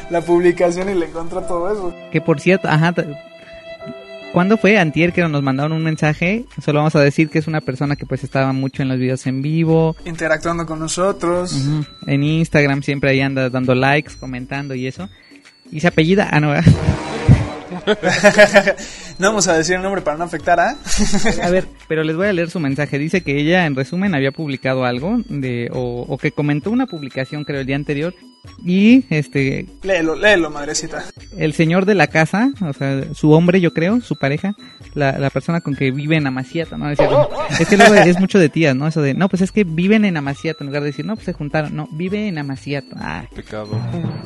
la 0.10 0.22
publicación 0.22 0.90
y 0.90 0.94
le 0.94 1.08
encontró 1.08 1.42
todo 1.42 1.70
eso. 1.70 1.94
Que 2.14 2.22
por 2.22 2.40
cierto, 2.40 2.70
ajá, 2.70 2.94
¿cuándo 4.32 4.58
fue? 4.58 4.78
Antier 4.78 5.13
que 5.13 5.28
nos 5.28 5.41
mandaron 5.41 5.74
un 5.74 5.84
mensaje. 5.84 6.46
Solo 6.63 6.80
vamos 6.80 6.96
a 6.96 7.00
decir 7.00 7.30
que 7.30 7.39
es 7.39 7.48
una 7.48 7.62
persona 7.62 7.96
que 7.96 8.06
pues 8.06 8.24
estaba 8.24 8.54
mucho 8.54 8.82
en 8.82 8.89
los 8.89 8.98
videos 8.98 9.26
en 9.28 9.41
vivo. 9.41 9.96
Interactuando 10.06 10.65
con 10.65 10.80
nosotros. 10.80 11.56
En 12.08 12.24
Instagram 12.24 12.84
siempre 12.84 13.12
ahí 13.12 13.22
anda 13.22 13.50
dando 13.50 13.76
likes, 13.76 14.13
comentando 14.20 14.76
y 14.76 14.88
eso. 14.88 15.10
Y 15.72 15.80
se 15.80 15.88
apellida, 15.88 16.30
ah, 16.32 16.39
no, 16.39 16.54
no 19.20 19.28
vamos 19.28 19.48
a 19.48 19.58
decir 19.58 19.76
el 19.76 19.82
nombre 19.82 20.02
para 20.02 20.17
no 20.17 20.24
afectar 20.24 20.60
a. 20.60 20.78
A 21.44 21.50
ver, 21.50 21.67
pero 21.88 22.04
les 22.04 22.15
voy 22.15 22.28
a 22.28 22.34
leer 22.34 22.50
su 22.50 22.60
mensaje. 22.60 22.98
Dice 22.98 23.22
que 23.22 23.38
ella, 23.39 23.65
en 23.65 23.76
resumen, 23.76 24.15
había 24.15 24.32
publicado 24.32 24.86
algo 24.86 25.17
de 25.28 25.70
o, 25.74 26.06
o 26.08 26.17
que 26.17 26.32
comentó 26.32 26.72
una 26.72 26.88
publicación, 26.88 27.44
creo, 27.44 27.62
el 27.62 27.67
día 27.67 27.76
anterior. 27.76 28.13
Y 28.65 29.06
este, 29.10 29.67
Léelo, 29.84 30.15
léelo, 30.15 30.50
madrecita. 30.50 31.04
el 31.38 31.54
señor 31.54 31.86
de 31.86 31.94
la 31.94 32.08
casa, 32.08 32.52
o 32.62 32.74
sea, 32.74 33.13
su 33.13 33.32
hombre, 33.32 33.62
yo 33.62 33.72
creo, 33.72 34.02
su 34.02 34.15
pareja, 34.15 34.56
la, 34.96 35.17
la 35.20 35.30
persona 35.30 35.62
con 35.62 35.76
que 35.76 35.91
vive 35.91 36.15
en 36.15 36.26
Amaciata, 36.26 36.76
¿no? 36.76 36.89
Es, 36.89 36.98
decir, 36.98 37.15
es 37.60 37.67
que 37.67 37.78
luego 37.78 37.94
es 37.94 38.20
mucho 38.20 38.39
de 38.39 38.50
tías, 38.50 38.76
¿no? 38.76 38.88
Eso 38.88 39.02
de, 39.02 39.13
no, 39.13 39.30
pues 39.30 39.41
es 39.44 39.52
que 39.52 39.63
viven 39.63 40.06
en 40.06 40.17
Amaciata, 40.17 40.63
en 40.63 40.67
lugar 40.67 40.82
de 40.82 40.88
decir, 40.88 41.06
no, 41.06 41.15
pues 41.15 41.26
se 41.26 41.34
juntaron, 41.34 41.76
no, 41.76 41.88
vive 41.91 42.28
en 42.28 42.39
Amaciata. 42.39 42.96
Ah, 42.98 43.26
Pecado. 43.36 43.80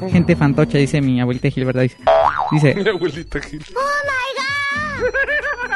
gente 0.09 0.35
fantocha, 0.37 0.77
dice 0.77 1.01
mi 1.01 1.19
abuelita 1.19 1.49
Gil, 1.49 1.65
¿verdad? 1.65 1.81
Dice, 1.83 1.97
dice, 2.51 2.75
Mi 2.84 2.89
abuelita 2.89 3.41
Gil. 3.41 3.63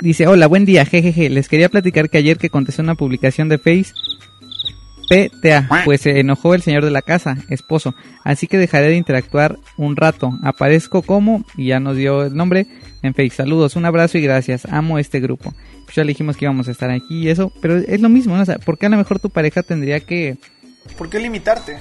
Dice, 0.02 0.28
hola, 0.28 0.48
buen 0.48 0.66
día, 0.66 0.86
jejeje. 0.86 1.30
Les 1.30 1.50
quería 1.50 1.70
platicar 1.70 2.10
que 2.10 2.18
ayer 2.18 2.38
que 2.38 2.50
contesté 2.50 2.82
una 2.82 2.96
publicación 2.96 3.50
de 3.50 3.58
Face, 3.58 3.92
PTA, 5.10 5.68
pues 5.84 6.02
se 6.02 6.20
enojó 6.20 6.54
el 6.54 6.62
señor 6.62 6.86
de 6.86 6.92
la 6.92 7.02
casa, 7.02 7.38
esposo. 7.50 7.96
Así 8.24 8.48
que 8.48 8.58
dejaré 8.58 8.88
de 8.88 8.96
interactuar 8.96 9.58
un 9.76 9.98
rato. 9.98 10.38
Aparezco 10.42 11.02
como, 11.02 11.44
y 11.58 11.68
ya 11.68 11.80
nos 11.80 11.98
dio 11.98 12.24
el 12.24 12.36
nombre, 12.36 12.68
en 13.02 13.14
Face. 13.14 13.32
Saludos, 13.32 13.76
un 13.76 13.86
abrazo 13.86 14.18
y 14.18 14.22
gracias. 14.22 14.66
Amo 14.66 15.00
este 15.00 15.20
grupo. 15.20 15.54
Pues 15.84 15.96
ya 15.96 16.04
le 16.04 16.10
dijimos 16.10 16.38
que 16.38 16.46
íbamos 16.46 16.68
a 16.68 16.72
estar 16.72 16.92
aquí 16.92 17.24
y 17.24 17.30
eso, 17.30 17.52
pero 17.62 17.78
es 17.78 18.00
lo 18.00 18.08
mismo, 18.10 18.36
¿no? 18.38 18.44
O 18.44 18.46
sea, 18.46 18.58
¿por 18.60 18.78
qué 18.78 18.86
a 18.86 18.90
lo 18.90 18.98
mejor 18.98 19.20
tu 19.20 19.30
pareja 19.30 19.64
tendría 19.64 20.00
que... 20.00 20.38
¿Por 20.98 21.10
qué 21.10 21.20
limitarte? 21.20 21.80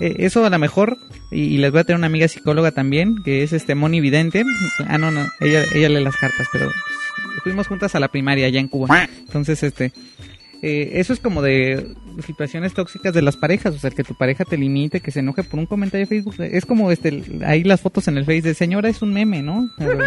Eh, 0.00 0.16
eso 0.18 0.44
a 0.44 0.50
lo 0.50 0.58
mejor, 0.58 0.98
y, 1.30 1.42
y 1.42 1.58
les 1.58 1.70
voy 1.70 1.80
a 1.80 1.84
tener 1.84 1.98
una 1.98 2.06
amiga 2.06 2.28
psicóloga 2.28 2.72
también, 2.72 3.22
que 3.24 3.42
es 3.42 3.52
este 3.52 3.74
Moni 3.74 4.00
Vidente. 4.00 4.44
Ah, 4.88 4.98
no, 4.98 5.10
no, 5.10 5.26
ella, 5.40 5.64
ella 5.74 5.88
lee 5.88 6.02
las 6.02 6.16
cartas, 6.16 6.46
pero 6.52 6.66
pues, 6.66 7.42
fuimos 7.42 7.66
juntas 7.68 7.94
a 7.94 8.00
la 8.00 8.08
primaria 8.08 8.46
allá 8.46 8.60
en 8.60 8.68
Cuba. 8.68 9.08
Entonces, 9.26 9.62
este, 9.62 9.92
eh, 10.62 10.90
eso 10.94 11.12
es 11.12 11.20
como 11.20 11.40
de 11.42 11.94
situaciones 12.26 12.74
tóxicas 12.74 13.14
de 13.14 13.22
las 13.22 13.36
parejas, 13.36 13.74
o 13.74 13.78
sea, 13.78 13.90
que 13.90 14.04
tu 14.04 14.14
pareja 14.14 14.44
te 14.44 14.58
limite, 14.58 15.00
que 15.00 15.10
se 15.10 15.20
enoje 15.20 15.42
por 15.44 15.58
un 15.58 15.66
comentario 15.66 16.06
de 16.06 16.08
Facebook. 16.08 16.34
Es 16.40 16.66
como 16.66 16.90
este, 16.90 17.22
ahí 17.46 17.62
las 17.64 17.80
fotos 17.80 18.08
en 18.08 18.18
el 18.18 18.24
Face 18.24 18.42
de 18.42 18.54
señora 18.54 18.88
es 18.88 19.00
un 19.02 19.12
meme, 19.14 19.42
¿no? 19.42 19.70
Pero- 19.78 19.98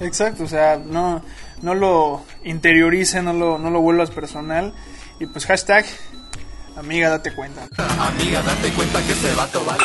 Exacto, 0.00 0.44
o 0.44 0.48
sea, 0.48 0.78
no, 0.78 1.22
no 1.62 1.74
lo 1.74 2.22
interiorice, 2.44 3.22
no 3.22 3.32
lo, 3.32 3.58
no 3.58 3.70
lo 3.70 3.80
vuelvas 3.80 4.10
personal. 4.10 4.72
Y 5.18 5.26
pues 5.26 5.44
hashtag, 5.44 5.84
amiga, 6.76 7.10
date 7.10 7.32
cuenta. 7.34 7.66
Amiga, 7.76 8.40
date 8.42 8.68
cuenta 8.70 9.04
que 9.06 9.12
este 9.12 9.34
vato 9.34 9.62
vale. 9.66 9.84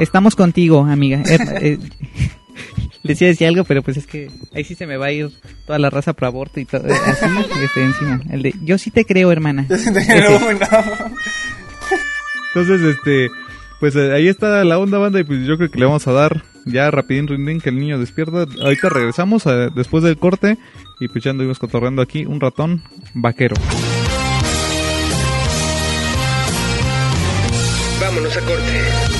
Estamos 0.00 0.34
contigo, 0.34 0.84
amiga. 0.84 1.22
Eh, 1.26 1.38
eh, 1.60 1.78
les 3.02 3.20
iba 3.20 3.26
a 3.28 3.32
decir 3.32 3.46
algo, 3.46 3.64
pero 3.64 3.82
pues 3.82 3.96
es 3.98 4.06
que 4.06 4.30
ahí 4.54 4.64
sí 4.64 4.74
se 4.74 4.86
me 4.86 4.96
va 4.96 5.06
a 5.06 5.12
ir 5.12 5.30
toda 5.66 5.78
la 5.78 5.90
raza 5.90 6.14
pro 6.14 6.26
aborto 6.26 6.58
y 6.58 6.64
todo. 6.64 6.86
eh, 6.88 6.92
Así, 7.06 7.26
este, 7.64 7.82
encima. 7.84 8.20
El 8.30 8.42
de, 8.42 8.54
yo 8.62 8.78
sí 8.78 8.90
te 8.90 9.04
creo, 9.04 9.30
hermana. 9.30 9.66
Entonces, 12.54 12.80
este, 12.82 13.28
pues 13.78 13.94
eh, 13.96 14.12
ahí 14.12 14.28
está 14.28 14.64
la 14.64 14.78
onda 14.78 14.98
banda 14.98 15.20
y 15.20 15.24
pues 15.24 15.46
yo 15.46 15.56
creo 15.56 15.70
que 15.70 15.78
le 15.78 15.84
vamos 15.84 16.06
a 16.08 16.12
dar 16.12 16.44
ya 16.66 16.90
rapidín 16.90 17.28
rindín 17.28 17.60
que 17.60 17.68
el 17.68 17.78
niño 17.78 17.98
despierta. 17.98 18.46
Ahorita 18.60 18.88
regresamos 18.88 19.44
eh, 19.46 19.68
después 19.74 20.02
del 20.02 20.16
corte 20.16 20.56
y 20.98 21.08
pues 21.08 21.22
ya 21.22 21.30
anduvimos 21.32 21.58
cotorreando 21.58 22.00
aquí 22.02 22.24
un 22.24 22.40
ratón 22.40 22.82
vaquero. 23.14 23.54
Vámonos 28.00 28.36
a 28.36 28.40
corte. 28.40 29.19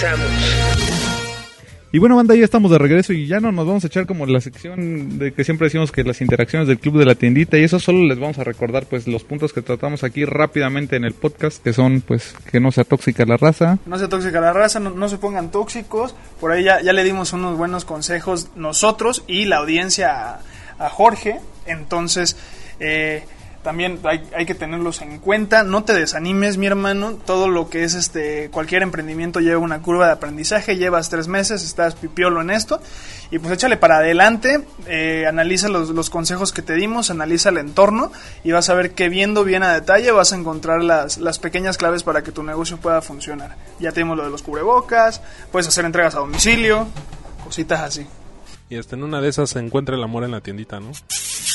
Regresamos. 0.00 0.80
Y 1.92 1.98
bueno, 1.98 2.16
banda, 2.16 2.34
ya 2.36 2.44
estamos 2.44 2.70
de 2.70 2.78
regreso 2.78 3.12
y 3.12 3.26
ya 3.26 3.40
no 3.40 3.50
nos 3.50 3.66
vamos 3.66 3.82
a 3.84 3.88
echar 3.88 4.06
como 4.06 4.24
la 4.24 4.40
sección 4.40 5.18
de 5.18 5.32
que 5.32 5.42
siempre 5.42 5.66
decimos 5.66 5.90
que 5.90 6.04
las 6.04 6.20
interacciones 6.20 6.68
del 6.68 6.78
club 6.78 6.98
de 6.98 7.04
la 7.04 7.16
tiendita 7.16 7.58
y 7.58 7.64
eso 7.64 7.80
solo 7.80 8.04
les 8.04 8.18
vamos 8.18 8.38
a 8.38 8.44
recordar 8.44 8.86
pues 8.86 9.08
los 9.08 9.24
puntos 9.24 9.52
que 9.52 9.60
tratamos 9.60 10.04
aquí 10.04 10.24
rápidamente 10.24 10.94
en 10.94 11.04
el 11.04 11.14
podcast 11.14 11.62
que 11.62 11.72
son 11.72 12.00
pues 12.00 12.34
que 12.50 12.60
no 12.60 12.70
sea 12.70 12.84
tóxica 12.84 13.26
la 13.26 13.36
raza. 13.36 13.78
No 13.86 13.98
sea 13.98 14.08
tóxica 14.08 14.40
la 14.40 14.52
raza, 14.52 14.78
no, 14.78 14.90
no 14.90 15.08
se 15.08 15.18
pongan 15.18 15.50
tóxicos. 15.50 16.14
Por 16.40 16.52
ahí 16.52 16.62
ya, 16.62 16.80
ya, 16.80 16.92
le 16.92 17.02
dimos 17.02 17.32
unos 17.32 17.58
buenos 17.58 17.84
consejos 17.84 18.50
nosotros 18.54 19.24
y 19.26 19.46
la 19.46 19.56
audiencia 19.56 20.34
a, 20.34 20.40
a 20.78 20.88
Jorge. 20.88 21.40
Entonces, 21.66 22.36
eh, 22.78 23.24
también 23.62 24.00
hay, 24.04 24.22
hay, 24.34 24.46
que 24.46 24.54
tenerlos 24.54 25.02
en 25.02 25.18
cuenta. 25.18 25.62
No 25.64 25.84
te 25.84 25.92
desanimes, 25.92 26.56
mi 26.56 26.66
hermano. 26.66 27.18
Todo 27.26 27.48
lo 27.48 27.68
que 27.68 27.84
es 27.84 27.94
este 27.94 28.48
cualquier 28.50 28.82
emprendimiento 28.82 29.40
lleva 29.40 29.58
una 29.58 29.82
curva 29.82 30.06
de 30.06 30.12
aprendizaje. 30.12 30.76
Llevas 30.76 31.10
tres 31.10 31.28
meses, 31.28 31.62
estás 31.62 31.94
pipiolo 31.94 32.40
en 32.40 32.50
esto. 32.50 32.80
Y 33.30 33.38
pues 33.38 33.52
échale 33.52 33.76
para 33.76 33.98
adelante. 33.98 34.64
Eh, 34.86 35.26
analiza 35.28 35.68
los, 35.68 35.90
los, 35.90 36.08
consejos 36.08 36.52
que 36.52 36.62
te 36.62 36.74
dimos, 36.74 37.10
analiza 37.10 37.50
el 37.50 37.58
entorno 37.58 38.10
y 38.44 38.52
vas 38.52 38.70
a 38.70 38.74
ver 38.74 38.92
que 38.92 39.08
viendo 39.08 39.44
bien 39.44 39.62
a 39.62 39.72
detalle 39.74 40.10
vas 40.10 40.32
a 40.32 40.36
encontrar 40.36 40.82
las, 40.82 41.18
las 41.18 41.38
pequeñas 41.38 41.76
claves 41.76 42.02
para 42.02 42.22
que 42.22 42.32
tu 42.32 42.42
negocio 42.42 42.78
pueda 42.78 43.02
funcionar. 43.02 43.56
Ya 43.78 43.92
tenemos 43.92 44.16
lo 44.16 44.24
de 44.24 44.30
los 44.30 44.42
cubrebocas, 44.42 45.20
puedes 45.52 45.68
hacer 45.68 45.84
entregas 45.84 46.14
a 46.14 46.20
domicilio, 46.20 46.88
cositas 47.44 47.80
así. 47.80 48.06
Y 48.70 48.78
hasta 48.78 48.96
en 48.96 49.02
una 49.02 49.20
de 49.20 49.28
esas 49.28 49.50
se 49.50 49.58
encuentra 49.58 49.96
el 49.96 50.02
amor 50.02 50.24
en 50.24 50.30
la 50.30 50.40
tiendita, 50.40 50.80
¿no? 50.80 50.92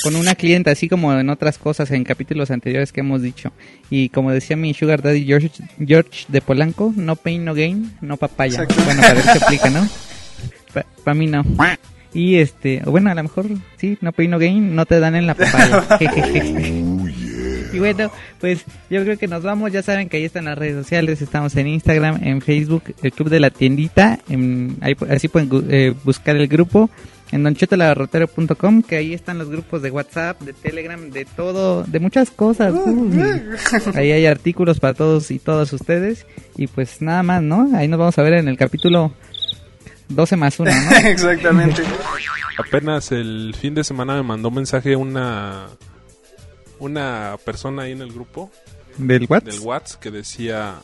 Con 0.06 0.16
una 0.16 0.36
clienta, 0.36 0.70
así 0.70 0.88
como 0.88 1.12
en 1.18 1.32
otras 1.32 1.58
cosas, 1.58 1.90
en 1.90 2.04
capítulos 2.04 2.52
anteriores 2.52 2.92
que 2.92 3.00
hemos 3.00 3.24
dicho. 3.24 3.52
Y 3.90 4.10
como 4.10 4.32
decía 4.32 4.56
mi 4.56 4.72
Sugar 4.76 5.02
Daddy 5.02 5.26
George, 5.26 5.50
George 5.84 6.26
de 6.28 6.42
Polanco, 6.42 6.94
no 6.96 7.16
pain, 7.16 7.44
no 7.44 7.56
gain, 7.56 7.92
no 8.02 8.16
papaya. 8.16 8.62
Exacto. 8.62 8.84
Bueno, 8.86 9.02
para 9.02 9.20
se 9.20 9.44
aplica, 9.44 9.72
¿no? 9.72 9.90
Para 10.76 10.86
pa 11.04 11.14
mí 11.16 11.26
no. 11.26 11.44
Y 12.14 12.36
este, 12.36 12.84
bueno, 12.86 13.10
a 13.10 13.16
lo 13.16 13.24
mejor 13.24 13.48
sí, 13.78 13.98
no 14.00 14.12
pain, 14.14 14.30
no 14.30 14.38
gain, 14.38 14.76
no 14.76 14.86
te 14.86 15.00
dan 15.00 15.16
en 15.16 15.26
la 15.26 15.34
papaya. 15.34 15.84
Y 17.76 17.80
bueno, 17.80 18.10
pues 18.40 18.64
yo 18.90 19.04
creo 19.04 19.18
que 19.18 19.28
nos 19.28 19.44
vamos. 19.44 19.72
Ya 19.72 19.82
saben 19.82 20.08
que 20.08 20.18
ahí 20.18 20.24
están 20.24 20.46
las 20.46 20.58
redes 20.58 20.76
sociales. 20.76 21.22
Estamos 21.22 21.56
en 21.58 21.68
Instagram, 21.68 22.20
en 22.24 22.42
Facebook, 22.42 22.84
el 23.02 23.12
Club 23.12 23.30
de 23.30 23.42
la 23.42 23.50
Tiendita. 23.50 24.20
En, 24.30 24.78
ahí, 24.80 24.96
así 25.10 25.28
pueden 25.28 25.50
eh, 25.70 25.94
buscar 26.06 26.38
el 26.38 26.48
grupo. 26.48 26.90
En 27.32 27.44
donchetolabarrotero.com, 27.44 28.84
que 28.84 28.98
ahí 28.98 29.14
están 29.14 29.40
los 29.40 29.50
grupos 29.50 29.82
de 29.82 29.92
WhatsApp, 29.92 30.42
de 30.42 30.54
Telegram, 30.54 31.10
de 31.10 31.26
todo, 31.26 31.84
de 31.84 32.00
muchas 32.00 32.30
cosas. 32.30 32.74
Uy. 32.74 33.20
Ahí 33.96 34.12
hay 34.12 34.26
artículos 34.28 34.80
para 34.80 34.94
todos 34.94 35.32
y 35.32 35.40
todas 35.40 35.74
ustedes. 35.74 36.26
Y 36.56 36.68
pues 36.68 37.02
nada 37.02 37.24
más, 37.24 37.42
¿no? 37.42 37.70
Ahí 37.76 37.88
nos 37.88 38.00
vamos 38.00 38.18
a 38.20 38.22
ver 38.22 38.34
en 38.34 38.48
el 38.48 38.58
capítulo 38.58 39.14
12 40.10 40.38
más 40.38 40.60
1, 40.60 40.72
¿no? 40.72 40.98
Exactamente. 41.08 41.84
Apenas 42.58 43.12
el 43.12 43.56
fin 43.60 43.74
de 43.74 43.84
semana 43.84 44.16
me 44.16 44.24
mandó 44.24 44.50
un 44.50 44.56
mensaje 44.56 44.96
una 44.96 45.68
una 46.80 47.38
persona 47.44 47.84
ahí 47.84 47.94
en 47.94 48.02
el 48.02 48.12
grupo 48.12 48.52
del 48.98 49.26
WhatsApp 49.30 49.52
del 49.52 49.60
WhatsApp 49.62 50.02
que 50.02 50.12
decía 50.12 50.76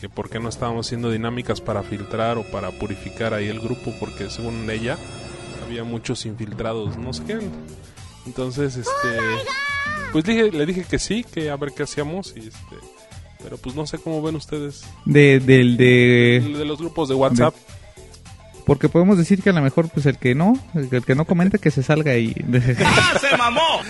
que 0.00 0.08
por 0.08 0.30
qué 0.30 0.40
no 0.40 0.48
estábamos 0.48 0.86
haciendo 0.86 1.10
dinámicas 1.10 1.60
para 1.60 1.82
filtrar 1.82 2.38
o 2.38 2.42
para 2.42 2.70
purificar 2.70 3.34
ahí 3.34 3.48
el 3.48 3.60
grupo 3.60 3.94
porque 4.00 4.30
según 4.30 4.68
ella 4.70 4.96
había 5.70 5.84
muchos 5.84 6.26
infiltrados, 6.26 6.96
no 6.98 7.12
sé 7.12 7.24
qué. 7.24 7.38
Entonces, 8.26 8.76
este 8.76 9.18
pues 10.12 10.24
dije 10.24 10.50
le 10.50 10.66
dije 10.66 10.84
que 10.84 10.98
sí, 10.98 11.24
que 11.24 11.50
a 11.50 11.56
ver 11.56 11.72
qué 11.72 11.84
hacíamos 11.84 12.34
y 12.36 12.40
este 12.48 12.76
pero 13.42 13.56
pues 13.56 13.74
no 13.74 13.86
sé 13.86 13.98
cómo 13.98 14.20
ven 14.20 14.34
ustedes. 14.36 14.84
De 15.04 15.40
del 15.40 15.76
de 15.76 16.40
de, 16.42 16.58
de 16.58 16.64
los 16.64 16.78
grupos 16.78 17.08
de 17.08 17.14
WhatsApp. 17.14 17.54
De 17.54 17.80
porque 18.66 18.88
podemos 18.88 19.16
decir 19.16 19.42
que 19.42 19.50
a 19.50 19.52
lo 19.52 19.62
mejor 19.62 19.88
pues 19.88 20.06
el 20.06 20.18
que 20.18 20.34
no, 20.34 20.58
el 20.74 21.04
que 21.04 21.14
no 21.14 21.24
comente 21.24 21.58
que 21.58 21.70
se 21.70 21.82
salga 21.82 22.16
y 22.16 22.34
se 23.20 23.36
mamó. 23.36 23.80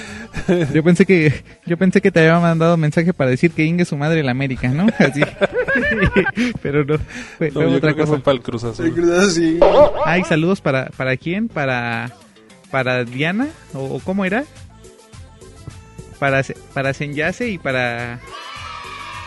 Yo 0.74 0.82
pensé 0.82 1.06
que 1.06 1.32
yo 1.66 1.76
pensé 1.76 2.00
que 2.00 2.10
te 2.10 2.20
había 2.20 2.38
mandado 2.40 2.76
mensaje 2.76 3.12
para 3.12 3.30
decir 3.30 3.52
que 3.52 3.64
Inge 3.64 3.82
es 3.82 3.88
su 3.88 3.96
madre 3.96 4.22
la 4.22 4.30
América, 4.30 4.68
¿no? 4.68 4.86
Así. 4.98 5.20
Pero 6.62 6.84
no, 6.84 6.98
fue, 7.38 7.50
no, 7.50 7.76
otra 7.76 7.94
cosa. 7.94 8.06
Fue 8.06 8.20
para 8.20 8.36
el 8.36 8.42
Cruz 8.42 8.64
Azul. 8.64 8.86
El 8.86 8.92
Cruz 8.92 9.10
Azul 9.10 9.30
sí. 9.30 9.60
Ay, 10.04 10.24
saludos 10.24 10.60
para 10.60 10.86
para 10.96 11.16
quién? 11.16 11.48
Para 11.48 12.10
para 12.70 13.04
Diana 13.04 13.48
o, 13.74 13.96
o 13.96 14.00
cómo 14.00 14.24
era? 14.24 14.44
Para 16.18 16.42
para 16.74 16.92
Senyase 16.92 17.48
y 17.48 17.58
para 17.58 18.20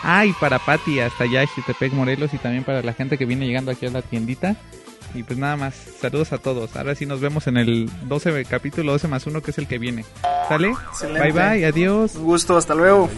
Ah, 0.06 0.26
y 0.26 0.34
para 0.34 0.58
Patti 0.58 1.00
hasta 1.00 1.24
allá, 1.24 1.46
Xitepec, 1.46 1.94
Morelos 1.94 2.34
y 2.34 2.38
también 2.38 2.62
para 2.62 2.82
la 2.82 2.92
gente 2.92 3.16
que 3.16 3.24
viene 3.24 3.46
llegando 3.46 3.70
aquí 3.70 3.86
a 3.86 3.90
la 3.90 4.02
tiendita. 4.02 4.54
Y 5.14 5.22
pues 5.22 5.38
nada 5.38 5.56
más, 5.56 5.74
saludos 6.00 6.32
a 6.32 6.38
todos. 6.38 6.76
Ahora 6.76 6.94
sí 6.94 7.06
nos 7.06 7.20
vemos 7.20 7.46
en 7.46 7.56
el 7.56 7.88
12 8.08 8.44
capítulo 8.46 8.92
12 8.92 9.08
más 9.08 9.26
1 9.26 9.42
que 9.42 9.50
es 9.52 9.58
el 9.58 9.68
que 9.68 9.78
viene. 9.78 10.04
¿Sale? 10.48 10.70
Excelente. 10.70 11.20
Bye 11.20 11.32
bye, 11.32 11.64
adiós. 11.64 12.16
Un 12.16 12.24
gusto, 12.24 12.56
hasta 12.56 12.74
luego. 12.74 13.08